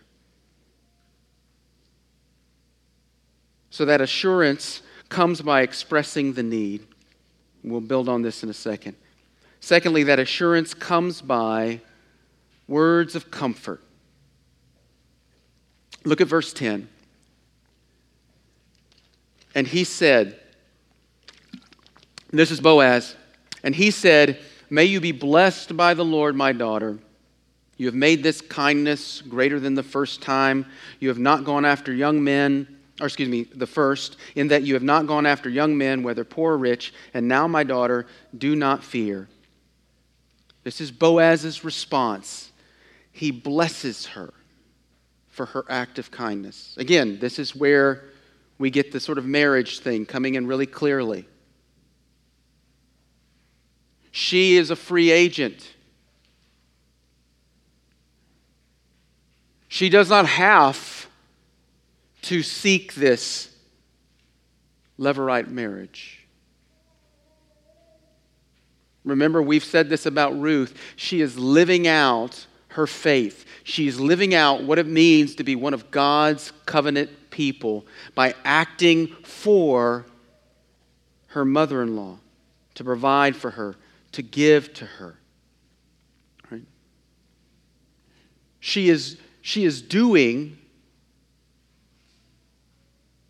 So 3.71 3.85
that 3.85 4.01
assurance 4.01 4.83
comes 5.09 5.41
by 5.41 5.63
expressing 5.63 6.33
the 6.33 6.43
need. 6.43 6.87
We'll 7.65 7.81
build 7.81 8.09
on 8.09 8.23
this 8.23 8.43
in 8.43 8.51
a 8.51 8.55
second. 8.55 8.97
Secondly, 9.61 10.05
that 10.05 10.19
assurance 10.19 10.75
comes 10.75 11.21
by 11.21 11.81
words 12.69 13.17
of 13.17 13.31
comfort. 13.31 13.83
Look 16.05 16.21
at 16.21 16.29
verse 16.29 16.53
10. 16.53 16.89
And 19.55 19.67
he 19.67 19.85
said, 19.85 20.39
This 22.31 22.51
is 22.51 22.61
Boaz. 22.61 23.17
And 23.65 23.75
he 23.75 23.91
said, 23.91 24.39
May 24.71 24.85
you 24.85 25.01
be 25.01 25.13
blessed 25.13 25.77
by 25.77 25.95
the 25.95 26.05
Lord, 26.05 26.37
my 26.37 26.53
daughter. 26.53 26.99
You 27.77 27.87
have 27.87 27.95
made 27.95 28.23
this 28.23 28.41
kindness 28.41 29.23
greater 29.23 29.59
than 29.59 29.75
the 29.75 29.83
first 29.83 30.21
time. 30.21 30.67
You 31.01 31.09
have 31.09 31.19
not 31.19 31.45
gone 31.45 31.65
after 31.65 31.93
young 31.93 32.23
men, 32.23 32.78
or 33.01 33.07
excuse 33.07 33.29
me, 33.29 33.45
the 33.45 33.67
first, 33.67 34.17
in 34.35 34.49
that 34.49 34.63
you 34.63 34.75
have 34.75 34.83
not 34.83 35.07
gone 35.07 35.27
after 35.27 35.49
young 35.49 35.77
men, 35.77 36.03
whether 36.03 36.25
poor 36.25 36.55
or 36.55 36.59
rich. 36.59 36.93
And 37.15 37.29
now, 37.29 37.47
my 37.47 37.63
daughter, 37.63 38.07
do 38.37 38.57
not 38.57 38.83
fear. 38.83 39.29
This 40.65 40.81
is 40.81 40.91
Boaz's 40.91 41.65
response. 41.65 42.51
He 43.13 43.31
blesses 43.31 44.07
her 44.07 44.33
for 45.29 45.47
her 45.47 45.65
act 45.69 45.99
of 45.99 46.11
kindness. 46.11 46.75
Again, 46.77 47.19
this 47.21 47.39
is 47.39 47.55
where 47.55 48.05
we 48.59 48.71
get 48.71 48.91
the 48.91 48.99
sort 48.99 49.19
of 49.19 49.25
marriage 49.25 49.79
thing 49.79 50.05
coming 50.05 50.35
in 50.35 50.47
really 50.47 50.67
clearly. 50.67 51.29
She 54.11 54.57
is 54.57 54.71
a 54.71 54.77
free 54.77 55.13
agent. 55.13 55.75
She 59.69 59.89
does 59.89 60.11
not 60.11 60.27
have 60.27 60.98
to 62.29 62.43
seek 62.43 62.93
this 62.93 63.49
levirate 64.99 65.49
marriage. 65.49 66.27
Remember, 69.03 69.41
we've 69.41 69.65
said 69.65 69.89
this 69.89 70.05
about 70.05 70.39
Ruth. 70.39 70.79
She 70.97 71.23
is 71.23 71.39
living 71.39 71.89
out 71.89 72.47
her 72.69 72.87
faith. 72.87 73.47
She 73.65 73.89
is 73.89 73.99
living 73.99 74.35
out 74.35 74.63
what 74.63 74.79
it 74.79 74.87
means 74.87 75.37
to 75.37 75.43
be 75.43 75.57
one 75.57 75.73
of 75.73 75.91
God's 75.91 76.53
covenant 76.67 77.31
people 77.31 77.87
by 78.15 78.35
acting 78.45 79.07
for 79.25 80.05
her 81.29 81.47
mother 81.47 81.81
in 81.83 81.97
law, 81.97 82.19
to 82.75 82.85
provide 82.85 83.37
for 83.37 83.53
her, 83.53 83.75
to 84.13 84.21
give 84.21 84.75
to 84.75 84.85
her. 84.85 85.19
Right? 86.51 86.67
She, 88.61 88.91
is, 88.91 89.17
she 89.41 89.65
is 89.65 89.81
doing 89.81 90.59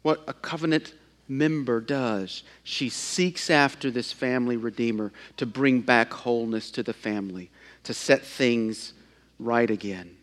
what 0.09 0.25
a 0.27 0.33
covenant 0.33 0.95
member 1.29 1.83
does. 1.83 2.43
She 2.63 2.89
seeks 2.89 3.51
after 3.51 3.91
this 3.91 4.11
family 4.11 4.57
redeemer 4.57 5.13
to 5.37 5.45
bring 5.45 5.83
back 5.83 6.11
wholeness 6.11 6.71
to 6.71 6.83
the 6.83 6.95
family, 6.95 7.51
to 7.83 7.93
set 7.93 8.25
things 8.25 8.95
right 9.39 9.71
again. 9.71 10.17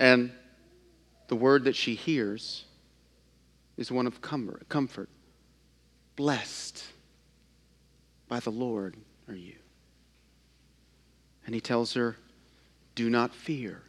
And 0.00 0.32
the 1.28 1.36
word 1.36 1.62
that 1.62 1.76
she 1.76 1.94
hears 1.94 2.64
is 3.76 3.92
one 3.92 4.08
of 4.08 4.20
comfort. 4.20 5.08
Blessed 6.16 6.86
by 8.26 8.40
the 8.40 8.50
Lord 8.50 8.96
are 9.28 9.36
you. 9.36 9.54
And 11.46 11.54
he 11.54 11.60
tells 11.60 11.94
her, 11.94 12.16
Do 12.96 13.08
not 13.08 13.32
fear. 13.32 13.84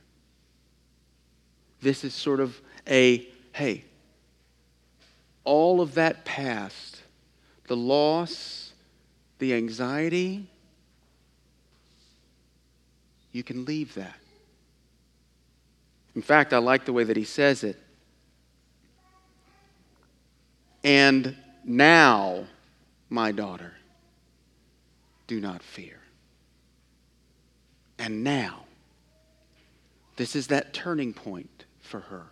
This 1.81 2.03
is 2.03 2.13
sort 2.13 2.39
of 2.39 2.59
a 2.87 3.27
hey, 3.53 3.83
all 5.43 5.81
of 5.81 5.95
that 5.95 6.23
past, 6.23 7.01
the 7.67 7.75
loss, 7.75 8.71
the 9.39 9.53
anxiety, 9.53 10.47
you 13.31 13.43
can 13.43 13.65
leave 13.65 13.93
that. 13.95 14.15
In 16.15 16.21
fact, 16.21 16.53
I 16.53 16.57
like 16.57 16.85
the 16.85 16.93
way 16.93 17.03
that 17.03 17.15
he 17.15 17.23
says 17.23 17.63
it. 17.63 17.79
And 20.83 21.35
now, 21.63 22.45
my 23.09 23.31
daughter, 23.31 23.73
do 25.27 25.39
not 25.39 25.63
fear. 25.63 25.99
And 27.97 28.23
now, 28.23 28.65
this 30.17 30.35
is 30.35 30.47
that 30.47 30.73
turning 30.73 31.13
point 31.13 31.60
for 31.91 31.99
her. 31.99 32.25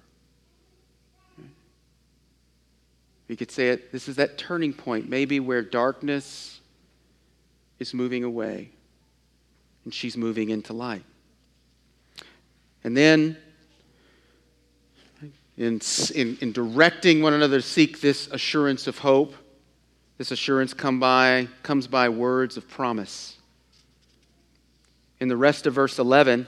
We 3.27 3.35
could 3.35 3.51
say 3.51 3.69
it, 3.69 3.91
this 3.91 4.07
is 4.07 4.15
that 4.15 4.39
turning 4.39 4.73
point, 4.73 5.07
maybe 5.07 5.39
where 5.39 5.61
darkness 5.61 6.61
is 7.77 7.93
moving 7.93 8.23
away 8.23 8.71
and 9.83 9.93
she's 9.93 10.17
moving 10.17 10.49
into 10.49 10.73
light. 10.73 11.03
And 12.83 12.97
then, 12.97 13.37
in, 15.57 15.79
in, 16.15 16.37
in 16.41 16.51
directing 16.53 17.21
one 17.21 17.33
another 17.33 17.57
to 17.57 17.67
seek 17.67 18.01
this 18.01 18.27
assurance 18.27 18.87
of 18.87 18.97
hope, 18.97 19.35
this 20.17 20.31
assurance 20.31 20.73
come 20.73 20.99
by, 20.99 21.47
comes 21.61 21.85
by 21.87 22.09
words 22.09 22.57
of 22.57 22.67
promise. 22.67 23.37
In 25.19 25.27
the 25.27 25.37
rest 25.37 25.67
of 25.67 25.73
verse 25.73 25.99
11, 25.99 26.47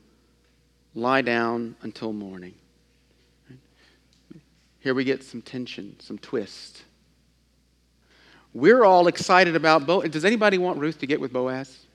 lie 0.95 1.21
down 1.21 1.75
until 1.81 2.13
morning. 2.13 2.53
Here 4.79 4.93
we 4.93 5.03
get 5.03 5.23
some 5.23 5.41
tension, 5.41 5.95
some 5.99 6.17
twist. 6.17 6.83
We're 8.53 8.83
all 8.83 9.07
excited 9.07 9.55
about 9.55 9.85
Boaz. 9.85 10.09
Does 10.09 10.25
anybody 10.25 10.57
want 10.57 10.79
Ruth 10.79 10.99
to 10.99 11.07
get 11.07 11.21
with 11.21 11.31
Boaz? 11.31 11.85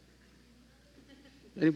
I 1.60 1.72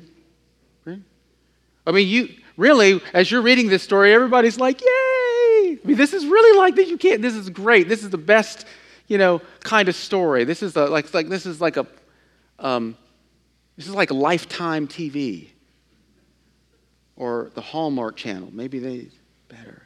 mean, 1.93 2.09
you 2.09 2.29
really, 2.57 3.01
as 3.13 3.31
you're 3.31 3.43
reading 3.43 3.69
this 3.69 3.83
story, 3.83 4.13
everybody's 4.13 4.59
like, 4.59 4.81
"Yay!" 4.81 4.87
I 4.87 5.79
mean, 5.85 5.97
this 5.97 6.13
is 6.13 6.27
really 6.27 6.59
like 6.59 6.77
this. 6.77 6.89
You 6.89 6.99
can't. 6.99 7.23
This 7.23 7.35
is 7.35 7.51
great. 7.51 7.89
This 7.89 8.03
is 8.03 8.11
the 8.11 8.19
best, 8.19 8.67
you 9.09 9.19
know, 9.19 9.41
kind 9.61 9.89
of 9.89 9.97
story. 9.97 10.45
This 10.45 10.63
is 10.63 10.75
the, 10.75 10.87
like, 10.87 11.13
like 11.13 11.29
this 11.29 11.47
is 11.47 11.61
like 11.61 11.77
a, 11.77 11.87
um, 12.59 12.97
this 13.77 13.89
is 13.89 13.95
like 13.95 14.11
lifetime 14.11 14.87
TV 14.87 15.49
or 17.21 17.51
the 17.55 17.61
Hallmark 17.61 18.17
Channel. 18.17 18.49
Maybe 18.51 18.79
they 18.79 19.09
better. 19.49 19.83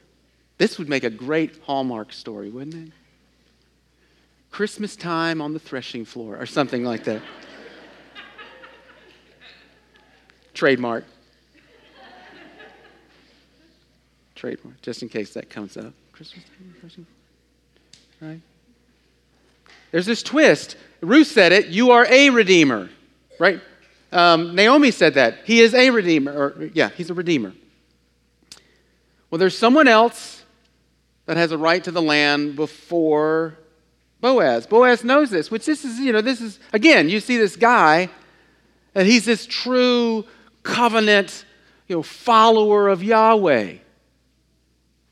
This 0.57 0.79
would 0.79 0.89
make 0.89 1.03
a 1.03 1.11
great 1.11 1.61
Hallmark 1.65 2.13
story, 2.13 2.49
wouldn't 2.49 2.77
it? 2.77 2.93
Christmas 4.53 4.95
time 4.95 5.43
on 5.43 5.53
the 5.53 5.59
threshing 5.59 6.05
floor, 6.05 6.37
or 6.39 6.47
something 6.47 6.85
like 6.85 7.03
that. 7.05 7.21
Trademark. 10.55 11.05
Trademark, 14.37 14.81
just 14.81 15.03
in 15.03 15.09
case 15.09 15.35
that 15.35 15.51
comes 15.51 15.77
up. 15.77 15.93
Christmas 16.13 16.45
time, 16.45 16.75
threshing 16.79 17.05
floor. 18.21 18.31
Right? 18.31 18.41
There's 19.91 20.07
this 20.07 20.23
twist. 20.23 20.77
Ruth 21.01 21.27
said 21.27 21.51
it, 21.51 21.67
you 21.67 21.91
are 21.91 22.07
a 22.09 22.31
redeemer, 22.31 22.91
right? 23.41 23.61
Um, 24.15 24.55
Naomi 24.55 24.93
said 24.93 25.15
that. 25.15 25.39
He 25.45 25.61
is 25.61 25.75
a 25.75 25.91
redeemer, 25.91 26.33
or 26.33 26.71
yeah, 26.73 26.91
he's 26.91 27.11
a 27.11 27.15
redeemer. 27.15 27.53
Well, 29.29 29.41
there's 29.41 29.59
someone 29.59 29.89
else 29.89 30.45
that 31.27 31.37
has 31.37 31.51
a 31.51 31.59
right 31.59 31.83
to 31.83 31.91
the 31.91 32.01
land 32.01 32.55
before 32.55 33.59
Boaz. 34.21 34.69
Boaz 34.69 35.03
knows 35.03 35.31
this, 35.31 35.51
which 35.51 35.67
this 35.67 35.85
is, 35.85 35.99
you 35.99 36.13
know, 36.13 36.21
this 36.21 36.41
is, 36.41 36.61
again, 36.73 37.09
you 37.09 37.19
see 37.19 37.37
this 37.37 37.57
guy, 37.57 38.09
and 38.95 39.09
he's 39.09 39.25
this 39.25 39.47
true 39.47 40.25
covenant, 40.63 41.45
you 41.89 41.97
know, 41.97 42.03
follower 42.03 42.89
of 42.89 43.03
Yahweh. 43.03 43.75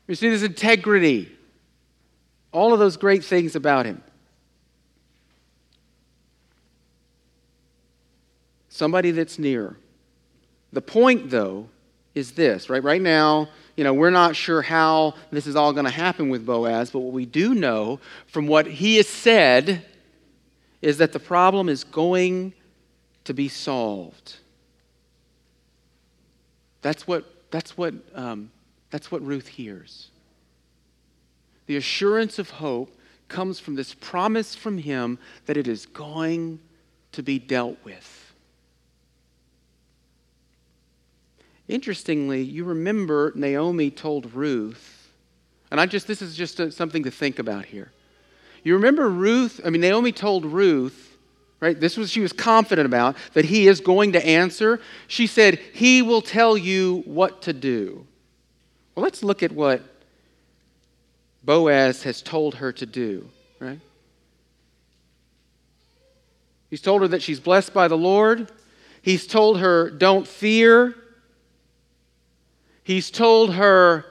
You 0.07 0.15
see 0.15 0.29
this 0.29 0.43
integrity, 0.43 1.29
all 2.53 2.71
of 2.71 2.79
those 2.79 2.95
great 2.95 3.25
things 3.25 3.55
about 3.57 3.85
him. 3.85 4.01
Somebody 8.73 9.11
that's 9.11 9.37
near. 9.37 9.75
The 10.71 10.81
point, 10.81 11.29
though, 11.29 11.69
is 12.15 12.31
this, 12.31 12.71
right? 12.71 12.83
Right 12.83 13.03
now, 13.03 13.49
you 13.75 13.83
know, 13.83 13.93
we're 13.93 14.09
not 14.09 14.35
sure 14.35 14.63
how 14.63 15.13
this 15.29 15.45
is 15.45 15.55
all 15.55 15.73
going 15.73 15.85
to 15.85 15.91
happen 15.91 16.29
with 16.29 16.43
Boaz, 16.43 16.89
but 16.89 17.01
what 17.01 17.13
we 17.13 17.27
do 17.27 17.53
know 17.53 17.99
from 18.25 18.47
what 18.47 18.65
he 18.65 18.95
has 18.95 19.07
said 19.07 19.85
is 20.81 20.97
that 20.97 21.13
the 21.13 21.19
problem 21.19 21.69
is 21.69 21.83
going 21.83 22.51
to 23.25 23.33
be 23.35 23.47
solved. 23.47 24.37
That's 26.81 27.05
what, 27.05 27.51
that's 27.51 27.77
what, 27.77 27.93
um, 28.15 28.49
that's 28.89 29.11
what 29.11 29.21
Ruth 29.21 29.49
hears. 29.49 30.09
The 31.67 31.77
assurance 31.77 32.39
of 32.39 32.49
hope 32.49 32.97
comes 33.27 33.59
from 33.59 33.75
this 33.75 33.93
promise 33.93 34.55
from 34.55 34.79
him 34.79 35.19
that 35.45 35.57
it 35.57 35.67
is 35.67 35.85
going 35.85 36.59
to 37.11 37.21
be 37.21 37.37
dealt 37.37 37.77
with. 37.83 38.22
Interestingly, 41.67 42.41
you 42.41 42.65
remember 42.65 43.31
Naomi 43.35 43.89
told 43.89 44.33
Ruth, 44.33 45.11
and 45.71 45.79
I 45.79 45.85
just, 45.85 46.07
this 46.07 46.21
is 46.21 46.35
just 46.35 46.59
a, 46.59 46.71
something 46.71 47.03
to 47.03 47.11
think 47.11 47.39
about 47.39 47.65
here. 47.65 47.91
You 48.63 48.75
remember 48.75 49.09
Ruth, 49.09 49.61
I 49.65 49.69
mean, 49.69 49.81
Naomi 49.81 50.11
told 50.11 50.45
Ruth, 50.45 51.17
right? 51.59 51.79
This 51.79 51.95
was 51.97 52.11
she 52.11 52.19
was 52.19 52.33
confident 52.33 52.85
about 52.85 53.15
that 53.33 53.45
he 53.45 53.67
is 53.67 53.79
going 53.79 54.13
to 54.13 54.25
answer. 54.25 54.81
She 55.07 55.27
said, 55.27 55.59
He 55.73 56.01
will 56.01 56.21
tell 56.21 56.57
you 56.57 57.03
what 57.05 57.43
to 57.43 57.53
do. 57.53 58.05
Well, 58.95 59.03
let's 59.03 59.23
look 59.23 59.41
at 59.43 59.51
what 59.51 59.81
Boaz 61.43 62.03
has 62.03 62.21
told 62.21 62.55
her 62.55 62.71
to 62.73 62.85
do, 62.85 63.29
right? 63.59 63.79
He's 66.69 66.81
told 66.81 67.01
her 67.01 67.07
that 67.09 67.21
she's 67.21 67.39
blessed 67.39 67.73
by 67.73 67.87
the 67.87 67.97
Lord. 67.97 68.51
He's 69.01 69.27
told 69.27 69.59
her, 69.59 69.89
Don't 69.89 70.27
fear. 70.27 70.95
He's 72.83 73.09
told 73.09 73.53
her, 73.53 74.05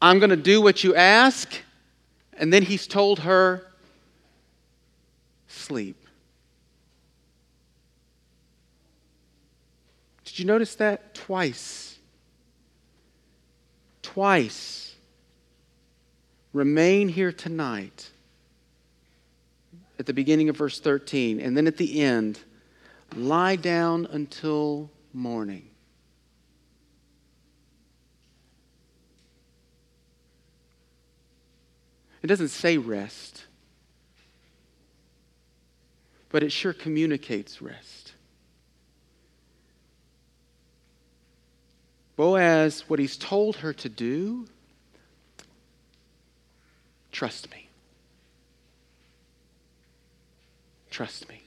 I'm 0.00 0.18
going 0.18 0.30
to 0.30 0.36
do 0.36 0.60
what 0.60 0.82
you 0.82 0.94
ask. 0.94 1.52
And 2.38 2.52
then 2.52 2.62
he's 2.62 2.86
told 2.86 3.20
her, 3.20 3.66
sleep. 5.48 5.96
Did 10.24 10.38
you 10.38 10.44
notice 10.44 10.76
that? 10.76 11.14
Twice. 11.14 11.98
Twice. 14.02 14.94
Remain 16.52 17.08
here 17.08 17.32
tonight. 17.32 18.10
At 19.98 20.06
the 20.06 20.14
beginning 20.14 20.48
of 20.48 20.56
verse 20.56 20.78
13. 20.78 21.40
And 21.40 21.56
then 21.56 21.66
at 21.66 21.76
the 21.76 22.00
end, 22.00 22.38
lie 23.16 23.56
down 23.56 24.06
until 24.06 24.90
morning. 25.12 25.68
It 32.22 32.26
doesn't 32.26 32.48
say 32.48 32.78
rest, 32.78 33.44
but 36.30 36.42
it 36.42 36.50
sure 36.50 36.72
communicates 36.72 37.62
rest. 37.62 38.12
Boaz, 42.16 42.84
what 42.88 42.98
he's 42.98 43.16
told 43.16 43.56
her 43.58 43.72
to 43.72 43.88
do, 43.88 44.46
trust 47.12 47.48
me. 47.52 47.68
Trust 50.90 51.28
me. 51.28 51.40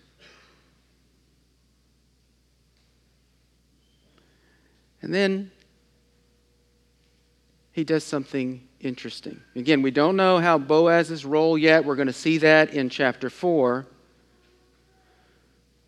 And 5.02 5.14
then 5.14 5.52
he 7.72 7.84
does 7.84 8.04
something 8.04 8.68
interesting. 8.80 9.40
Again, 9.56 9.82
we 9.82 9.92
don't 9.92 10.16
know 10.16 10.40
how 10.40 10.58
Boaz's 10.58 11.26
role 11.26 11.58
yet. 11.58 11.86
We're 11.86 11.96
going 11.96 12.08
to 12.08 12.14
see 12.14 12.40
that 12.40 12.74
in 12.74 12.90
chapter 12.90 13.30
4. 13.30 13.86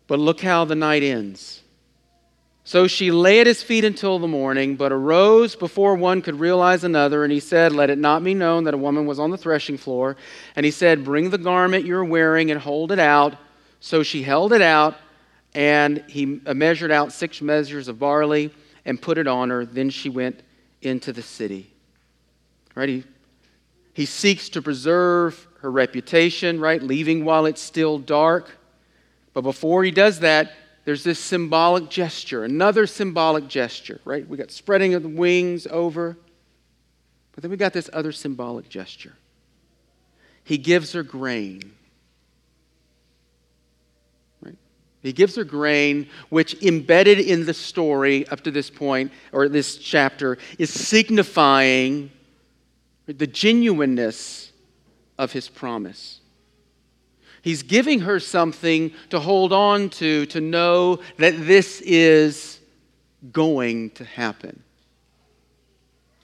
But 0.06 0.18
look 0.18 0.40
how 0.40 0.64
the 0.64 0.74
night 0.74 1.02
ends. 1.02 1.62
So 2.66 2.86
she 2.86 3.10
lay 3.10 3.40
at 3.40 3.46
his 3.46 3.62
feet 3.62 3.84
until 3.84 4.18
the 4.18 4.28
morning, 4.28 4.76
but 4.76 4.90
arose 4.90 5.54
before 5.54 5.96
one 5.96 6.22
could 6.22 6.40
realize 6.40 6.82
another. 6.82 7.22
And 7.22 7.30
he 7.30 7.40
said, 7.40 7.72
Let 7.72 7.90
it 7.90 7.98
not 7.98 8.24
be 8.24 8.32
known 8.32 8.64
that 8.64 8.72
a 8.72 8.78
woman 8.78 9.04
was 9.04 9.18
on 9.18 9.30
the 9.30 9.36
threshing 9.36 9.76
floor. 9.76 10.16
And 10.56 10.64
he 10.64 10.72
said, 10.72 11.04
Bring 11.04 11.28
the 11.28 11.36
garment 11.36 11.84
you're 11.84 12.04
wearing 12.04 12.50
and 12.50 12.58
hold 12.58 12.90
it 12.90 12.98
out. 12.98 13.36
So 13.80 14.02
she 14.02 14.22
held 14.22 14.54
it 14.54 14.62
out, 14.62 14.96
and 15.52 16.02
he 16.08 16.24
measured 16.24 16.90
out 16.90 17.12
six 17.12 17.42
measures 17.42 17.88
of 17.88 17.98
barley 17.98 18.50
and 18.86 19.00
put 19.00 19.18
it 19.18 19.26
on 19.26 19.50
her. 19.50 19.66
Then 19.66 19.90
she 19.90 20.08
went 20.08 20.42
into 20.80 21.12
the 21.12 21.20
city. 21.20 21.73
Right? 22.74 22.88
He, 22.88 23.04
he 23.92 24.06
seeks 24.06 24.48
to 24.50 24.62
preserve 24.62 25.46
her 25.60 25.70
reputation, 25.70 26.60
right? 26.60 26.82
Leaving 26.82 27.24
while 27.24 27.46
it's 27.46 27.60
still 27.60 27.98
dark. 27.98 28.58
But 29.32 29.42
before 29.42 29.84
he 29.84 29.90
does 29.90 30.20
that, 30.20 30.52
there's 30.84 31.02
this 31.02 31.18
symbolic 31.18 31.88
gesture, 31.88 32.44
another 32.44 32.86
symbolic 32.86 33.48
gesture, 33.48 34.00
right? 34.04 34.28
We 34.28 34.36
got 34.36 34.50
spreading 34.50 34.94
of 34.94 35.02
the 35.02 35.08
wings 35.08 35.66
over. 35.66 36.16
But 37.32 37.42
then 37.42 37.50
we 37.50 37.56
got 37.56 37.72
this 37.72 37.88
other 37.92 38.12
symbolic 38.12 38.68
gesture. 38.68 39.14
He 40.44 40.58
gives 40.58 40.92
her 40.92 41.02
grain. 41.02 41.72
Right? 44.42 44.58
He 45.02 45.12
gives 45.14 45.36
her 45.36 45.44
grain, 45.44 46.08
which 46.28 46.62
embedded 46.62 47.18
in 47.18 47.46
the 47.46 47.54
story 47.54 48.28
up 48.28 48.42
to 48.42 48.50
this 48.50 48.68
point, 48.68 49.10
or 49.32 49.48
this 49.48 49.78
chapter, 49.78 50.36
is 50.58 50.70
signifying 50.70 52.10
the 53.06 53.26
genuineness 53.26 54.52
of 55.18 55.32
his 55.32 55.48
promise. 55.48 56.20
He's 57.42 57.62
giving 57.62 58.00
her 58.00 58.18
something 58.20 58.92
to 59.10 59.20
hold 59.20 59.52
on 59.52 59.90
to, 59.90 60.24
to 60.26 60.40
know 60.40 61.00
that 61.18 61.34
this 61.46 61.82
is 61.82 62.58
going 63.32 63.90
to 63.90 64.04
happen. 64.04 64.62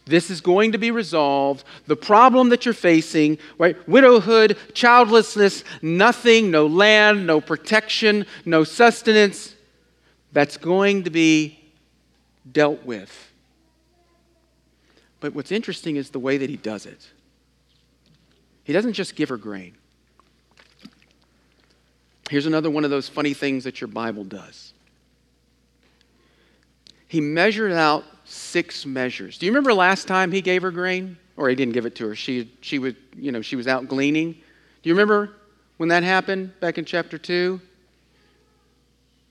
This 0.06 0.30
is 0.30 0.40
going 0.40 0.72
to 0.72 0.78
be 0.78 0.90
resolved. 0.90 1.64
The 1.86 1.94
problem 1.94 2.48
that 2.48 2.64
you're 2.64 2.74
facing, 2.74 3.38
right? 3.58 3.76
Widowhood, 3.88 4.56
childlessness, 4.74 5.62
nothing, 5.82 6.50
no 6.50 6.66
land, 6.66 7.26
no 7.26 7.40
protection, 7.40 8.26
no 8.44 8.64
sustenance, 8.64 9.54
that's 10.32 10.56
going 10.56 11.04
to 11.04 11.10
be 11.10 11.60
dealt 12.50 12.84
with. 12.84 13.29
But 15.20 15.34
what's 15.34 15.52
interesting 15.52 15.96
is 15.96 16.10
the 16.10 16.18
way 16.18 16.38
that 16.38 16.50
he 16.50 16.56
does 16.56 16.86
it. 16.86 17.08
He 18.64 18.72
doesn't 18.72 18.94
just 18.94 19.14
give 19.16 19.28
her 19.28 19.36
grain. 19.36 19.74
Here's 22.30 22.46
another 22.46 22.70
one 22.70 22.84
of 22.84 22.90
those 22.90 23.08
funny 23.08 23.34
things 23.34 23.64
that 23.64 23.80
your 23.80 23.88
Bible 23.88 24.24
does. 24.24 24.72
He 27.08 27.20
measured 27.20 27.72
out 27.72 28.04
six 28.24 28.86
measures. 28.86 29.36
Do 29.36 29.46
you 29.46 29.52
remember 29.52 29.74
last 29.74 30.06
time 30.06 30.30
he 30.30 30.40
gave 30.40 30.62
her 30.62 30.70
grain? 30.70 31.18
Or 31.36 31.48
he 31.48 31.56
didn't 31.56 31.74
give 31.74 31.86
it 31.86 31.96
to 31.96 32.08
her. 32.08 32.14
She, 32.14 32.50
she, 32.60 32.78
was, 32.78 32.94
you 33.16 33.32
know, 33.32 33.42
she 33.42 33.56
was 33.56 33.66
out 33.66 33.88
gleaning. 33.88 34.32
Do 34.32 34.88
you 34.88 34.94
remember 34.94 35.34
when 35.78 35.88
that 35.88 36.04
happened 36.04 36.58
back 36.60 36.78
in 36.78 36.84
chapter 36.84 37.18
2? 37.18 37.60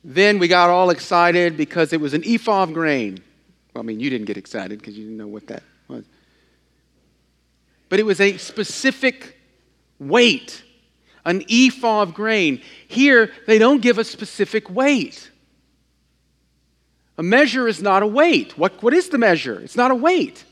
Then 0.03 0.39
we 0.39 0.47
got 0.47 0.69
all 0.69 0.89
excited 0.89 1.55
because 1.55 1.93
it 1.93 2.01
was 2.01 2.13
an 2.13 2.23
ephah 2.25 2.63
of 2.63 2.73
grain. 2.73 3.19
Well, 3.73 3.83
I 3.83 3.85
mean, 3.85 3.99
you 3.99 4.09
didn't 4.09 4.25
get 4.25 4.37
excited 4.37 4.79
because 4.79 4.97
you 4.97 5.05
didn't 5.05 5.17
know 5.17 5.27
what 5.27 5.47
that 5.47 5.63
but 7.89 7.99
it 7.99 8.05
was 8.05 8.21
a 8.21 8.37
specific 8.37 9.37
weight, 9.99 10.63
an 11.25 11.43
ephah 11.49 12.03
of 12.03 12.13
grain. 12.13 12.61
Here, 12.87 13.31
they 13.47 13.57
don't 13.57 13.81
give 13.81 13.97
a 13.97 14.03
specific 14.03 14.69
weight. 14.69 15.29
A 17.17 17.23
measure 17.23 17.67
is 17.67 17.81
not 17.81 18.03
a 18.03 18.07
weight. 18.07 18.57
What, 18.57 18.81
what 18.81 18.93
is 18.93 19.09
the 19.09 19.17
measure? 19.17 19.59
It's 19.59 19.75
not 19.75 19.91
a 19.91 19.95
weight. 19.95 20.45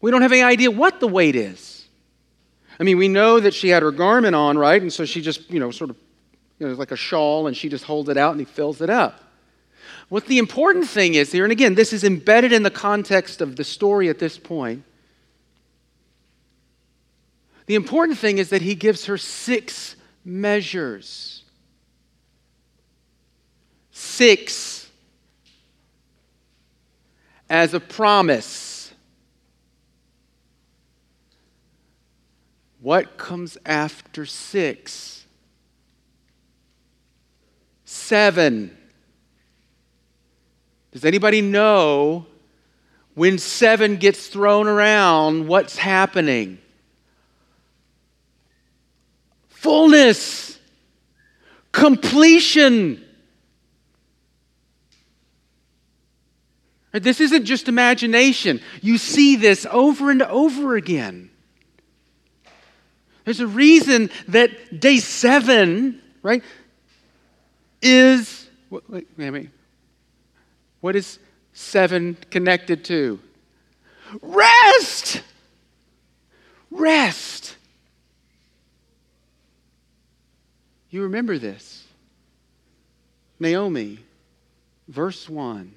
We 0.00 0.10
don't 0.10 0.22
have 0.22 0.32
any 0.32 0.42
idea 0.42 0.70
what 0.70 1.00
the 1.00 1.08
weight 1.08 1.34
is. 1.34 1.86
I 2.78 2.84
mean, 2.84 2.98
we 2.98 3.08
know 3.08 3.40
that 3.40 3.54
she 3.54 3.68
had 3.68 3.82
her 3.82 3.90
garment 3.90 4.34
on, 4.34 4.56
right? 4.58 4.80
And 4.80 4.92
so 4.92 5.04
she 5.04 5.20
just, 5.20 5.50
you 5.50 5.58
know, 5.60 5.70
sort 5.70 5.90
of, 5.90 5.96
you 6.58 6.68
know, 6.68 6.74
like 6.74 6.90
a 6.90 6.96
shawl, 6.96 7.46
and 7.46 7.56
she 7.56 7.68
just 7.68 7.84
holds 7.84 8.08
it 8.08 8.16
out 8.16 8.32
and 8.32 8.40
he 8.40 8.44
fills 8.44 8.80
it 8.80 8.90
up. 8.90 9.20
What 10.12 10.26
the 10.26 10.36
important 10.36 10.86
thing 10.88 11.14
is 11.14 11.32
here, 11.32 11.42
and 11.42 11.50
again, 11.50 11.74
this 11.74 11.90
is 11.90 12.04
embedded 12.04 12.52
in 12.52 12.64
the 12.64 12.70
context 12.70 13.40
of 13.40 13.56
the 13.56 13.64
story 13.64 14.10
at 14.10 14.18
this 14.18 14.36
point. 14.36 14.84
The 17.64 17.76
important 17.76 18.18
thing 18.18 18.36
is 18.36 18.50
that 18.50 18.60
he 18.60 18.74
gives 18.74 19.06
her 19.06 19.16
six 19.16 19.96
measures. 20.22 21.44
Six 23.90 24.90
as 27.48 27.72
a 27.72 27.80
promise. 27.80 28.92
What 32.82 33.16
comes 33.16 33.56
after 33.64 34.26
six? 34.26 35.24
Seven. 37.86 38.76
Does 40.92 41.04
anybody 41.04 41.40
know 41.40 42.26
when 43.14 43.38
seven 43.38 43.96
gets 43.96 44.26
thrown 44.28 44.68
around, 44.68 45.48
what's 45.48 45.76
happening? 45.76 46.58
Fullness, 49.48 50.58
completion. 51.72 53.04
This 56.92 57.20
isn't 57.20 57.44
just 57.44 57.68
imagination. 57.68 58.60
You 58.82 58.98
see 58.98 59.36
this 59.36 59.66
over 59.70 60.10
and 60.10 60.22
over 60.22 60.76
again. 60.76 61.30
There's 63.24 63.40
a 63.40 63.46
reason 63.46 64.10
that 64.28 64.80
day 64.80 64.98
seven, 64.98 66.02
right, 66.22 66.42
is. 67.80 68.48
Wait, 68.68 69.06
wait, 69.16 69.30
wait. 69.30 69.50
What 70.82 70.96
is 70.96 71.20
seven 71.52 72.18
connected 72.28 72.84
to? 72.86 73.20
Rest! 74.20 75.22
Rest. 76.72 77.56
You 80.90 81.04
remember 81.04 81.38
this. 81.38 81.86
Naomi, 83.38 84.00
verse 84.88 85.28
1 85.28 85.72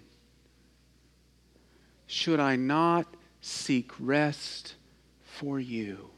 Should 2.07 2.39
I 2.39 2.55
not 2.55 3.05
seek 3.41 3.91
rest 3.99 4.73
for 5.23 5.59
you? 5.59 6.09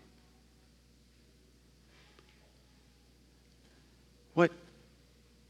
What, 4.34 4.52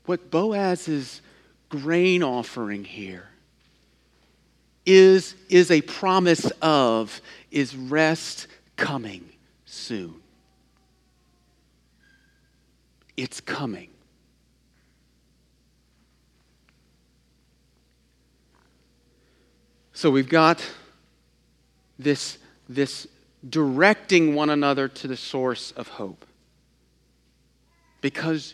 what 0.05 0.31
Boaz's 0.31 1.21
grain 1.69 2.23
offering 2.23 2.83
here 2.83 3.27
is, 4.85 5.35
is 5.49 5.69
a 5.69 5.81
promise 5.81 6.49
of, 6.61 7.21
is 7.51 7.75
rest 7.75 8.47
coming 8.77 9.29
soon. 9.65 10.15
It's 13.17 13.41
coming. 13.41 13.89
So 19.91 20.11
we've 20.11 20.29
got 20.29 20.63
this, 21.97 22.37
this 22.69 23.07
directing 23.49 24.35
one 24.35 24.51
another 24.51 24.87
to 24.87 25.07
the 25.07 25.17
source 25.17 25.71
of 25.71 25.87
hope. 25.87 26.23
Because 28.01 28.53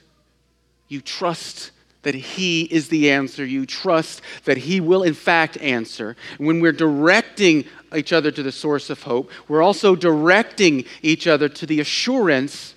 you 0.87 1.01
trust 1.01 1.71
that 2.03 2.15
He 2.15 2.63
is 2.63 2.89
the 2.89 3.11
answer. 3.11 3.43
You 3.43 3.65
trust 3.65 4.21
that 4.45 4.57
He 4.57 4.79
will, 4.79 5.03
in 5.03 5.13
fact, 5.13 5.57
answer. 5.57 6.15
When 6.37 6.59
we're 6.59 6.71
directing 6.71 7.65
each 7.95 8.13
other 8.13 8.31
to 8.31 8.43
the 8.43 8.51
source 8.51 8.89
of 8.89 9.03
hope, 9.03 9.31
we're 9.47 9.63
also 9.63 9.95
directing 9.95 10.85
each 11.01 11.27
other 11.27 11.49
to 11.49 11.65
the 11.65 11.79
assurance 11.79 12.75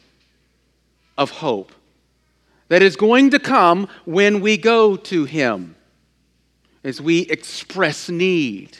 of 1.19 1.31
hope 1.31 1.73
that 2.69 2.83
is 2.83 2.97
going 2.97 3.31
to 3.31 3.39
come 3.39 3.89
when 4.05 4.41
we 4.41 4.57
go 4.57 4.97
to 4.97 5.25
Him, 5.25 5.77
as 6.83 7.01
we 7.01 7.21
express 7.21 8.09
need. 8.09 8.77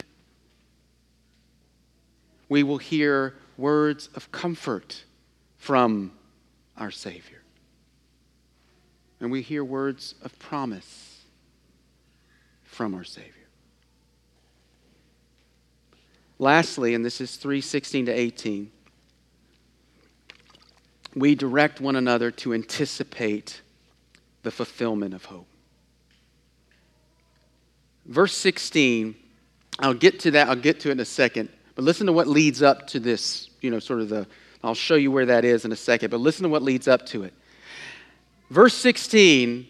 We 2.49 2.63
will 2.63 2.79
hear 2.79 3.35
words 3.57 4.09
of 4.15 4.31
comfort 4.31 5.05
from 5.57 6.13
our 6.77 6.91
Savior 6.91 7.36
and 9.21 9.31
we 9.31 9.43
hear 9.43 9.65
words 9.65 10.15
of 10.23 10.39
promise 10.39 11.23
from 12.65 12.95
our 12.95 13.05
Savior. 13.05 13.33
Lastly, 16.39 16.95
and 16.95 17.05
this 17.05 17.21
is 17.21 17.37
316 17.37 18.07
to 18.07 18.13
18, 18.13 18.71
we 21.15 21.35
direct 21.35 21.81
one 21.81 21.97
another 21.97 22.31
to 22.31 22.53
anticipate 22.53 23.63
the 24.43 24.51
fulfillment 24.51 25.15
of 25.15 25.25
hope. 25.25 25.49
Verse 28.05 28.35
16, 28.35 29.17
I'll 29.79 29.95
get 29.95 30.21
to 30.21 30.31
that, 30.33 30.49
I'll 30.49 30.57
get 30.57 30.81
to 30.81 30.91
it 30.91 30.93
in 30.93 31.01
a 31.01 31.07
second, 31.07 31.49
but 31.75 31.85
listen 31.85 32.07
to 32.07 32.13
what 32.13 32.29
leads 32.29 32.63
up 32.63 32.87
to 32.89 33.01
this, 33.01 33.49
you 33.63 33.71
know, 33.71 33.79
sort 33.79 34.01
of 34.01 34.11
the, 34.11 34.27
I'll 34.63 34.75
show 34.75 34.95
you 34.95 35.11
where 35.11 35.27
that 35.27 35.45
is 35.45 35.65
in 35.65 35.73
a 35.73 35.77
second, 35.77 36.11
but 36.11 36.21
listen 36.21 36.43
to 36.43 36.49
what 36.51 36.63
leads 36.63 36.87
up 36.87 37.07
to 37.07 37.25
it. 37.25 37.33
Verse 38.51 38.75
16 38.75 39.67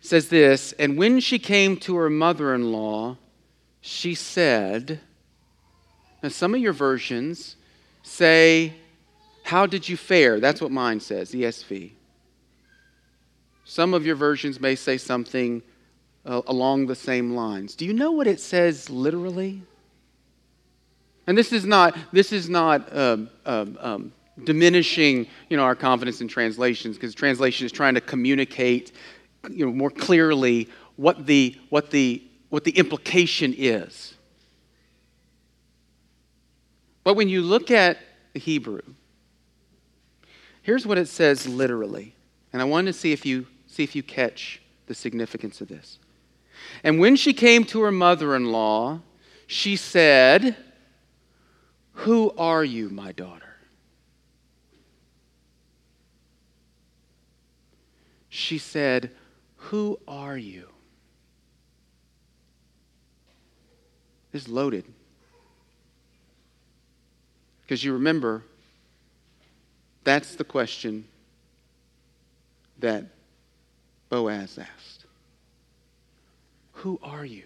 says 0.00 0.28
this 0.28 0.72
And 0.78 0.96
when 0.96 1.20
she 1.20 1.38
came 1.38 1.76
to 1.78 1.96
her 1.96 2.10
mother 2.10 2.54
in 2.54 2.72
law, 2.72 3.16
she 3.80 4.14
said, 4.14 5.00
Now, 6.22 6.28
some 6.28 6.54
of 6.54 6.60
your 6.60 6.72
versions 6.72 7.56
say, 8.02 8.74
How 9.44 9.66
did 9.66 9.88
you 9.88 9.96
fare? 9.96 10.40
That's 10.40 10.60
what 10.60 10.70
mine 10.70 11.00
says, 11.00 11.32
ESV. 11.32 11.92
Some 13.64 13.94
of 13.94 14.04
your 14.04 14.16
versions 14.16 14.60
may 14.60 14.74
say 14.74 14.98
something 14.98 15.62
uh, 16.24 16.42
along 16.46 16.86
the 16.86 16.94
same 16.94 17.34
lines. 17.34 17.74
Do 17.74 17.84
you 17.84 17.92
know 17.92 18.12
what 18.12 18.26
it 18.26 18.40
says 18.40 18.90
literally? 18.90 19.62
And 21.26 21.38
this 21.38 21.52
is 21.52 21.64
not, 21.64 21.96
this 22.12 22.32
is 22.32 22.48
not 22.48 22.94
um, 22.94 23.30
um, 23.46 23.78
um, 23.80 24.12
diminishing 24.44 25.26
you 25.48 25.56
know, 25.56 25.62
our 25.62 25.74
confidence 25.74 26.20
in 26.20 26.28
translations 26.28 26.96
because 26.96 27.14
translation 27.14 27.66
is 27.66 27.72
trying 27.72 27.94
to 27.94 28.00
communicate 28.00 28.92
you 29.50 29.66
know, 29.66 29.72
more 29.72 29.90
clearly 29.90 30.68
what 30.96 31.26
the, 31.26 31.58
what, 31.68 31.90
the, 31.90 32.22
what 32.48 32.64
the 32.64 32.72
implication 32.72 33.54
is. 33.56 34.14
But 37.04 37.14
when 37.14 37.28
you 37.28 37.42
look 37.42 37.70
at 37.70 37.98
the 38.32 38.38
Hebrew, 38.38 38.82
here's 40.62 40.86
what 40.86 40.98
it 40.98 41.08
says 41.08 41.48
literally. 41.48 42.14
And 42.52 42.62
I 42.62 42.64
wanted 42.64 42.92
to 42.92 42.98
see 42.98 43.12
if 43.12 43.26
you, 43.26 43.46
see 43.66 43.82
if 43.82 43.96
you 43.96 44.02
catch 44.02 44.62
the 44.86 44.94
significance 44.94 45.60
of 45.60 45.68
this. 45.68 45.98
And 46.84 46.98
when 46.98 47.16
she 47.16 47.32
came 47.32 47.64
to 47.64 47.80
her 47.82 47.90
mother 47.90 48.36
in 48.36 48.52
law, 48.52 49.00
she 49.46 49.76
said, 49.76 50.56
Who 51.92 52.32
are 52.38 52.64
you, 52.64 52.88
my 52.88 53.12
daughter? 53.12 53.51
She 58.34 58.56
said, 58.56 59.10
Who 59.56 60.00
are 60.08 60.38
you? 60.38 60.66
This 64.32 64.44
is 64.44 64.48
loaded. 64.48 64.86
Because 67.60 67.84
you 67.84 67.92
remember, 67.92 68.42
that's 70.02 70.34
the 70.36 70.44
question 70.44 71.04
that 72.78 73.04
Boaz 74.08 74.58
asked 74.58 75.04
Who 76.72 76.98
are 77.02 77.26
you? 77.26 77.44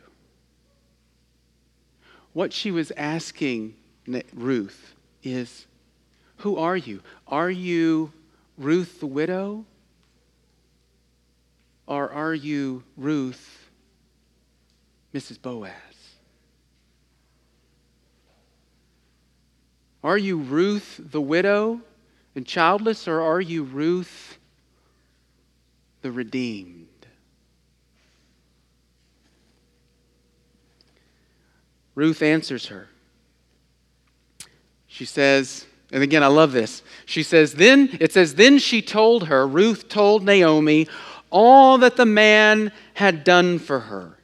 What 2.32 2.53
she 2.53 2.70
was 2.70 2.93
asking 2.93 3.74
Ruth 4.32 4.95
is 5.24 5.66
Who 6.37 6.57
are 6.59 6.76
you? 6.76 7.03
Are 7.26 7.51
you 7.51 8.12
Ruth 8.57 9.01
the 9.01 9.07
widow? 9.07 9.64
Or 11.87 12.12
are 12.12 12.34
you 12.34 12.82
Ruth, 12.97 13.70
Mrs. 15.14 15.41
Boaz? 15.41 15.72
Are 20.03 20.18
you 20.18 20.39
Ruth 20.39 21.01
the 21.03 21.20
widow 21.20 21.80
and 22.34 22.47
childless, 22.47 23.09
or 23.09 23.20
are 23.20 23.41
you 23.41 23.64
Ruth 23.64 24.39
the 26.03 26.12
redeemed? 26.12 26.87
Ruth 31.97 32.22
answers 32.22 32.66
her. 32.66 32.89
She 34.87 35.05
says, 35.05 35.66
and 35.91 36.03
again, 36.03 36.22
I 36.22 36.28
love 36.28 36.53
this. 36.53 36.82
She 37.05 37.22
says, 37.22 37.55
then, 37.55 37.97
it 38.01 38.12
says, 38.12 38.34
then 38.34 38.59
she 38.59 38.82
told 38.82 39.28
her, 39.28 39.47
Ruth 39.47 39.89
told 39.89 40.22
Naomi, 40.22 40.89
all 41.30 41.78
that 41.78 41.96
the 41.96 42.06
man 42.06 42.72
had 42.94 43.24
done 43.24 43.58
for 43.58 43.80
her 43.80 44.16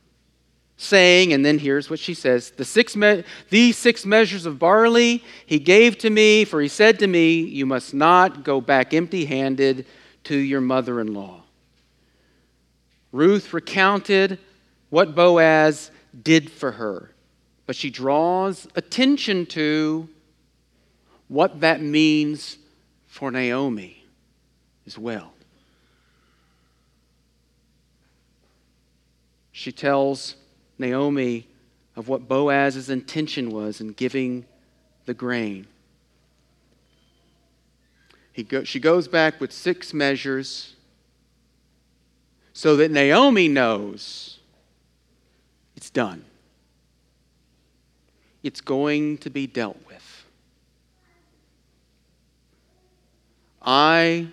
saying, 0.83 1.33
and 1.33 1.47
then 1.47 1.59
here's 1.59 1.89
what 1.89 1.99
she 1.99 2.13
says 2.13 2.51
the 2.51 2.65
six 2.65 2.97
me- 2.97 3.25
These 3.51 3.79
six 3.79 4.05
measures 4.05 4.47
of 4.47 4.59
barley 4.59 5.23
he 5.47 5.59
gave 5.59 5.97
to 5.99 6.11
me, 6.11 6.45
for 6.45 6.61
he 6.61 6.69
said 6.69 6.99
to 6.99 7.07
me, 7.07 7.41
You 7.41 7.67
must 7.67 7.95
not 7.95 8.45
go 8.45 8.61
back 8.61 8.93
empty 8.93 9.25
handed 9.25 9.87
to 10.25 10.37
your 10.37 10.61
mother 10.61 11.01
in 11.01 11.15
law. 11.15 11.43
Ruth 13.13 13.53
recounted 13.53 14.39
what 14.91 15.15
Boaz 15.15 15.91
did 16.23 16.51
for 16.51 16.73
her, 16.73 17.11
but 17.67 17.77
she 17.77 17.91
draws 17.91 18.67
attention 18.75 19.47
to 19.47 20.09
what 21.29 21.61
that 21.61 21.81
means 21.81 22.59
for 23.07 23.31
Naomi 23.31 24.05
as 24.87 24.99
well. 24.99 25.33
She 29.63 29.71
tells 29.71 30.35
Naomi 30.77 31.47
of 31.95 32.09
what 32.09 32.27
Boaz's 32.27 32.91
intention 32.91 33.49
was 33.49 33.81
in 33.81 33.93
giving 33.93 34.45
the 35.07 35.15
grain. 35.15 35.69
He 38.33 38.43
go, 38.43 38.65
she 38.65 38.81
goes 38.81 39.07
back 39.07 39.41
with 39.41 39.53
six 39.53 39.95
measures 39.95 40.75
so 42.53 42.75
that 42.75 42.91
Naomi 42.91 43.47
knows 43.47 44.41
it's 45.77 45.91
done. 45.91 46.25
It's 48.43 48.61
going 48.61 49.17
to 49.19 49.31
be 49.31 49.47
dealt 49.47 49.79
with. 49.87 50.25
I 53.65 54.27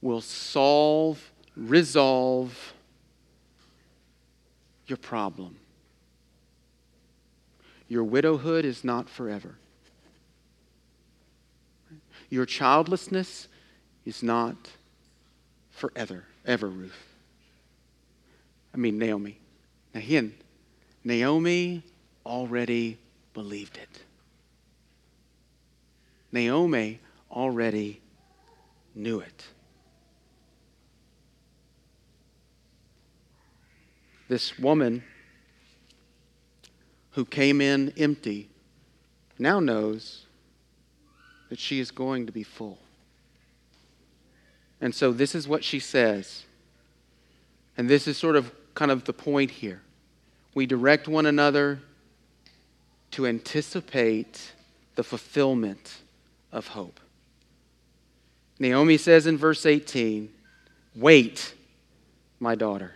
will 0.00 0.20
solve, 0.20 1.30
resolve 1.56 2.71
your 4.86 4.98
problem. 4.98 5.56
Your 7.88 8.04
widowhood 8.04 8.64
is 8.64 8.84
not 8.84 9.08
forever. 9.08 9.56
Your 12.30 12.46
childlessness 12.46 13.48
is 14.06 14.22
not 14.22 14.56
forever, 15.70 16.24
ever, 16.46 16.68
Ruth. 16.68 16.96
I 18.72 18.78
mean, 18.78 18.98
Naomi. 18.98 19.38
Now, 19.94 20.00
again, 20.00 20.34
Naomi 21.04 21.82
already 22.24 22.96
believed 23.34 23.76
it. 23.76 24.00
Naomi 26.32 26.98
already 27.30 28.00
knew 28.94 29.20
it. 29.20 29.44
This 34.32 34.58
woman 34.58 35.04
who 37.10 37.26
came 37.26 37.60
in 37.60 37.92
empty 37.98 38.48
now 39.38 39.60
knows 39.60 40.24
that 41.50 41.58
she 41.58 41.80
is 41.80 41.90
going 41.90 42.24
to 42.24 42.32
be 42.32 42.42
full. 42.42 42.78
And 44.80 44.94
so 44.94 45.12
this 45.12 45.34
is 45.34 45.46
what 45.46 45.62
she 45.62 45.78
says. 45.78 46.46
And 47.76 47.90
this 47.90 48.08
is 48.08 48.16
sort 48.16 48.36
of 48.36 48.50
kind 48.72 48.90
of 48.90 49.04
the 49.04 49.12
point 49.12 49.50
here. 49.50 49.82
We 50.54 50.64
direct 50.64 51.08
one 51.08 51.26
another 51.26 51.80
to 53.10 53.26
anticipate 53.26 54.52
the 54.94 55.04
fulfillment 55.04 55.98
of 56.50 56.68
hope. 56.68 57.00
Naomi 58.58 58.96
says 58.96 59.26
in 59.26 59.36
verse 59.36 59.66
18, 59.66 60.30
Wait, 60.94 61.52
my 62.40 62.54
daughter 62.54 62.94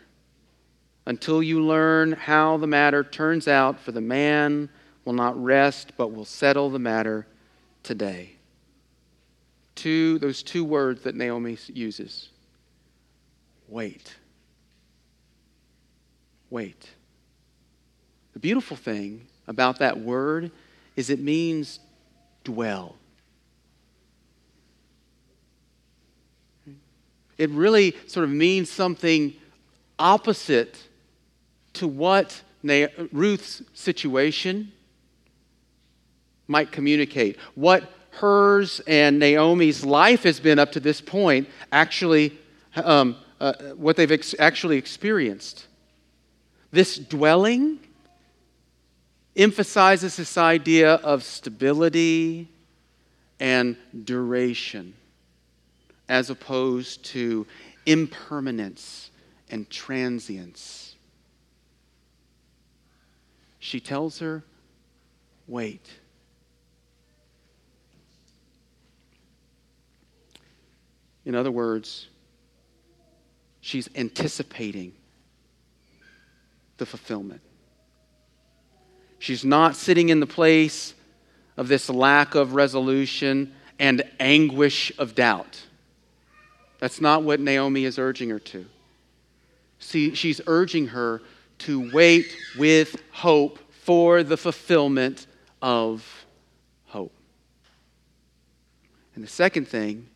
until 1.07 1.43
you 1.43 1.65
learn 1.65 2.13
how 2.13 2.57
the 2.57 2.67
matter 2.67 3.05
turns 3.05 3.47
out, 3.47 3.81
for 3.81 3.93
the 3.93 4.01
man 4.01 4.69
will 5.05 5.13
not 5.13 5.41
rest, 5.43 5.93
but 5.97 6.13
will 6.13 6.25
settle 6.25 6.69
the 6.69 6.79
matter 6.79 7.27
today. 7.83 8.33
Two, 9.77 10.19
those 10.19 10.43
two 10.43 10.65
words 10.65 11.03
that 11.03 11.15
Naomi 11.15 11.57
uses 11.69 12.31
wait. 13.69 14.15
Wait. 16.51 16.91
The 18.33 18.39
beautiful 18.39 18.77
thing 18.77 19.27
about 19.49 19.79
that 19.81 19.99
word 19.99 20.51
is 20.95 21.11
it 21.11 21.21
means 21.21 21.81
dwell. 22.45 22.97
It 27.39 27.51
really 27.51 27.97
sort 28.07 28.25
of 28.25 28.31
means 28.31 28.71
something 28.71 29.35
opposite 29.99 30.79
to 31.77 31.89
what 31.89 32.43
Ruth's 33.13 33.63
situation 33.75 34.73
might 36.49 36.73
communicate. 36.73 37.39
What 37.55 37.91
hers 38.11 38.81
and 38.87 39.19
Naomi's 39.19 39.85
life 39.85 40.23
has 40.23 40.41
been 40.41 40.59
up 40.59 40.73
to 40.73 40.81
this 40.81 41.01
point, 41.01 41.49
actually, 41.71 42.39
um, 42.77 43.17
uh, 43.41 43.53
what 43.77 43.97
they've 43.97 44.13
ex- 44.13 44.35
actually 44.39 44.79
experienced. 44.79 45.67
This 46.71 46.97
dwelling 46.97 47.79
emphasizes 49.37 50.17
this 50.17 50.39
idea 50.39 50.95
of 50.95 51.23
stability 51.23 52.49
and 53.39 53.77
duration 54.05 54.95
as 56.09 56.31
opposed 56.31 57.05
to 57.05 57.47
impermanence 57.85 59.11
and 59.51 59.69
transience 59.69 60.96
she 63.67 63.81
tells 63.81 64.21
her, 64.21 64.45
Wait. 65.49 65.85
In 71.25 71.35
other 71.35 71.51
words, 71.51 72.07
she's 73.61 73.89
anticipating 73.97 74.93
the 76.77 76.87
fulfillment. 76.87 77.41
She's 79.19 79.45
not 79.45 79.75
sitting 79.75 80.11
in 80.11 80.21
the 80.21 80.27
place 80.27 80.95
of 81.57 81.67
this 81.67 81.91
lack 81.91 82.37
of 82.37 82.55
resolution 82.55 83.53
and 83.81 84.05
anguish 84.21 84.93
of 84.97 85.17
doubt. 85.17 85.61
That's 86.79 87.01
not 87.01 87.25
what 87.25 87.41
Naomi 87.41 87.85
is 87.85 87.99
urging 87.99 88.31
her 88.31 88.39
to. 88.39 88.65
See, 89.81 90.15
she's 90.15 90.41
urging 90.47 90.89
her 90.89 91.21
to 91.59 91.91
wait 91.93 92.37
with 92.59 92.97
hope 93.13 93.59
for 93.71 94.23
the 94.23 94.37
fulfillment 94.37 95.27
of 95.63 96.27
hope. 96.87 97.13
And 99.15 99.25
the 99.25 99.29
second 99.29 99.69
thing 99.69 100.09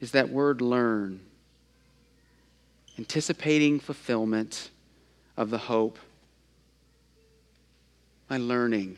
is 0.00 0.12
that 0.12 0.28
word 0.28 0.60
learn, 0.60 1.20
anticipating 2.98 3.80
fulfillment 3.80 4.70
of 5.36 5.50
the 5.50 5.58
hope 5.58 5.98
by 8.28 8.36
learning. 8.36 8.96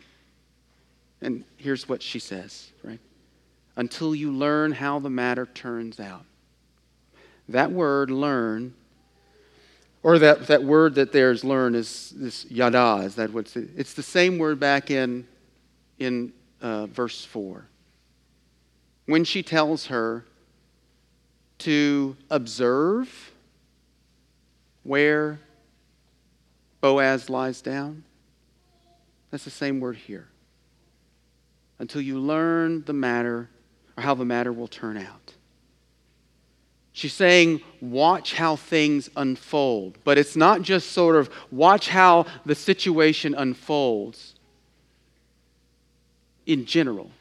And 1.20 1.44
here's 1.56 1.88
what 1.88 2.02
she 2.02 2.18
says, 2.18 2.70
right? 2.82 3.00
Until 3.76 4.14
you 4.14 4.32
learn 4.32 4.72
how 4.72 4.98
the 4.98 5.10
matter 5.10 5.46
turns 5.46 6.00
out. 6.00 6.24
That 7.48 7.70
word, 7.70 8.10
learn, 8.10 8.74
or 10.08 10.18
that, 10.18 10.46
that 10.46 10.64
word 10.64 10.94
that 10.94 11.12
there's 11.12 11.44
learned 11.44 11.76
is 11.76 12.14
this 12.16 12.46
yada. 12.50 13.02
Is 13.04 13.16
that 13.16 13.30
what's 13.30 13.56
it? 13.56 13.68
It's 13.76 13.92
the 13.92 14.02
same 14.02 14.38
word 14.38 14.58
back 14.58 14.90
in, 14.90 15.28
in 15.98 16.32
uh, 16.62 16.86
verse 16.86 17.26
4. 17.26 17.66
When 19.04 19.22
she 19.24 19.42
tells 19.42 19.88
her 19.88 20.24
to 21.58 22.16
observe 22.30 23.32
where 24.82 25.40
Boaz 26.80 27.28
lies 27.28 27.60
down, 27.60 28.02
that's 29.30 29.44
the 29.44 29.50
same 29.50 29.78
word 29.78 29.96
here. 29.96 30.28
Until 31.80 32.00
you 32.00 32.18
learn 32.18 32.82
the 32.86 32.94
matter 32.94 33.50
or 33.94 34.02
how 34.02 34.14
the 34.14 34.24
matter 34.24 34.54
will 34.54 34.68
turn 34.68 34.96
out. 34.96 35.34
She's 36.98 37.14
saying, 37.14 37.60
watch 37.80 38.34
how 38.34 38.56
things 38.56 39.08
unfold. 39.16 39.98
But 40.02 40.18
it's 40.18 40.34
not 40.34 40.62
just 40.62 40.90
sort 40.90 41.14
of 41.14 41.30
watch 41.52 41.90
how 41.90 42.26
the 42.44 42.56
situation 42.56 43.36
unfolds 43.36 44.34
in 46.44 46.66
general. 46.66 47.12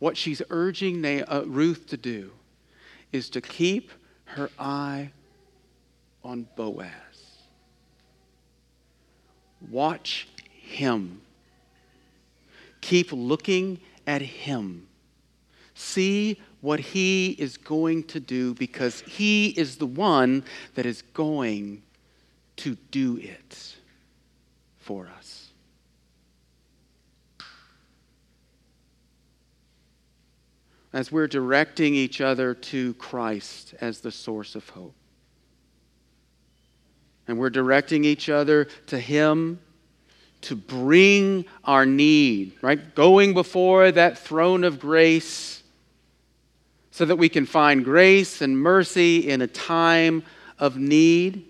what 0.00 0.16
she's 0.16 0.42
urging 0.50 1.04
uh, 1.04 1.44
Ruth 1.46 1.86
to 1.90 1.96
do 1.96 2.32
is 3.12 3.30
to 3.30 3.40
keep 3.40 3.92
her 4.24 4.50
eye 4.58 5.12
on 6.24 6.48
Boaz. 6.56 6.90
Watch 9.70 10.26
him. 10.50 11.20
Keep 12.80 13.12
looking 13.12 13.78
at 14.08 14.22
him. 14.22 14.88
See 15.74 16.40
what 16.60 16.80
he 16.80 17.30
is 17.30 17.56
going 17.56 18.02
to 18.04 18.20
do 18.20 18.54
because 18.54 19.00
he 19.02 19.48
is 19.48 19.76
the 19.76 19.86
one 19.86 20.44
that 20.74 20.86
is 20.86 21.02
going 21.14 21.82
to 22.56 22.76
do 22.90 23.18
it 23.18 23.76
for 24.78 25.08
us. 25.18 25.50
As 30.92 31.12
we're 31.12 31.28
directing 31.28 31.94
each 31.94 32.20
other 32.20 32.54
to 32.54 32.94
Christ 32.94 33.74
as 33.80 34.00
the 34.00 34.10
source 34.10 34.54
of 34.54 34.68
hope. 34.70 34.94
And 37.28 37.38
we're 37.38 37.50
directing 37.50 38.04
each 38.04 38.30
other 38.30 38.64
to 38.86 38.98
Him 38.98 39.60
to 40.40 40.56
bring 40.56 41.44
our 41.64 41.84
need, 41.84 42.52
right? 42.62 42.94
Going 42.94 43.34
before 43.34 43.92
that 43.92 44.18
throne 44.18 44.64
of 44.64 44.80
grace 44.80 45.57
so 46.98 47.04
that 47.04 47.14
we 47.14 47.28
can 47.28 47.46
find 47.46 47.84
grace 47.84 48.42
and 48.42 48.58
mercy 48.58 49.30
in 49.30 49.40
a 49.40 49.46
time 49.46 50.24
of 50.58 50.76
need. 50.76 51.44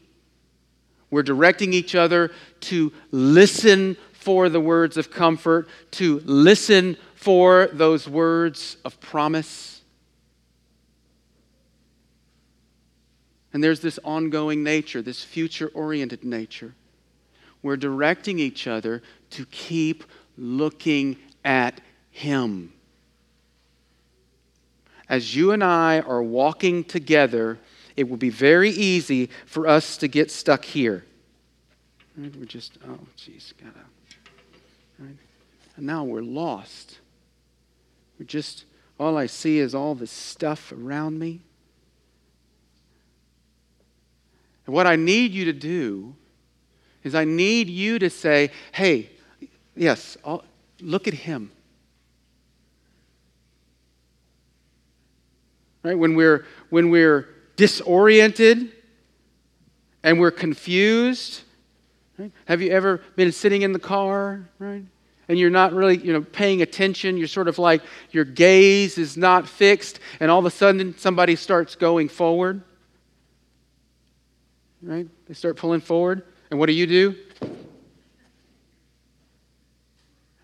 We're 1.11 1.23
directing 1.23 1.73
each 1.73 1.95
other 1.95 2.33
to 2.61 2.93
listen 3.13 3.97
for 4.13 4.51
the 4.51 4.61
words 4.61 4.99
of 4.99 5.11
comfort, 5.11 5.67
to 5.93 6.21
listen 6.27 6.99
for 7.15 7.71
those 7.73 8.07
words 8.07 8.77
of 8.85 9.01
promise. 9.01 9.81
And 13.55 13.65
there's 13.65 13.81
this 13.81 13.99
ongoing 14.05 14.63
nature, 14.63 15.01
this 15.01 15.25
future 15.25 15.71
oriented 15.73 16.25
nature 16.25 16.75
we're 17.63 17.79
directing 17.79 18.39
each 18.39 18.67
other 18.67 19.03
to 19.31 19.47
keep 19.47 20.05
looking 20.37 21.17
at 21.43 21.81
Him. 22.11 22.75
As 25.09 25.35
you 25.35 25.53
and 25.53 25.65
I 25.65 26.01
are 26.01 26.23
walking 26.23 26.85
together, 26.85 27.59
it 27.97 28.09
will 28.09 28.17
be 28.17 28.31
very 28.31 28.71
easy 28.71 29.31
for 29.47 29.67
us 29.67 29.97
to 29.99 30.09
get 30.09 30.31
stuck 30.31 30.65
here. 30.65 31.05
We're 32.17 32.45
just, 32.45 32.79
oh, 32.87 32.99
jeez, 33.17 33.53
gotta. 33.57 33.79
Right? 34.99 35.17
And 35.77 35.87
now 35.87 36.05
we're 36.05 36.23
lost. 36.23 36.99
We're 38.19 38.27
just, 38.27 38.65
all 38.99 39.17
I 39.17 39.27
see 39.27 39.59
is 39.59 39.75
all 39.75 39.95
this 39.95 40.11
stuff 40.11 40.73
around 40.73 41.19
me. 41.19 41.41
And 44.67 44.75
what 44.75 44.87
I 44.87 44.97
need 44.97 45.33
you 45.33 45.45
to 45.47 45.53
do 45.53 46.15
is 47.05 47.15
I 47.15 47.25
need 47.25 47.69
you 47.69 47.99
to 48.01 48.11
say, 48.11 48.51
hey, 48.73 49.11
yes, 49.75 50.17
I'll, 50.25 50.45
look 50.81 51.09
at 51.09 51.15
him. 51.15 51.51
Right? 55.83 55.99
When 55.99 56.15
we're, 56.15 56.45
when 56.71 56.91
we're 56.91 57.29
disoriented 57.57 58.73
and 60.03 60.19
we're 60.19 60.31
confused, 60.31 61.43
right? 62.19 62.33
have 62.47 62.63
you 62.63 62.71
ever 62.71 63.03
been 63.17 63.33
sitting 63.33 63.63
in 63.63 63.73
the 63.73 63.79
car, 63.79 64.49
right? 64.59 64.85
And 65.29 65.39
you're 65.39 65.51
not 65.51 65.75
really, 65.75 65.99
you 65.99 66.13
know, 66.13 66.23
paying 66.23 66.63
attention. 66.63 67.19
You're 67.19 67.29
sort 67.29 67.49
of 67.49 67.59
like 67.59 67.83
your 68.13 68.25
gaze 68.25 68.97
is 68.97 69.17
not 69.17 69.47
fixed, 69.47 70.01
and 70.21 70.31
all 70.31 70.39
of 70.39 70.47
a 70.47 70.51
sudden 70.51 70.97
somebody 70.97 71.37
starts 71.37 71.77
going 71.77 72.09
forward. 72.09 72.63
Right? 74.83 75.07
They 75.27 75.35
start 75.35 75.57
pulling 75.57 75.81
forward. 75.81 76.23
And 76.51 76.59
what 76.59 76.67
do 76.67 76.73
you 76.73 76.87
do? 76.87 77.15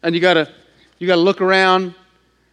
And 0.03 0.15
you 0.15 0.21
gotta 0.21 0.53
you 0.99 1.07
gotta 1.07 1.23
look 1.23 1.41
around. 1.41 1.95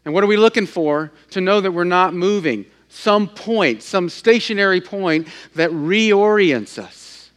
And 0.04 0.14
what 0.14 0.24
are 0.24 0.28
we 0.28 0.38
looking 0.38 0.66
for? 0.66 1.12
To 1.32 1.41
know 1.41 1.62
that 1.62 1.72
we're 1.72 1.84
not 1.84 2.14
moving. 2.14 2.66
Some 2.89 3.28
point, 3.28 3.84
some 3.84 4.10
stationary 4.10 4.82
point 4.82 5.28
that 5.56 5.72
reorients 5.72 6.78
us. 6.78 7.30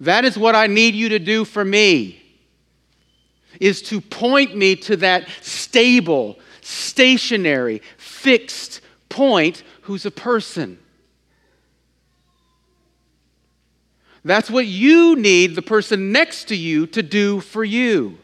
That 0.00 0.24
is 0.24 0.38
what 0.38 0.54
I 0.54 0.66
need 0.66 0.94
you 0.94 1.10
to 1.10 1.18
do 1.18 1.44
for 1.44 1.64
me. 1.64 2.22
Is 3.60 3.82
to 3.82 4.00
point 4.00 4.56
me 4.56 4.76
to 4.76 4.96
that 4.96 5.28
stable, 5.42 6.38
stationary, 6.60 7.82
fixed 7.98 8.80
point 9.08 9.62
who's 9.82 10.06
a 10.06 10.10
person. 10.10 10.78
That's 14.24 14.50
what 14.50 14.66
you 14.66 15.16
need 15.16 15.54
the 15.54 15.62
person 15.62 16.12
next 16.12 16.44
to 16.48 16.56
you 16.56 16.86
to 16.88 17.02
do 17.02 17.40
for 17.40 17.64
you, 17.64 18.18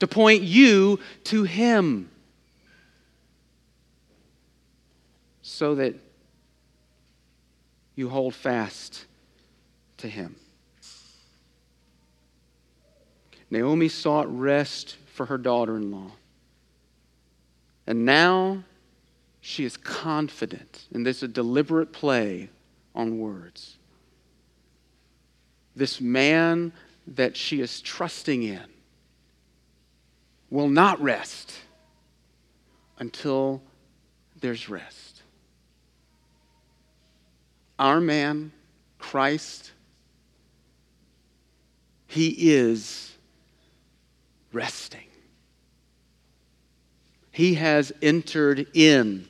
to 0.00 0.06
point 0.06 0.42
you 0.42 0.98
to 1.24 1.44
Him. 1.44 2.10
So 5.42 5.74
that 5.76 5.94
you 7.94 8.08
hold 8.08 8.34
fast 8.34 9.04
to 9.98 10.08
Him. 10.08 10.36
Naomi 13.50 13.88
sought 13.88 14.26
rest 14.36 14.96
for 15.14 15.26
her 15.26 15.38
daughter 15.38 15.76
in 15.76 15.90
law. 15.90 16.12
And 17.86 18.04
now 18.04 18.62
she 19.40 19.64
is 19.64 19.76
confident, 19.76 20.86
and 20.92 21.04
this 21.04 21.18
is 21.18 21.22
a 21.24 21.28
deliberate 21.28 21.92
play 21.92 22.48
on 22.94 23.18
words 23.18 23.78
this 25.80 26.00
man 26.00 26.72
that 27.06 27.36
she 27.36 27.60
is 27.60 27.80
trusting 27.80 28.42
in 28.42 28.64
will 30.50 30.68
not 30.68 31.00
rest 31.00 31.52
until 32.98 33.62
there's 34.40 34.68
rest. 34.68 35.22
Our 37.78 38.00
man, 38.00 38.52
Christ, 38.98 39.72
he 42.06 42.52
is 42.52 43.16
resting. 44.52 45.06
He 47.30 47.54
has 47.54 47.92
entered 48.02 48.66
in. 48.74 49.28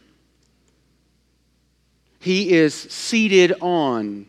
He 2.19 2.53
is 2.53 2.75
seated 2.75 3.55
on 3.61 4.27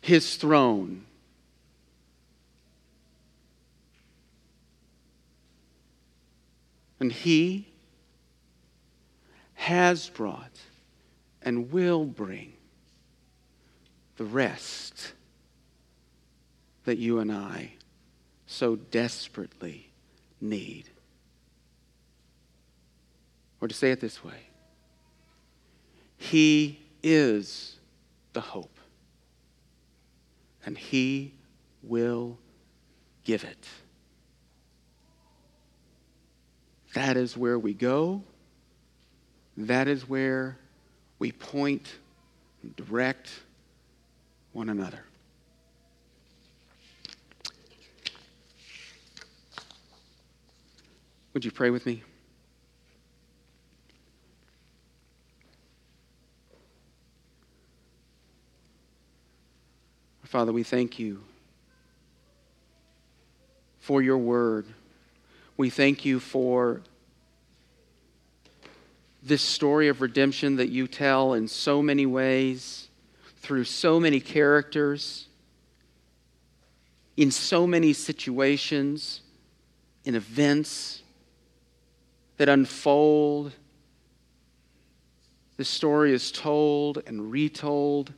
his 0.00 0.36
throne. 0.36 1.05
And 7.00 7.12
He 7.12 7.68
has 9.54 10.08
brought 10.08 10.58
and 11.42 11.70
will 11.70 12.04
bring 12.04 12.52
the 14.16 14.24
rest 14.24 15.12
that 16.84 16.98
you 16.98 17.18
and 17.18 17.30
I 17.30 17.72
so 18.46 18.76
desperately 18.76 19.90
need. 20.40 20.88
Or 23.60 23.68
to 23.68 23.74
say 23.74 23.90
it 23.90 24.00
this 24.00 24.22
way, 24.24 24.48
He 26.16 26.80
is 27.02 27.76
the 28.32 28.40
hope, 28.40 28.78
and 30.64 30.78
He 30.78 31.34
will 31.82 32.38
give 33.24 33.44
it. 33.44 33.66
That 36.96 37.18
is 37.18 37.36
where 37.36 37.58
we 37.58 37.74
go. 37.74 38.22
That 39.58 39.86
is 39.86 40.08
where 40.08 40.56
we 41.18 41.30
point 41.30 41.92
and 42.62 42.74
direct 42.74 43.28
one 44.54 44.70
another. 44.70 45.04
Would 51.34 51.44
you 51.44 51.50
pray 51.50 51.68
with 51.68 51.84
me? 51.84 52.02
Father, 60.24 60.50
we 60.50 60.62
thank 60.62 60.98
you 60.98 61.22
for 63.80 64.00
your 64.00 64.16
word. 64.16 64.64
We 65.56 65.70
thank 65.70 66.04
you 66.04 66.20
for 66.20 66.82
this 69.22 69.42
story 69.42 69.88
of 69.88 70.00
redemption 70.00 70.56
that 70.56 70.68
you 70.68 70.86
tell 70.86 71.32
in 71.32 71.48
so 71.48 71.82
many 71.82 72.06
ways, 72.06 72.88
through 73.38 73.64
so 73.64 73.98
many 73.98 74.20
characters, 74.20 75.28
in 77.16 77.30
so 77.30 77.66
many 77.66 77.92
situations, 77.92 79.22
in 80.04 80.14
events. 80.14 81.02
that 82.36 82.48
unfold. 82.50 83.52
The 85.56 85.64
story 85.64 86.12
is 86.12 86.30
told 86.30 87.02
and 87.06 87.32
retold. 87.32 88.12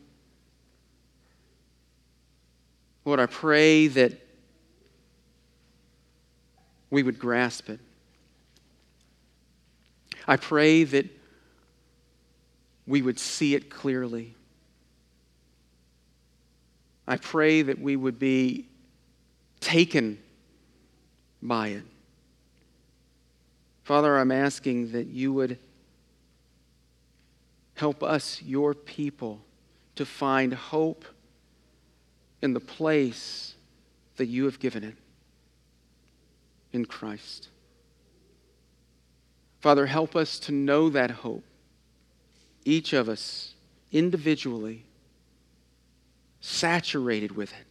Lord, 3.05 3.21
I 3.21 3.27
pray 3.27 3.87
that 3.87 4.28
we 6.91 7.03
would 7.03 7.19
grasp 7.19 7.69
it. 7.69 7.81
I 10.27 10.37
pray 10.37 10.85
that 10.85 11.07
we 12.87 13.03
would 13.03 13.19
see 13.19 13.55
it 13.55 13.71
clearly. 13.71 14.35
I 17.07 17.17
pray 17.17 17.63
that 17.63 17.79
we 17.79 17.97
would 17.97 18.19
be 18.19 18.67
taken 19.61 20.19
by 21.43 21.69
it. 21.69 21.83
Father, 23.85 24.19
I'm 24.19 24.33
asking 24.33 24.93
that 24.93 25.07
you 25.07 25.33
would 25.33 25.59
help 27.75 28.03
us, 28.03 28.43
your 28.43 28.75
people, 28.75 29.41
to 29.97 30.05
find 30.05 30.53
hope 30.53 31.07
in 32.43 32.53
the 32.53 32.61
place 32.61 33.55
that 34.17 34.27
you 34.27 34.45
have 34.45 34.59
given 34.59 34.85
it 34.85 34.95
in 36.79 36.87
Christ. 36.87 37.49
Father, 39.59 39.87
help 39.87 40.15
us 40.15 40.39
to 40.39 40.53
know 40.53 40.89
that 40.91 41.11
hope, 41.11 41.45
each 42.65 42.93
of 42.93 43.09
us 43.09 43.55
individually, 43.91 44.85
saturated 46.41 47.33
with 47.33 47.51
it, 47.51 47.67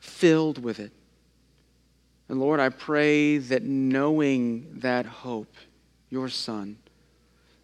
filled 0.00 0.60
with 0.62 0.80
it. 0.80 0.90
And 2.28 2.40
Lord, 2.40 2.58
I 2.58 2.68
pray 2.68 3.38
that 3.38 3.62
knowing 3.62 4.80
that 4.80 5.06
hope, 5.06 5.54
your 6.10 6.28
Son, 6.28 6.78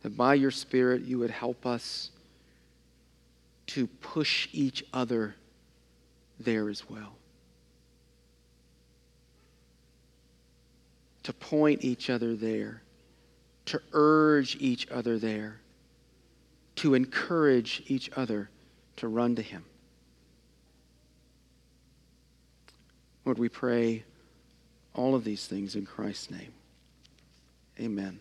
that 0.03 0.17
by 0.17 0.35
your 0.35 0.53
Spirit 0.53 1.03
you 1.03 1.19
would 1.19 1.31
help 1.31 1.67
us 1.67 2.11
to 3.67 3.89
push 3.89 4.49
each 4.53 4.85
other 4.93 5.35
there 6.39 6.69
as 6.69 6.89
well. 6.89 7.17
To 11.27 11.33
point 11.33 11.83
each 11.83 12.09
other 12.09 12.37
there, 12.37 12.83
to 13.65 13.83
urge 13.93 14.57
each 14.61 14.89
other 14.93 15.19
there, 15.19 15.59
to 16.77 16.95
encourage 16.95 17.83
each 17.89 18.09
other 18.15 18.49
to 18.99 19.09
run 19.09 19.35
to 19.35 19.43
Him. 19.43 19.65
Lord, 23.25 23.41
we 23.41 23.49
pray 23.49 24.05
all 24.95 25.17
of 25.17 25.25
these 25.25 25.49
things 25.49 25.75
in 25.75 25.85
Christ's 25.85 26.31
name. 26.31 26.53
Amen. 27.81 28.21